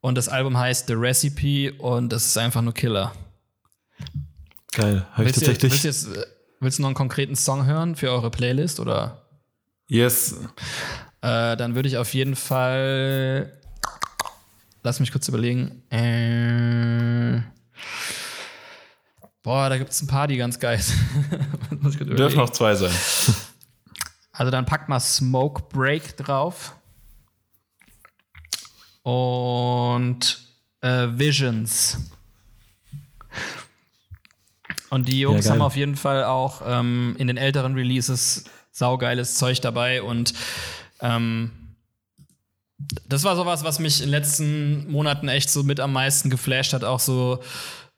[0.00, 3.12] Und das Album heißt The Recipe und das ist einfach nur Killer.
[4.72, 5.70] Geil, habe ich tatsächlich.
[5.70, 6.26] Willst du, jetzt, äh,
[6.58, 9.26] willst du noch einen konkreten Song hören für eure Playlist oder?
[9.86, 10.34] Yes.
[11.20, 13.52] Äh, dann würde ich auf jeden Fall.
[14.82, 15.82] Lass mich kurz überlegen.
[15.90, 17.42] Äh,
[19.44, 20.78] boah, da gibt es ein paar, die ganz geil
[21.70, 22.18] sind.
[22.18, 22.90] Dürfen noch zwei sein.
[24.32, 26.74] Also dann packt mal Smoke Break drauf.
[29.02, 30.40] Und
[30.80, 31.98] äh, Visions.
[34.90, 39.36] Und die Jungs ja, haben auf jeden Fall auch ähm, in den älteren Releases saugeiles
[39.36, 40.34] Zeug dabei und
[41.00, 41.50] ähm,
[43.08, 46.72] das war sowas, was mich in den letzten Monaten echt so mit am meisten geflasht
[46.72, 46.84] hat.
[46.84, 47.40] Auch so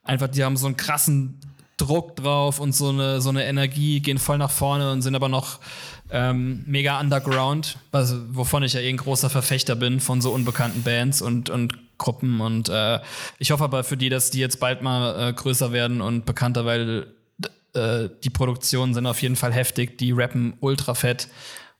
[0.03, 1.39] einfach, die haben so einen krassen
[1.77, 5.29] Druck drauf und so eine, so eine Energie, gehen voll nach vorne und sind aber
[5.29, 5.59] noch
[6.11, 10.83] ähm, mega underground, was, wovon ich ja eh ein großer Verfechter bin von so unbekannten
[10.83, 12.41] Bands und, und Gruppen.
[12.41, 12.99] Und äh,
[13.39, 16.65] ich hoffe aber für die, dass die jetzt bald mal äh, größer werden und bekannter,
[16.65, 17.07] weil
[17.73, 21.27] äh, die Produktionen sind auf jeden Fall heftig, die rappen ultra fett.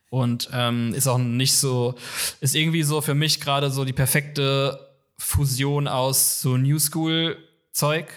[0.09, 1.95] Und ähm, ist auch nicht so,
[2.39, 4.79] ist irgendwie so für mich gerade so die perfekte
[5.17, 8.07] Fusion aus so New School-Zeug,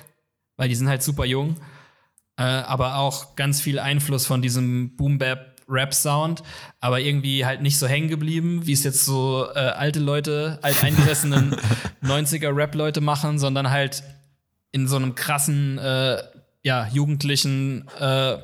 [0.56, 1.56] weil die sind halt super jung,
[2.36, 6.42] äh, aber auch ganz viel Einfluss von diesem Boom-Bap Rap-Sound,
[6.80, 11.56] aber irgendwie halt nicht so hängen geblieben, wie es jetzt so äh, alte Leute, alteingesessenen
[12.02, 14.02] 90er-Rap-Leute machen, sondern halt
[14.72, 16.22] in so einem krassen, äh,
[16.62, 18.38] ja, jugendlichen, äh,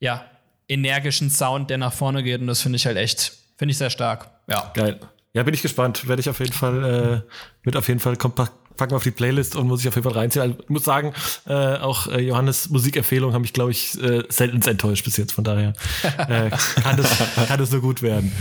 [0.00, 0.24] ja,
[0.68, 2.40] energischen Sound, der nach vorne geht.
[2.40, 4.30] Und das finde ich halt echt, finde ich sehr stark.
[4.48, 4.70] Ja.
[4.74, 5.00] Geil.
[5.32, 6.08] Ja, bin ich gespannt.
[6.08, 9.10] Werde ich auf jeden Fall, äh, wird auf jeden Fall kompakt packen wir auf die
[9.10, 10.42] Playlist und muss ich auf jeden Fall reinziehen.
[10.42, 11.12] Also, ich muss sagen,
[11.46, 15.32] äh, auch äh, Johannes Musikempfehlungen haben mich, glaube ich, äh, selten enttäuscht bis jetzt.
[15.32, 15.72] Von daher
[16.02, 16.50] äh,
[16.82, 17.10] kann, das,
[17.48, 18.32] kann das so gut werden.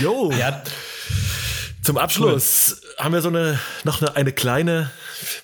[0.00, 0.32] Jo.
[0.32, 0.62] Ja.
[1.82, 3.04] Zum Abschluss cool.
[3.04, 4.90] haben wir so eine noch eine, eine kleine,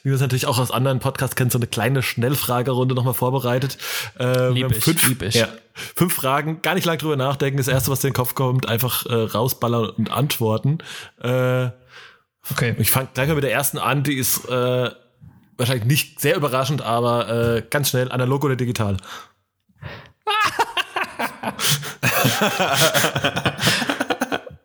[0.03, 3.79] wie wir es natürlich auch aus anderen Podcasts kennen, so eine kleine Schnellfragerunde nochmal vorbereitet.
[4.19, 5.35] Äh, lieb ich, fünf, lieb ich.
[5.37, 7.57] Ja, fünf Fragen, gar nicht lang drüber nachdenken.
[7.57, 10.79] Das erste, was dir in den Kopf kommt, einfach äh, rausballern und antworten.
[11.23, 11.71] Äh,
[12.51, 12.75] Okay.
[12.79, 14.91] Ich fange gleich mal mit der ersten an, die ist äh,
[15.57, 18.97] wahrscheinlich nicht sehr überraschend, aber äh, ganz schnell, analog oder digital?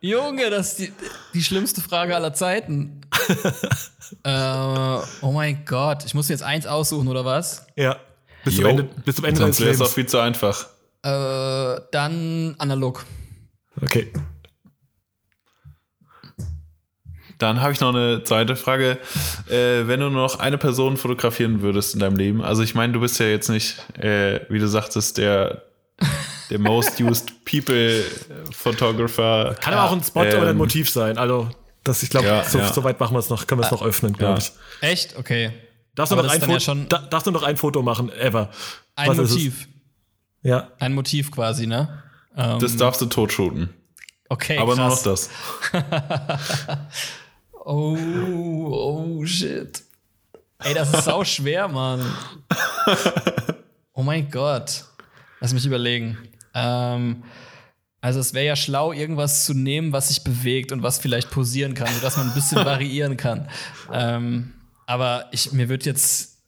[0.00, 0.92] Junge, das ist die,
[1.32, 3.00] die schlimmste Frage aller Zeiten.
[4.24, 7.66] äh, oh mein Gott, ich muss jetzt eins aussuchen, oder was?
[7.76, 7.96] Ja.
[8.44, 10.66] Bis zum Ende, bis zum Ende Sonst wäre es auch viel zu einfach.
[11.04, 13.06] Äh, dann analog.
[13.80, 14.12] Okay.
[17.42, 18.98] Dann habe ich noch eine zweite Frage.
[19.50, 22.92] Äh, wenn du nur noch eine Person fotografieren würdest in deinem Leben, also ich meine,
[22.92, 25.62] du bist ja jetzt nicht, äh, wie du sagtest, der,
[26.50, 28.04] der most used people
[28.52, 29.56] Photographer.
[29.60, 31.18] Kann aber auch ein Spot ähm, oder ein Motiv sein.
[31.18, 31.50] Also,
[31.82, 32.72] das, ich glaube, ja, so, ja.
[32.72, 34.52] so, weit machen wir es noch, können wir es noch öffnen, glaube ich.
[34.80, 35.16] Echt?
[35.16, 35.50] Okay.
[35.96, 38.50] Darfst du, noch ein, Foto, ja schon da, darfst du noch ein Foto machen, ever?
[38.94, 39.66] Ein Was Motiv.
[40.42, 40.68] Ja.
[40.78, 42.04] Ein Motiv quasi, ne?
[42.36, 43.70] das ähm, darfst du totshooten.
[44.28, 44.58] Okay.
[44.58, 44.78] Aber krass.
[44.78, 45.28] nur noch das.
[47.64, 49.82] Oh, oh shit.
[50.58, 52.04] Ey, das ist sau schwer, Mann.
[53.94, 54.84] Oh mein Gott.
[55.40, 56.18] Lass mich überlegen.
[56.54, 57.22] Ähm,
[58.00, 61.74] also es wäre ja schlau, irgendwas zu nehmen, was sich bewegt und was vielleicht posieren
[61.74, 63.48] kann, sodass man ein bisschen variieren kann.
[63.92, 64.54] Ähm,
[64.86, 66.42] aber ich, mir wird jetzt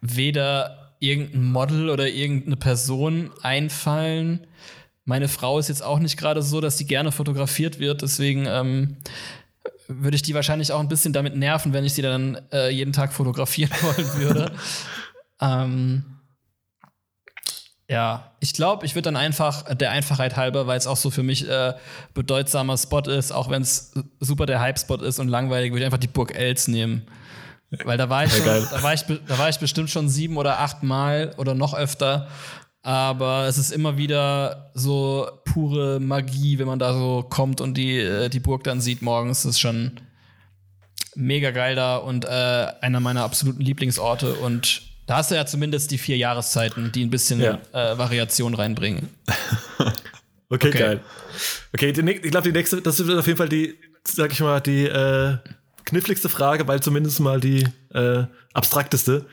[0.00, 4.46] weder irgendein Model oder irgendeine Person einfallen.
[5.04, 8.02] Meine Frau ist jetzt auch nicht gerade so, dass sie gerne fotografiert wird.
[8.02, 8.96] Deswegen ähm,
[9.88, 12.92] würde ich die wahrscheinlich auch ein bisschen damit nerven, wenn ich sie dann äh, jeden
[12.92, 14.52] Tag fotografieren wollen würde.
[15.40, 16.04] ähm,
[17.90, 21.22] ja, ich glaube, ich würde dann einfach der Einfachheit halber, weil es auch so für
[21.22, 21.72] mich äh,
[22.12, 25.98] bedeutsamer Spot ist, auch wenn es super der Hype-Spot ist und langweilig, würde ich einfach
[25.98, 27.06] die Burg Els nehmen.
[27.84, 30.60] Weil da war ich, schon, da war ich, da war ich bestimmt schon sieben oder
[30.60, 32.28] acht Mal oder noch öfter.
[32.88, 37.98] Aber es ist immer wieder so pure Magie, wenn man da so kommt und die,
[37.98, 39.42] äh, die Burg dann sieht morgens.
[39.42, 40.00] Das ist schon
[41.14, 42.28] mega geil da und äh,
[42.80, 44.32] einer meiner absoluten Lieblingsorte.
[44.36, 47.58] Und da hast du ja zumindest die vier Jahreszeiten, die ein bisschen Ja.
[47.72, 49.08] äh, Variation reinbringen.
[50.50, 50.78] Okay, Okay.
[50.78, 51.00] geil.
[51.74, 54.60] Okay, die, ich glaube, die nächste, das wird auf jeden Fall die, sag ich mal,
[54.62, 55.36] die äh,
[55.84, 58.24] kniffligste Frage, weil zumindest mal die äh,
[58.54, 59.26] abstrakteste.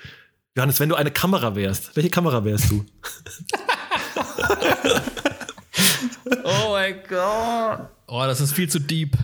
[0.56, 2.86] Johannes, wenn du eine Kamera wärst, welche Kamera wärst du?
[6.44, 7.88] Oh mein Gott.
[8.07, 9.15] Oh, das ist viel zu deep.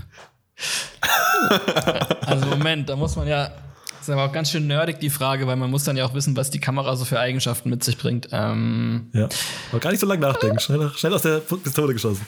[2.22, 3.52] Also Moment, da muss man ja.
[3.98, 6.14] Das ist aber auch ganz schön nerdig, die Frage, weil man muss dann ja auch
[6.14, 8.30] wissen, was die Kamera so für Eigenschaften mit sich bringt.
[8.32, 9.30] Ähm, Ja.
[9.72, 10.60] Aber gar nicht so lange nachdenken.
[10.60, 12.26] Schnell, schnell aus der Pistole geschossen.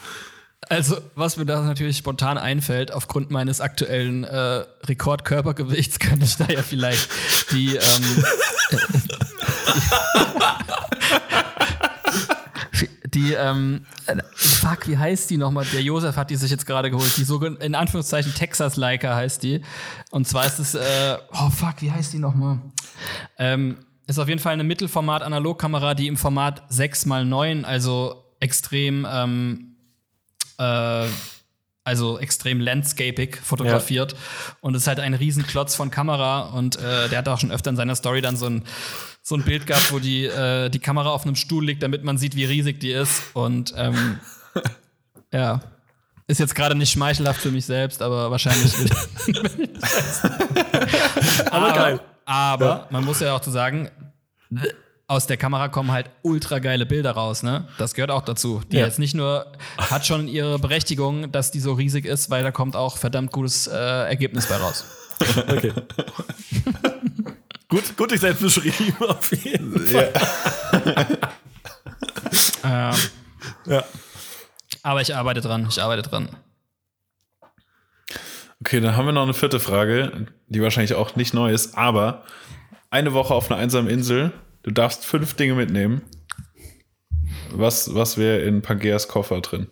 [0.70, 6.46] also, was mir da natürlich spontan einfällt, aufgrund meines aktuellen äh, Rekordkörpergewichts, kann ich da
[6.48, 7.10] ja vielleicht
[7.52, 7.76] die.
[7.76, 8.26] Ähm,
[13.14, 15.66] die, ähm, äh, fuck, wie heißt die nochmal?
[15.72, 17.16] Der Josef hat die sich jetzt gerade geholt.
[17.18, 19.62] Die sogenannte, in Anführungszeichen, Texas Leica heißt die.
[20.12, 22.60] Und zwar ist es, äh, oh fuck, wie heißt die nochmal?
[23.38, 23.78] Ähm,
[24.08, 29.76] ist auf jeden Fall eine Mittelformat-Analogkamera, die im Format 6x9, also extrem, ähm,
[30.58, 31.06] äh,
[31.84, 34.16] also extrem landscapig fotografiert.
[34.62, 36.42] Und es ist halt ein Riesenklotz von Kamera.
[36.50, 38.64] Und äh, der hat auch schon öfter in seiner Story dann so ein,
[39.22, 42.18] so ein Bild gehabt, wo die, äh, die Kamera auf einem Stuhl liegt, damit man
[42.18, 43.24] sieht, wie riesig die ist.
[43.34, 44.20] Und ähm,
[45.34, 45.62] ja.
[46.26, 48.90] Ist jetzt gerade nicht schmeichelhaft für mich selbst, aber wahrscheinlich will
[51.52, 52.00] Aber geil.
[52.24, 52.88] aber Ja.
[52.92, 53.90] man muss ja auch zu sagen,
[55.14, 57.68] aus der Kamera kommen halt ultra geile Bilder raus, ne?
[57.78, 58.62] Das gehört auch dazu.
[58.72, 58.86] Die Ja.
[58.86, 59.46] jetzt nicht nur
[59.78, 63.68] hat schon ihre Berechtigung, dass die so riesig ist, weil da kommt auch verdammt gutes
[63.68, 64.86] äh, Ergebnis bei raus.
[65.48, 65.72] Okay.
[67.70, 70.12] gut, gut dich selbst beschrieben, auf jeden Fall.
[72.66, 72.94] Ähm,
[73.68, 73.84] Ja.
[74.82, 76.30] aber ich arbeite dran, ich arbeite dran.
[78.62, 82.24] Okay, dann haben wir noch eine vierte Frage, die wahrscheinlich auch nicht neu ist, aber
[82.90, 84.32] eine Woche auf einer einsamen Insel,
[84.64, 86.02] du darfst fünf Dinge mitnehmen.
[87.52, 89.68] Was, was wäre in Pangeas Koffer drin?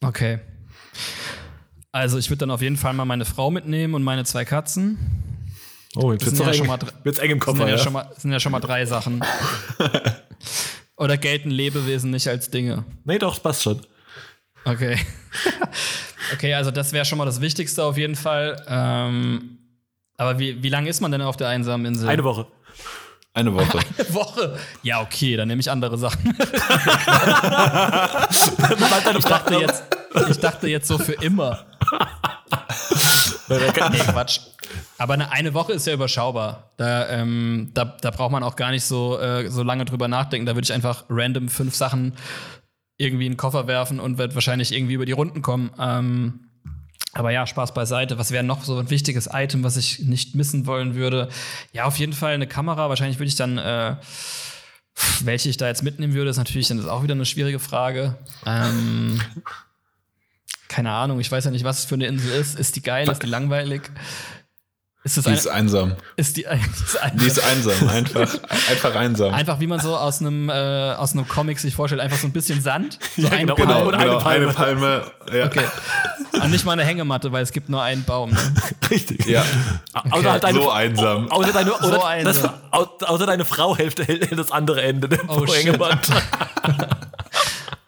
[0.00, 0.40] Okay.
[1.92, 4.98] Also ich würde dann auf jeden Fall mal meine Frau mitnehmen und meine zwei Katzen.
[5.96, 7.58] Oh, jetzt doch ja schon eng, mal dr- wird's eng im Das Koffer.
[7.58, 9.24] sind ja, Ja, schon mal, sind ja schon mal drei Sachen.
[10.96, 12.84] Oder gelten Lebewesen nicht als Dinge?
[13.04, 13.80] Nee, doch, passt schon.
[14.64, 14.98] Okay.
[16.34, 18.62] okay, also das wäre schon mal das Wichtigste auf jeden Fall.
[18.68, 19.58] Ähm,
[20.16, 22.08] aber wie, wie lange ist man denn auf der einsamen Insel?
[22.08, 22.46] Eine Woche.
[23.34, 23.78] Eine Woche.
[23.98, 24.58] Eine Woche.
[24.82, 26.24] Ja, okay, dann nehme ich andere Sachen.
[29.16, 29.84] ich, dachte jetzt,
[30.28, 31.66] ich dachte jetzt so für immer.
[33.48, 34.40] Nee, Quatsch.
[34.98, 36.72] Aber eine, eine Woche ist ja überschaubar.
[36.76, 40.44] Da, ähm, da, da braucht man auch gar nicht so, äh, so lange drüber nachdenken.
[40.46, 42.14] Da würde ich einfach random fünf Sachen
[42.98, 45.70] irgendwie in den Koffer werfen und wird wahrscheinlich irgendwie über die Runden kommen.
[45.78, 46.47] Ähm,
[47.18, 48.16] aber ja, Spaß beiseite.
[48.16, 51.28] Was wäre noch so ein wichtiges Item, was ich nicht missen wollen würde?
[51.72, 52.88] Ja, auf jeden Fall eine Kamera.
[52.88, 53.96] Wahrscheinlich würde ich dann, äh,
[55.22, 58.14] welche ich da jetzt mitnehmen würde, ist natürlich dann auch wieder eine schwierige Frage.
[58.46, 59.20] Ähm,
[60.68, 62.56] keine Ahnung, ich weiß ja nicht, was es für eine Insel ist.
[62.56, 63.08] Ist die geil?
[63.08, 63.90] Ist die langweilig?
[65.04, 65.92] Ist das Die eine, ist einsam.
[66.16, 67.88] ist die, ist eine, Die ist einsam.
[67.88, 68.34] Einfach,
[68.68, 69.32] einfach einsam.
[69.32, 72.32] einfach wie man so aus einem, äh, aus einem Comic sich vorstellt, einfach so ein
[72.32, 72.98] bisschen Sand.
[73.16, 73.54] So ein genau.
[73.54, 73.66] Baum.
[73.68, 74.44] Genau, genau, Palme.
[74.46, 75.02] eine Palme.
[75.32, 75.46] Ja.
[75.46, 75.64] Okay.
[76.42, 78.30] Und nicht mal eine Hängematte, weil es gibt nur einen Baum.
[78.30, 78.38] Ne?
[78.90, 79.24] Richtig.
[79.26, 79.44] ja.
[80.10, 81.30] Außer, halt deine, So einsam.
[81.30, 82.54] außer, deine, oder So das, einsam.
[82.72, 83.98] au- außer deine Frau hält,
[84.36, 85.64] das andere Ende der Oh, shit.
[85.64, 86.08] Hängewand.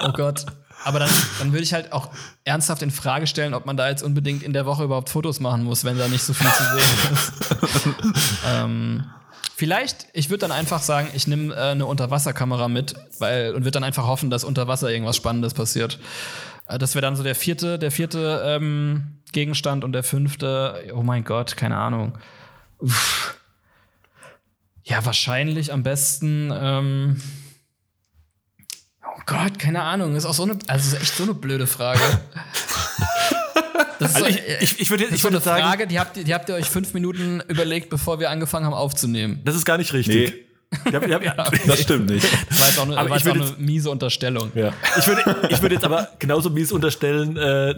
[0.02, 0.46] Oh Gott.
[0.84, 2.10] Aber dann, dann würde ich halt auch
[2.44, 5.64] ernsthaft in Frage stellen, ob man da jetzt unbedingt in der Woche überhaupt Fotos machen
[5.64, 7.88] muss, wenn da nicht so viel zu sehen ist.
[8.46, 9.04] ähm,
[9.56, 13.72] vielleicht, ich würde dann einfach sagen, ich nehme äh, eine Unterwasserkamera mit, weil und würde
[13.72, 15.98] dann einfach hoffen, dass unter Wasser irgendwas Spannendes passiert.
[16.66, 21.02] Äh, das wäre dann so der vierte, der vierte ähm, Gegenstand und der fünfte, oh
[21.02, 22.16] mein Gott, keine Ahnung.
[22.78, 23.36] Uff.
[24.82, 26.50] Ja, wahrscheinlich am besten.
[26.52, 27.20] Ähm,
[29.16, 30.14] Oh Gott, keine Ahnung.
[30.16, 32.00] Ist auch so eine, also ist echt so eine blöde Frage.
[33.98, 36.16] Das ist Also so, ich, ich, ich würde das so eine sagen, Frage, die habt,
[36.16, 39.40] ihr- die habt ihr euch fünf Minuten überlegt, bevor wir angefangen haben aufzunehmen.
[39.44, 40.32] das ist gar nicht richtig.
[40.72, 41.34] Nee, Ich hab, ich hab, ja.
[41.66, 42.26] das stimmt nicht.
[42.48, 44.52] Das war jetzt auch eine, Aber ich jetzt würde eine miese Unterstellung.
[44.54, 44.72] Ja.
[44.98, 47.74] Ich, würde, ich würde jetzt aber genauso mies unterstellen, äh,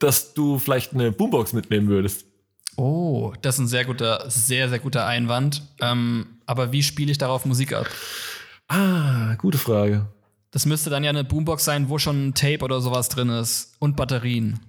[0.00, 2.24] dass du vielleicht eine Boombox mitnehmen würdest.
[2.76, 5.62] Oh, das ist ein sehr guter, sehr, sehr guter Einwand.
[5.80, 7.86] Ähm, aber wie spiele ich darauf Musik ab?
[8.68, 10.06] Ah, gute Frage.
[10.50, 13.74] Das müsste dann ja eine Boombox sein, wo schon ein Tape oder sowas drin ist
[13.78, 14.60] und Batterien.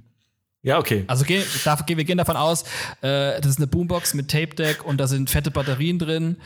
[0.61, 1.05] Ja, okay.
[1.07, 2.63] Also geh, da, wir gehen davon aus,
[3.01, 6.37] äh, das ist eine Boombox mit Tape Deck und da sind fette Batterien drin.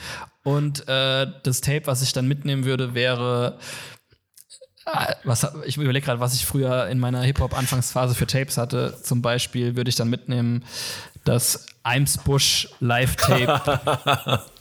[0.43, 3.57] Und äh, das Tape, was ich dann mitnehmen würde, wäre.
[4.85, 8.99] Äh, was, ich überlege gerade, was ich früher in meiner Hip-Hop-Anfangsphase für Tapes hatte.
[9.01, 10.63] Zum Beispiel würde ich dann mitnehmen
[11.23, 14.43] das Eimsbusch Live-Tape.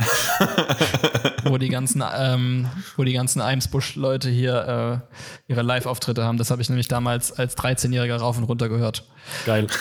[1.44, 5.04] wo die ganzen, ähm, wo die ganzen Eimsbusch-Leute hier
[5.48, 6.38] äh, ihre Live-Auftritte haben.
[6.38, 9.04] Das habe ich nämlich damals als 13-Jähriger rauf und runter gehört.
[9.46, 9.66] Geil.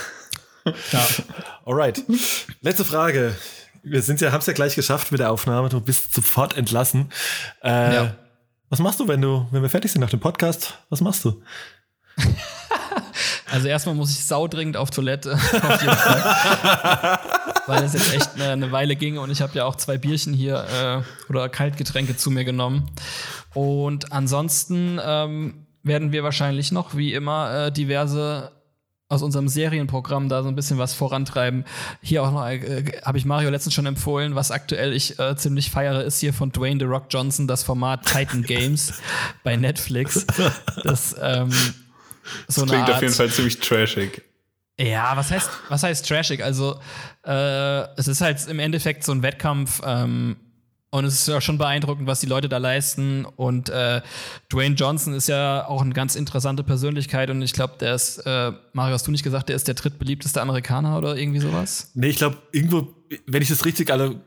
[0.91, 0.99] Ja.
[1.65, 2.03] Alright.
[2.61, 3.33] Letzte Frage.
[3.81, 5.69] Wir sind ja, haben es ja gleich geschafft mit der Aufnahme.
[5.69, 7.09] Du bist sofort entlassen.
[7.63, 8.15] Äh, ja.
[8.69, 10.77] Was machst du, wenn du, wenn wir fertig sind nach dem Podcast?
[10.89, 11.41] Was machst du?
[13.51, 17.19] Also erstmal muss ich saudringend auf Toilette, auf jeden Fall.
[17.69, 20.33] Weil es jetzt echt eine, eine, Weile ging und ich habe ja auch zwei Bierchen
[20.33, 20.65] hier
[21.27, 22.89] äh, oder Kaltgetränke zu mir genommen.
[23.53, 28.51] Und ansonsten ähm, werden wir wahrscheinlich noch, wie immer, äh, diverse
[29.11, 31.65] aus unserem Serienprogramm da so ein bisschen was vorantreiben.
[32.01, 35.71] Hier auch noch äh, habe ich Mario letztens schon empfohlen, was aktuell ich äh, ziemlich
[35.71, 38.93] feiere, ist hier von Dwayne The Rock Johnson das Format Titan Games
[39.43, 40.25] bei Netflix.
[40.83, 41.51] Das ähm,
[42.47, 44.28] so das klingt auf jeden Fall ziemlich trashig.
[44.79, 46.41] Ja, was heißt, was heißt trashig?
[46.41, 46.79] Also,
[47.25, 50.37] äh, es ist halt im Endeffekt so ein Wettkampf ähm,
[50.89, 53.25] und es ist ja schon beeindruckend, was die Leute da leisten.
[53.25, 54.01] Und äh,
[54.51, 58.53] Dwayne Johnson ist ja auch eine ganz interessante Persönlichkeit und ich glaube, der ist, äh,
[58.71, 61.91] Mario, hast du nicht gesagt, der ist der drittbeliebteste Amerikaner oder irgendwie sowas?
[61.93, 62.95] Nee, ich glaube, irgendwo,
[63.27, 64.21] wenn ich das richtig alle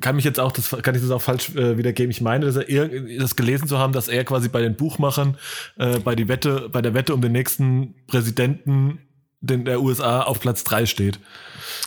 [0.00, 2.10] kann mich jetzt auch, das kann ich das auch falsch äh, wiedergeben.
[2.10, 5.36] Ich meine, dass er das gelesen zu haben, dass er quasi bei den Buchmachern
[5.76, 9.05] äh, bei die Wette, bei der Wette um den nächsten Präsidenten den,
[9.46, 11.18] der USA auf Platz 3 steht.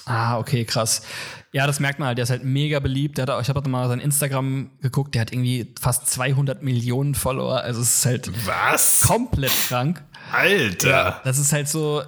[0.05, 1.03] Ah, okay, krass.
[1.51, 2.17] Ja, das merkt man halt.
[2.17, 3.17] Der ist halt mega beliebt.
[3.17, 5.15] Der hat, ich habe mal sein Instagram geguckt.
[5.15, 7.61] Der hat irgendwie fast 200 Millionen Follower.
[7.61, 10.03] Also es ist halt was komplett krank.
[10.31, 12.03] Alter, ja, das ist halt so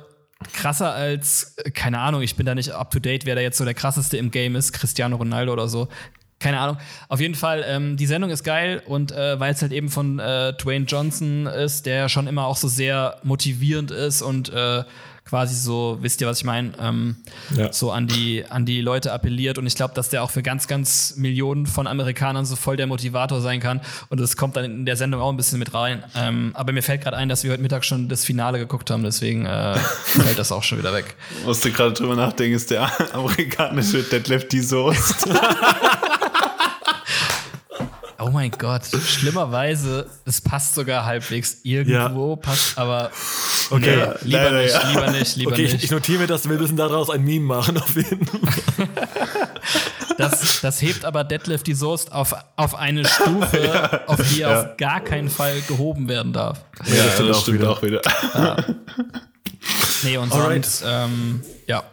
[0.54, 3.66] krasser als, keine Ahnung, ich bin da nicht up to date, wer da jetzt so
[3.66, 5.88] der krasseste im Game ist, Cristiano Ronaldo oder so.
[6.40, 6.78] Keine Ahnung.
[7.08, 10.18] Auf jeden Fall, ähm, die Sendung ist geil und äh, weil es halt eben von
[10.18, 14.84] äh, Dwayne Johnson ist, der schon immer auch so sehr motivierend ist und äh,
[15.32, 17.16] quasi so, wisst ihr, was ich meine, ähm,
[17.56, 17.72] ja.
[17.72, 19.58] so an die, an die Leute appelliert.
[19.58, 22.86] Und ich glaube, dass der auch für ganz, ganz Millionen von Amerikanern so voll der
[22.86, 23.80] Motivator sein kann.
[24.10, 26.04] Und das kommt dann in der Sendung auch ein bisschen mit rein.
[26.18, 29.04] Ähm, aber mir fällt gerade ein, dass wir heute Mittag schon das Finale geguckt haben,
[29.04, 31.16] deswegen äh, fällt das auch schon wieder weg.
[31.46, 35.30] Musste gerade drüber nachdenken, ist der amerikanische Deadlift die Soest.
[38.24, 42.36] Oh mein Gott, schlimmerweise, es passt sogar halbwegs irgendwo, ja.
[42.36, 43.10] passt aber
[43.72, 44.90] okay, nee, lieber, leider, nicht, ja.
[44.90, 45.74] lieber nicht, lieber okay, nicht.
[45.74, 48.88] Ich, ich notiere mir das, wir müssen daraus ein Meme machen auf jeden Fall.
[50.18, 54.06] Das, das hebt aber Deadlift die Soest auf, auf eine Stufe, ja.
[54.06, 56.64] auf die er auf gar keinen Fall gehoben werden darf.
[56.86, 58.02] Ja, das, das stimmt auch wieder.
[58.36, 58.56] Ja.
[60.04, 60.66] Nee, und Alright.
[60.66, 61.84] sonst, ähm, ja.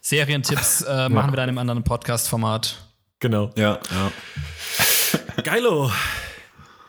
[0.00, 2.76] Serientipps äh, machen wir dann im anderen Podcast-Format.
[3.20, 3.50] Genau.
[3.56, 4.12] Ja, ja.
[5.42, 5.90] Geilo.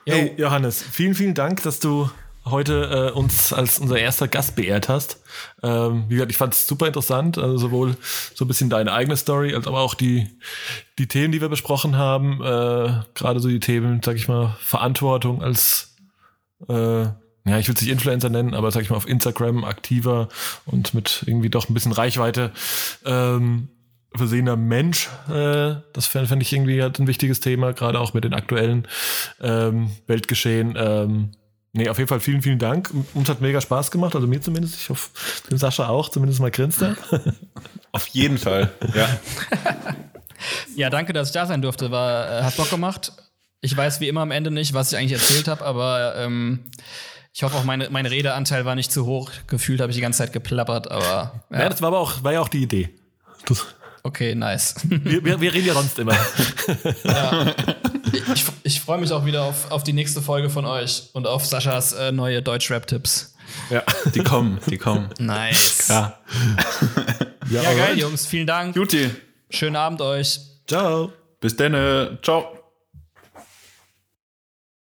[0.05, 2.09] Hey, Johannes, vielen, vielen Dank, dass du
[2.45, 5.19] heute äh, uns als unser erster Gast beehrt hast.
[5.63, 7.97] Ähm, wie gesagt, ich fand es super interessant, also sowohl
[8.35, 10.29] so ein bisschen deine eigene Story, als aber auch die,
[10.99, 12.41] die Themen, die wir besprochen haben.
[12.41, 15.95] Äh, Gerade so die Themen, sag ich mal, Verantwortung als,
[16.69, 20.29] äh, ja, ich will es nicht Influencer nennen, aber sag ich mal, auf Instagram aktiver
[20.65, 22.51] und mit irgendwie doch ein bisschen Reichweite.
[23.05, 23.69] Ähm,
[24.17, 25.09] versehener Mensch.
[25.29, 28.87] Äh, das fände ich irgendwie halt ein wichtiges Thema, gerade auch mit den aktuellen
[29.41, 30.75] ähm, Weltgeschehen.
[30.77, 31.31] Ähm,
[31.73, 32.91] nee, auf jeden Fall vielen, vielen Dank.
[33.13, 34.75] Uns hat mega Spaß gemacht, also mir zumindest.
[34.75, 35.09] Ich hoffe,
[35.49, 36.95] dem Sascha auch, zumindest mal grinst er.
[37.91, 39.07] auf jeden Fall, ja.
[40.75, 41.91] ja, danke, dass ich da sein durfte.
[41.91, 43.13] War, äh, hat Bock gemacht.
[43.61, 46.65] Ich weiß wie immer am Ende nicht, was ich eigentlich erzählt habe, aber ähm,
[47.35, 49.29] ich hoffe auch, meine, mein Redeanteil war nicht zu hoch.
[49.47, 51.41] Gefühlt habe ich die ganze Zeit geplappert, aber.
[51.51, 52.89] Ja, ja das war aber auch, war ja auch die Idee.
[53.45, 53.74] Das
[54.05, 54.75] Okay, nice.
[54.83, 56.15] Wir, wir, wir, reden ja sonst immer.
[57.03, 57.55] Ja.
[58.33, 61.43] Ich, ich freue mich auch wieder auf, auf die nächste Folge von euch und auf
[61.43, 63.35] Saschas äh, neue Deutsch-Rap-Tipps.
[63.71, 63.83] Ja,
[64.13, 65.09] die kommen, die kommen.
[65.17, 65.87] Nice.
[65.87, 66.19] Ja,
[67.49, 68.27] ja, ja geil, Jungs.
[68.27, 68.75] Vielen Dank.
[68.75, 69.09] Juti.
[69.49, 70.39] Schönen Abend euch.
[70.67, 71.11] Ciao.
[71.41, 72.19] Bis dann.
[72.21, 72.64] Ciao.